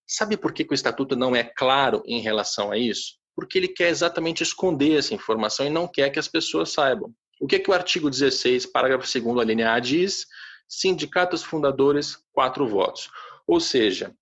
Sabe 0.07 0.37
por 0.37 0.53
que, 0.53 0.65
que 0.65 0.73
o 0.73 0.75
Estatuto 0.75 1.15
não 1.15 1.35
é 1.37 1.45
claro 1.45 2.03
em 2.07 2.21
relação 2.21 2.73
a 2.73 2.77
isso? 2.77 3.15
Porque 3.35 3.59
ele 3.59 3.69
quer 3.69 3.89
exatamente 3.89 4.43
esconder 4.43 4.99
essa 4.99 5.15
informação 5.15 5.65
e 5.65 5.71
não 5.71 5.87
quer 5.87 6.11
que 6.11 6.19
as 6.19 6.29
pessoas 6.29 6.73
saibam. 6.73 7.15
O 7.41 7.47
que, 7.47 7.59
que 7.59 7.71
o 7.71 7.75
artigo 7.75 8.11
16, 8.11 8.67
parágrafo 8.67 9.07
2 9.21 9.39
a 9.39 9.45
linha 9.45 9.73
A 9.73 9.79
diz? 9.79 10.27
Sindicatos 10.73 11.43
fundadores, 11.43 12.17
quatro 12.33 12.67
votos. 12.67 13.11
Ou 13.47 13.61
seja, 13.61 14.15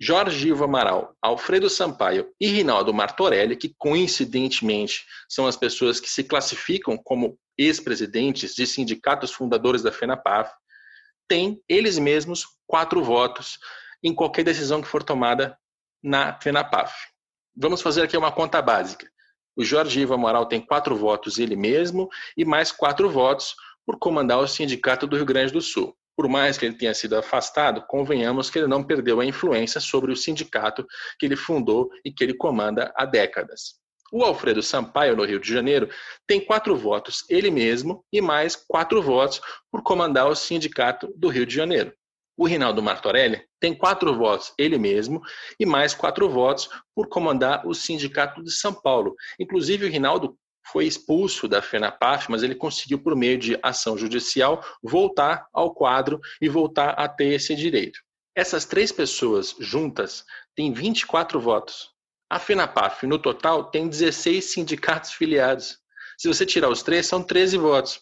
Jorge 0.00 0.48
Ivo 0.48 0.64
Amaral, 0.64 1.14
Alfredo 1.20 1.68
Sampaio 1.68 2.32
e 2.40 2.46
Rinaldo 2.46 2.92
Martorelli, 2.94 3.54
que 3.54 3.74
coincidentemente 3.76 5.04
são 5.28 5.46
as 5.46 5.56
pessoas 5.56 6.00
que 6.00 6.08
se 6.08 6.24
classificam 6.24 6.96
como 6.96 7.38
ex-presidentes 7.56 8.54
de 8.54 8.66
sindicatos 8.66 9.30
fundadores 9.30 9.82
da 9.82 9.92
FENAPAF, 9.92 10.50
têm 11.28 11.62
eles 11.68 11.98
mesmos 11.98 12.46
quatro 12.66 13.04
votos 13.04 13.58
em 14.02 14.14
qualquer 14.14 14.42
decisão 14.42 14.80
que 14.80 14.88
for 14.88 15.02
tomada 15.02 15.56
na 16.02 16.38
FENAPAF. 16.40 16.94
Vamos 17.54 17.82
fazer 17.82 18.02
aqui 18.02 18.16
uma 18.16 18.32
conta 18.32 18.60
básica. 18.62 19.08
O 19.54 19.62
Jorge 19.62 20.00
Ivo 20.00 20.14
Amaral 20.14 20.46
tem 20.46 20.60
quatro 20.60 20.96
votos 20.96 21.38
ele 21.38 21.54
mesmo 21.54 22.08
e 22.36 22.44
mais 22.44 22.72
quatro 22.72 23.08
votos 23.08 23.54
por 23.86 23.98
comandar 23.98 24.38
o 24.38 24.48
Sindicato 24.48 25.06
do 25.06 25.16
Rio 25.16 25.24
Grande 25.24 25.52
do 25.52 25.60
Sul. 25.60 25.96
Por 26.16 26.28
mais 26.28 26.56
que 26.56 26.64
ele 26.64 26.76
tenha 26.76 26.94
sido 26.94 27.16
afastado, 27.16 27.84
convenhamos 27.88 28.48
que 28.48 28.58
ele 28.58 28.68
não 28.68 28.84
perdeu 28.84 29.20
a 29.20 29.26
influência 29.26 29.80
sobre 29.80 30.12
o 30.12 30.16
sindicato 30.16 30.86
que 31.18 31.26
ele 31.26 31.36
fundou 31.36 31.90
e 32.04 32.12
que 32.12 32.22
ele 32.22 32.34
comanda 32.34 32.92
há 32.96 33.04
décadas. 33.04 33.74
O 34.12 34.22
Alfredo 34.22 34.62
Sampaio, 34.62 35.16
no 35.16 35.24
Rio 35.24 35.40
de 35.40 35.52
Janeiro, 35.52 35.88
tem 36.24 36.40
quatro 36.40 36.76
votos 36.76 37.24
ele 37.28 37.50
mesmo 37.50 38.04
e 38.12 38.20
mais 38.20 38.54
quatro 38.54 39.02
votos 39.02 39.40
por 39.72 39.82
comandar 39.82 40.28
o 40.28 40.36
Sindicato 40.36 41.12
do 41.16 41.28
Rio 41.28 41.44
de 41.44 41.54
Janeiro. 41.54 41.92
O 42.36 42.46
Rinaldo 42.46 42.82
Martorelli 42.82 43.42
tem 43.60 43.74
quatro 43.74 44.16
votos, 44.16 44.52
ele 44.58 44.76
mesmo, 44.78 45.20
e 45.58 45.64
mais 45.64 45.94
quatro 45.94 46.28
votos 46.28 46.68
por 46.94 47.08
comandar 47.08 47.66
o 47.66 47.74
Sindicato 47.74 48.42
de 48.42 48.52
São 48.52 48.72
Paulo. 48.72 49.14
Inclusive, 49.38 49.86
o 49.86 49.90
Rinaldo 49.90 50.36
foi 50.66 50.86
expulso 50.86 51.46
da 51.46 51.60
FENAPAF, 51.60 52.30
mas 52.30 52.42
ele 52.42 52.54
conseguiu, 52.54 52.98
por 52.98 53.14
meio 53.14 53.38
de 53.38 53.58
ação 53.62 53.96
judicial, 53.96 54.64
voltar 54.82 55.46
ao 55.52 55.74
quadro 55.74 56.20
e 56.40 56.48
voltar 56.48 56.90
a 56.90 57.08
ter 57.08 57.34
esse 57.34 57.54
direito. 57.54 58.00
Essas 58.34 58.64
três 58.64 58.90
pessoas 58.90 59.54
juntas 59.60 60.24
têm 60.56 60.72
24 60.72 61.40
votos. 61.40 61.90
A 62.28 62.38
FENAPAF, 62.38 63.06
no 63.06 63.18
total, 63.18 63.70
tem 63.70 63.86
16 63.86 64.52
sindicatos 64.52 65.12
filiados. 65.12 65.78
Se 66.18 66.26
você 66.26 66.44
tirar 66.44 66.68
os 66.68 66.82
três, 66.82 67.06
são 67.06 67.22
13 67.22 67.56
votos. 67.58 68.00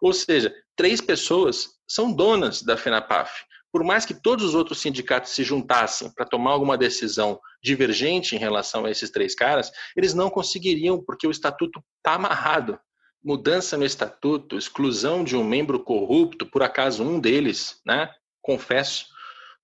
Ou 0.00 0.12
seja, 0.12 0.54
três 0.76 1.00
pessoas 1.00 1.70
são 1.88 2.12
donas 2.12 2.62
da 2.62 2.76
FENAPAF. 2.76 3.44
Por 3.74 3.82
mais 3.82 4.06
que 4.06 4.14
todos 4.14 4.44
os 4.44 4.54
outros 4.54 4.80
sindicatos 4.80 5.32
se 5.32 5.42
juntassem 5.42 6.08
para 6.14 6.24
tomar 6.24 6.52
alguma 6.52 6.78
decisão 6.78 7.40
divergente 7.60 8.36
em 8.36 8.38
relação 8.38 8.84
a 8.84 8.90
esses 8.92 9.10
três 9.10 9.34
caras, 9.34 9.72
eles 9.96 10.14
não 10.14 10.30
conseguiriam, 10.30 11.02
porque 11.02 11.26
o 11.26 11.30
estatuto 11.32 11.82
está 11.96 12.14
amarrado. 12.14 12.78
Mudança 13.20 13.76
no 13.76 13.84
estatuto, 13.84 14.56
exclusão 14.56 15.24
de 15.24 15.36
um 15.36 15.42
membro 15.42 15.80
corrupto, 15.80 16.46
por 16.46 16.62
acaso 16.62 17.02
um 17.02 17.18
deles, 17.18 17.80
né? 17.84 18.08
Confesso, 18.40 19.06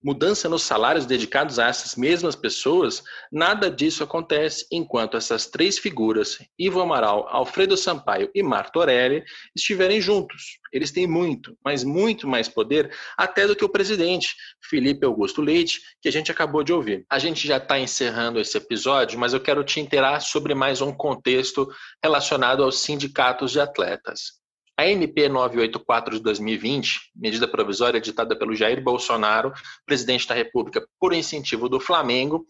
mudança 0.03 0.49
nos 0.49 0.63
salários 0.63 1.07
dedicados 1.07 1.59
a 1.59 1.69
essas 1.69 1.95
mesmas 1.95 2.35
pessoas, 2.35 3.03
nada 3.31 3.71
disso 3.71 4.03
acontece 4.03 4.67
enquanto 4.71 5.17
essas 5.17 5.47
três 5.47 5.79
figuras, 5.79 6.39
Ivo 6.59 6.81
Amaral, 6.81 7.27
Alfredo 7.29 7.77
Sampaio 7.77 8.31
e 8.35 8.43
Martorelli, 8.43 9.23
estiverem 9.55 10.01
juntos. 10.01 10.59
Eles 10.73 10.91
têm 10.91 11.07
muito, 11.07 11.57
mas 11.65 11.85
muito 11.85 12.27
mais 12.27 12.49
poder 12.49 12.95
até 13.17 13.47
do 13.47 13.55
que 13.55 13.65
o 13.65 13.69
presidente, 13.69 14.35
Felipe 14.63 15.05
Augusto 15.05 15.43
Leite, 15.43 15.81
que 16.01 16.09
a 16.09 16.13
gente 16.13 16.31
acabou 16.31 16.63
de 16.63 16.73
ouvir. 16.73 17.05
A 17.11 17.19
gente 17.19 17.47
já 17.47 17.59
está 17.59 17.79
encerrando 17.79 18.41
esse 18.41 18.57
episódio, 18.57 19.19
mas 19.19 19.33
eu 19.33 19.41
quero 19.41 19.63
te 19.65 19.81
inteirar 19.81 20.21
sobre 20.21 20.55
mais 20.55 20.81
um 20.81 20.93
contexto 20.93 21.69
relacionado 22.03 22.63
aos 22.63 22.81
sindicatos 22.81 23.53
de 23.53 23.61
atletas. 23.61 24.40
A 24.81 24.87
MP 24.87 25.29
984 25.29 26.17
de 26.17 26.23
2020, 26.23 27.11
medida 27.15 27.47
provisória 27.47 27.99
editada 27.99 28.35
pelo 28.35 28.57
Jair 28.57 28.83
Bolsonaro, 28.83 29.53
presidente 29.85 30.27
da 30.27 30.35
República, 30.35 30.83
por 30.99 31.13
incentivo 31.13 31.69
do 31.69 31.79
Flamengo, 31.79 32.47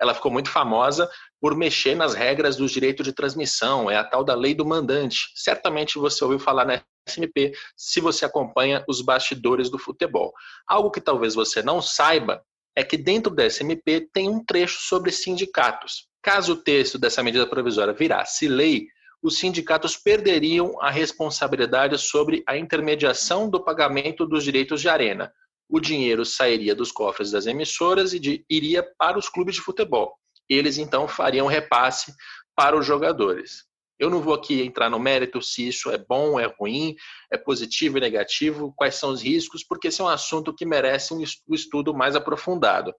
ela 0.00 0.14
ficou 0.14 0.30
muito 0.30 0.50
famosa 0.50 1.10
por 1.40 1.56
mexer 1.56 1.96
nas 1.96 2.14
regras 2.14 2.54
do 2.56 2.68
direito 2.68 3.02
de 3.02 3.12
transmissão, 3.12 3.90
é 3.90 3.96
a 3.96 4.04
tal 4.04 4.22
da 4.22 4.36
lei 4.36 4.54
do 4.54 4.64
mandante. 4.64 5.32
Certamente 5.34 5.98
você 5.98 6.22
ouviu 6.22 6.38
falar 6.38 6.64
na 6.64 6.80
SMP 7.08 7.50
se 7.76 8.00
você 8.00 8.24
acompanha 8.24 8.84
os 8.88 9.00
bastidores 9.00 9.68
do 9.68 9.76
futebol. 9.76 10.32
Algo 10.68 10.92
que 10.92 11.00
talvez 11.00 11.34
você 11.34 11.60
não 11.60 11.82
saiba 11.82 12.40
é 12.76 12.84
que 12.84 12.96
dentro 12.96 13.34
da 13.34 13.46
SMP 13.46 14.00
tem 14.12 14.28
um 14.28 14.44
trecho 14.44 14.80
sobre 14.80 15.10
sindicatos. 15.10 16.06
Caso 16.22 16.52
o 16.52 16.56
texto 16.56 17.00
dessa 17.00 17.20
medida 17.20 17.48
provisória 17.48 17.92
virasse 17.92 18.46
lei, 18.46 18.86
os 19.24 19.38
sindicatos 19.38 19.96
perderiam 19.96 20.78
a 20.82 20.90
responsabilidade 20.90 21.96
sobre 21.96 22.44
a 22.46 22.58
intermediação 22.58 23.48
do 23.48 23.58
pagamento 23.58 24.26
dos 24.26 24.44
direitos 24.44 24.82
de 24.82 24.88
arena. 24.90 25.32
O 25.66 25.80
dinheiro 25.80 26.26
sairia 26.26 26.74
dos 26.74 26.92
cofres 26.92 27.30
das 27.30 27.46
emissoras 27.46 28.12
e 28.12 28.20
de, 28.20 28.44
iria 28.50 28.86
para 28.98 29.18
os 29.18 29.26
clubes 29.26 29.54
de 29.54 29.62
futebol. 29.62 30.14
Eles 30.46 30.76
então 30.76 31.08
fariam 31.08 31.46
repasse 31.46 32.12
para 32.54 32.76
os 32.78 32.84
jogadores. 32.84 33.64
Eu 33.98 34.10
não 34.10 34.20
vou 34.20 34.34
aqui 34.34 34.60
entrar 34.60 34.90
no 34.90 34.98
mérito 34.98 35.40
se 35.40 35.66
isso 35.68 35.90
é 35.90 35.96
bom, 35.96 36.38
é 36.38 36.44
ruim, 36.44 36.94
é 37.32 37.38
positivo 37.38 37.96
e 37.96 38.02
negativo, 38.02 38.74
quais 38.76 38.96
são 38.96 39.08
os 39.08 39.22
riscos, 39.22 39.64
porque 39.64 39.88
esse 39.88 40.02
é 40.02 40.04
um 40.04 40.08
assunto 40.08 40.54
que 40.54 40.66
merece 40.66 41.14
um 41.14 41.24
estudo 41.54 41.94
mais 41.94 42.14
aprofundado 42.14 42.92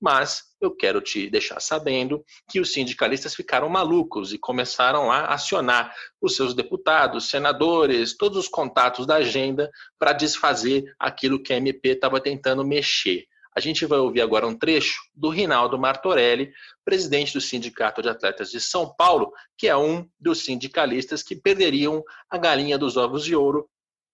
mas 0.00 0.44
eu 0.60 0.74
quero 0.74 1.00
te 1.00 1.28
deixar 1.28 1.60
sabendo 1.60 2.24
que 2.48 2.60
os 2.60 2.72
sindicalistas 2.72 3.34
ficaram 3.34 3.68
malucos 3.68 4.32
e 4.32 4.38
começaram 4.38 5.10
a 5.10 5.26
acionar 5.26 5.94
os 6.20 6.36
seus 6.36 6.54
deputados, 6.54 7.28
senadores, 7.28 8.16
todos 8.16 8.38
os 8.38 8.48
contatos 8.48 9.06
da 9.06 9.16
agenda 9.16 9.70
para 9.98 10.12
desfazer 10.12 10.84
aquilo 10.98 11.42
que 11.42 11.52
a 11.52 11.56
MP 11.56 11.90
estava 11.90 12.20
tentando 12.20 12.64
mexer. 12.64 13.26
A 13.54 13.60
gente 13.60 13.84
vai 13.84 13.98
ouvir 13.98 14.20
agora 14.20 14.46
um 14.46 14.56
trecho 14.56 15.00
do 15.14 15.28
Rinaldo 15.28 15.78
Martorelli, 15.78 16.52
presidente 16.84 17.32
do 17.32 17.40
Sindicato 17.40 18.00
de 18.00 18.08
Atletas 18.08 18.50
de 18.50 18.60
São 18.60 18.94
Paulo, 18.94 19.32
que 19.58 19.66
é 19.66 19.76
um 19.76 20.08
dos 20.20 20.44
sindicalistas 20.44 21.22
que 21.22 21.34
perderiam 21.34 22.02
a 22.30 22.38
galinha 22.38 22.78
dos 22.78 22.96
ovos 22.96 23.24
de 23.24 23.34
ouro 23.34 23.68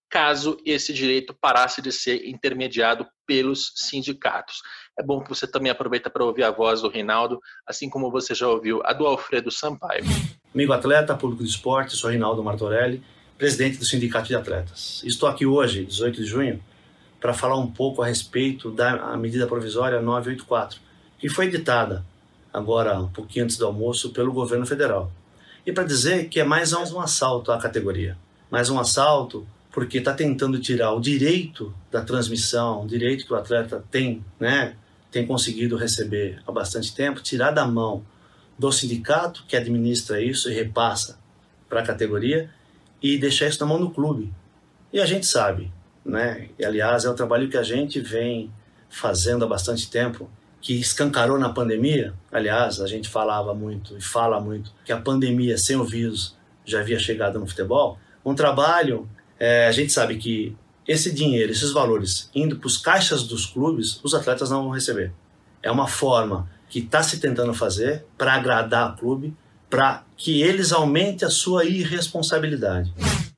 caso 0.09 0.57
esse 0.65 0.93
direito 0.93 1.35
parasse 1.35 1.83
de 1.83 1.93
ser 1.93 2.27
intermediado 2.27 3.07
pelos 3.27 3.73
sindicatos. 3.75 4.63
É 4.99 5.03
bom 5.03 5.21
que 5.21 5.29
você 5.29 5.47
também 5.47 5.71
aproveita 5.71 6.09
para 6.09 6.25
ouvir 6.25 6.45
a 6.45 6.51
voz 6.51 6.81
do 6.81 6.89
Reinaldo, 6.89 7.41
assim 7.67 7.91
como 7.91 8.11
você 8.11 8.35
já 8.35 8.49
ouviu 8.49 8.81
a 8.85 8.93
do 8.93 9.07
Alfredo 9.07 9.51
Sampaio. 9.51 10.05
Amigo 10.55 10.73
atleta, 10.73 11.15
público 11.15 11.43
de 11.43 11.51
esporte, 11.51 11.97
sou 11.97 12.11
Reinaldo 12.11 12.43
Martorelli, 12.43 13.03
presidente 13.37 13.79
do 13.79 13.85
Sindicato 13.85 14.29
de 14.29 14.35
Atletas. 14.35 15.03
Estou 15.05 15.29
aqui 15.29 15.45
hoje, 15.45 15.85
18 15.85 16.23
de 16.23 16.27
junho, 16.27 16.65
para 17.21 17.35
falar 17.35 17.57
um 17.57 17.71
pouco 17.71 18.03
a 18.03 18.07
respeito 18.07 18.71
da 18.71 19.17
medida 19.17 19.47
provisória 19.47 20.01
984, 20.01 20.81
que 21.19 21.29
foi 21.29 21.47
editada 21.47 22.05
agora 22.53 22.99
um 22.99 23.09
pouquinho 23.09 23.45
antes 23.45 23.59
do 23.59 23.67
almoço 23.67 24.11
pelo 24.13 24.33
governo 24.33 24.65
federal. 24.65 25.11
E 25.67 25.73
para 25.73 25.85
dizer 25.85 26.29
que 26.29 26.41
é 26.41 26.45
mais 26.45 26.73
um 26.73 27.01
assalto 27.01 27.53
à 27.53 27.59
categoria, 27.59 28.17
mais 28.51 28.71
um 28.71 28.79
assalto 28.79 29.47
porque 29.77 29.99
está 29.99 30.15
tentando 30.15 30.59
tirar 30.59 30.95
o 30.95 31.01
direito 31.01 31.71
da 31.93 32.01
transmissão, 32.01 32.85
o 32.85 32.87
direito 32.87 33.27
que 33.27 33.33
o 33.35 33.37
atleta 33.37 33.85
tem, 33.91 34.25
né, 34.41 34.75
tem 35.11 35.27
conseguido 35.27 35.77
receber 35.77 36.41
há 36.47 36.51
bastante 36.51 36.95
tempo, 36.95 37.21
tirar 37.21 37.51
da 37.51 37.67
mão 37.67 38.03
do 38.59 38.73
sindicato 38.73 39.45
que 39.47 39.55
administra 39.55 40.19
isso 40.19 40.51
e 40.51 40.55
repassa 40.55 41.19
para 41.69 41.81
a 41.81 41.83
categoria 41.83 42.49
e 43.03 43.19
deixar 43.19 43.49
isso 43.49 43.61
na 43.61 43.67
mão 43.67 43.79
do 43.79 43.91
clube. 43.91 44.33
E 44.91 44.99
a 44.99 45.05
gente 45.05 45.27
sabe, 45.27 45.71
né? 46.03 46.49
E, 46.59 46.65
aliás, 46.65 47.05
é 47.05 47.11
um 47.11 47.15
trabalho 47.15 47.51
que 47.51 47.59
a 47.59 47.63
gente 47.63 48.01
vem 48.01 48.51
fazendo 48.89 49.45
há 49.45 49.47
bastante 49.47 49.91
tempo, 49.91 50.31
que 50.59 50.73
escancarou 50.73 51.39
na 51.39 51.51
pandemia. 51.51 52.15
Aliás, 52.33 52.81
a 52.81 52.87
gente 52.87 53.11
falava 53.11 53.55
muito 53.55 53.95
e 53.95 54.01
fala 54.01 54.41
muito 54.41 54.73
que 54.87 54.93
a 54.93 54.99
pandemia 54.99 55.59
sem 55.59 55.77
o 55.77 55.85
vírus 55.85 56.35
já 56.65 56.81
havia 56.81 56.99
chegado 56.99 57.39
no 57.39 57.47
futebol. 57.47 57.99
Um 58.25 58.35
trabalho 58.35 59.07
é, 59.39 59.67
a 59.67 59.73
gente 59.73 59.93
sabe 59.93 60.17
que 60.17 60.57
esse 60.87 61.13
dinheiro, 61.13 61.51
esses 61.51 61.73
valores 61.73 62.31
indo 62.35 62.57
para 62.57 62.67
os 62.67 62.77
caixas 62.77 63.25
dos 63.25 63.47
clubes, 63.47 64.01
os 64.03 64.15
atletas 64.15 64.51
não 64.51 64.65
vão 64.65 64.71
receber. 64.71 65.13
É 65.63 65.71
uma 65.71 65.89
forma 65.89 66.49
que 66.69 66.79
está 66.79 67.03
se 67.03 67.19
tentando 67.19 67.53
fazer 67.55 68.05
para 68.17 68.35
agradar 68.35 68.93
o 68.93 68.97
clube, 68.97 69.35
para 69.69 70.05
que 70.17 70.43
eles 70.43 70.73
aumentem 70.73 71.27
a 71.27 71.31
sua 71.31 71.65
irresponsabilidade. 71.65 72.93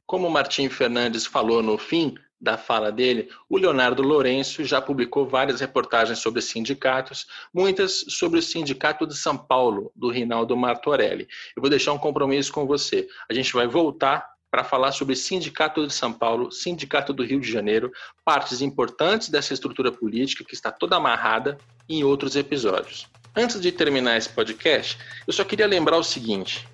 Como 0.07 0.27
o 0.27 0.31
Martim 0.31 0.69
Fernandes 0.69 1.27
falou 1.27 1.63
no 1.63 1.79
fim 1.79 2.15
da 2.41 2.57
fala 2.57 2.93
dele, 2.93 3.29
o 3.49 3.59
Leonardo 3.59 4.03
Lourenço 4.03 4.65
já 4.65 4.81
publicou 4.81 5.27
várias 5.27 5.61
reportagens 5.61 6.21
sobre 6.21 6.41
sindicatos, 6.41 7.27
muitas 7.53 8.05
sobre 8.09 8.39
o 8.39 8.43
Sindicato 8.43 9.07
de 9.07 9.17
São 9.17 9.37
Paulo, 9.37 9.91
do 9.97 10.09
Rinaldo 10.09 10.57
Martorelli. 10.57 11.27
Eu 11.57 11.61
vou 11.61 11.69
deixar 11.69 11.93
um 11.93 11.99
compromisso 11.99 12.53
com 12.53 12.67
você. 12.67 13.09
A 13.29 13.35
gente 13.35 13.53
vai 13.53 13.67
voltar 13.67 14.25
para 14.51 14.65
falar 14.65 14.93
sobre 14.93 15.15
Sindicato 15.15 15.87
de 15.87 15.93
São 15.93 16.13
Paulo, 16.13 16.51
Sindicato 16.51 17.13
do 17.13 17.25
Rio 17.25 17.41
de 17.41 17.51
Janeiro, 17.51 17.93
partes 18.25 18.61
importantes 18.61 19.29
dessa 19.29 19.53
estrutura 19.53 19.93
política 19.93 20.45
que 20.45 20.55
está 20.55 20.71
toda 20.71 20.97
amarrada 20.97 21.59
em 21.89 22.05
outros 22.05 22.37
episódios. 22.37 23.07
Antes 23.37 23.61
de 23.61 23.71
terminar 23.71 24.17
esse 24.17 24.29
podcast, 24.29 24.99
eu 25.27 25.33
só 25.33 25.45
queria 25.45 25.67
lembrar 25.67 25.97
o 25.99 26.03
seguinte: 26.03 26.67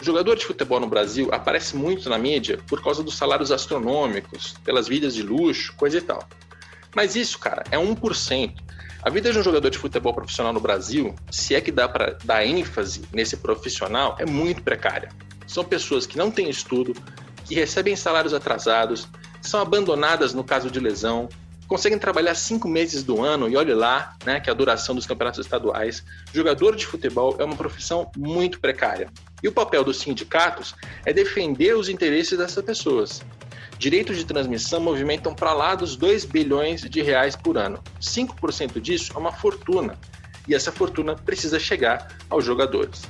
o 0.00 0.04
jogador 0.04 0.36
de 0.36 0.44
futebol 0.44 0.80
no 0.80 0.88
Brasil 0.88 1.28
aparece 1.32 1.76
muito 1.76 2.08
na 2.08 2.18
mídia 2.18 2.58
por 2.68 2.82
causa 2.82 3.02
dos 3.02 3.16
salários 3.16 3.52
astronômicos, 3.52 4.54
pelas 4.64 4.88
vidas 4.88 5.14
de 5.14 5.22
luxo, 5.22 5.74
coisa 5.76 5.98
e 5.98 6.00
tal. 6.00 6.26
Mas 6.94 7.14
isso, 7.14 7.38
cara, 7.38 7.64
é 7.70 7.76
1%. 7.76 8.54
A 9.02 9.08
vida 9.08 9.32
de 9.32 9.38
um 9.38 9.42
jogador 9.42 9.70
de 9.70 9.78
futebol 9.78 10.12
profissional 10.12 10.52
no 10.52 10.60
Brasil, 10.60 11.14
se 11.30 11.54
é 11.54 11.60
que 11.60 11.72
dá 11.72 11.88
para 11.88 12.18
dar 12.24 12.44
ênfase 12.44 13.02
nesse 13.12 13.36
profissional, 13.38 14.16
é 14.18 14.26
muito 14.26 14.62
precária. 14.62 15.08
São 15.50 15.64
pessoas 15.64 16.06
que 16.06 16.16
não 16.16 16.30
têm 16.30 16.48
estudo, 16.48 16.94
que 17.44 17.56
recebem 17.56 17.96
salários 17.96 18.32
atrasados, 18.32 19.08
são 19.42 19.60
abandonadas 19.60 20.32
no 20.32 20.44
caso 20.44 20.70
de 20.70 20.78
lesão, 20.78 21.28
conseguem 21.66 21.98
trabalhar 21.98 22.36
cinco 22.36 22.68
meses 22.68 23.02
do 23.02 23.20
ano 23.20 23.48
e 23.48 23.56
olhe 23.56 23.74
lá, 23.74 24.14
né, 24.24 24.38
que 24.38 24.48
é 24.48 24.52
a 24.52 24.54
duração 24.54 24.94
dos 24.94 25.06
campeonatos 25.06 25.40
estaduais. 25.40 26.04
Jogador 26.32 26.76
de 26.76 26.86
futebol 26.86 27.34
é 27.40 27.44
uma 27.44 27.56
profissão 27.56 28.08
muito 28.16 28.60
precária. 28.60 29.10
E 29.42 29.48
o 29.48 29.52
papel 29.52 29.82
dos 29.82 29.98
sindicatos 29.98 30.72
é 31.04 31.12
defender 31.12 31.76
os 31.76 31.88
interesses 31.88 32.38
dessas 32.38 32.64
pessoas. 32.64 33.20
Direitos 33.76 34.18
de 34.18 34.24
transmissão 34.24 34.78
movimentam 34.78 35.34
para 35.34 35.52
lá 35.52 35.74
dos 35.74 35.96
2 35.96 36.26
bilhões 36.26 36.82
de 36.82 37.02
reais 37.02 37.34
por 37.34 37.58
ano. 37.58 37.82
5% 38.00 38.80
disso 38.80 39.12
é 39.16 39.18
uma 39.18 39.32
fortuna. 39.32 39.98
E 40.46 40.54
essa 40.54 40.70
fortuna 40.70 41.16
precisa 41.16 41.58
chegar 41.58 42.06
aos 42.28 42.44
jogadores. 42.44 43.02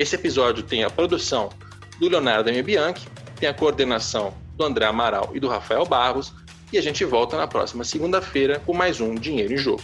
Esse 0.00 0.14
episódio 0.14 0.62
tem 0.62 0.82
a 0.82 0.88
produção 0.88 1.50
do 1.98 2.08
Leonardo 2.08 2.48
M. 2.48 2.62
Bianchi, 2.62 3.06
tem 3.38 3.46
a 3.46 3.52
coordenação 3.52 4.32
do 4.56 4.64
André 4.64 4.86
Amaral 4.86 5.32
e 5.34 5.38
do 5.38 5.46
Rafael 5.46 5.84
Barros, 5.84 6.32
e 6.72 6.78
a 6.78 6.80
gente 6.80 7.04
volta 7.04 7.36
na 7.36 7.46
próxima 7.46 7.84
segunda-feira 7.84 8.62
com 8.64 8.72
mais 8.72 8.98
um 8.98 9.14
Dinheiro 9.14 9.52
em 9.52 9.58
Jogo. 9.58 9.82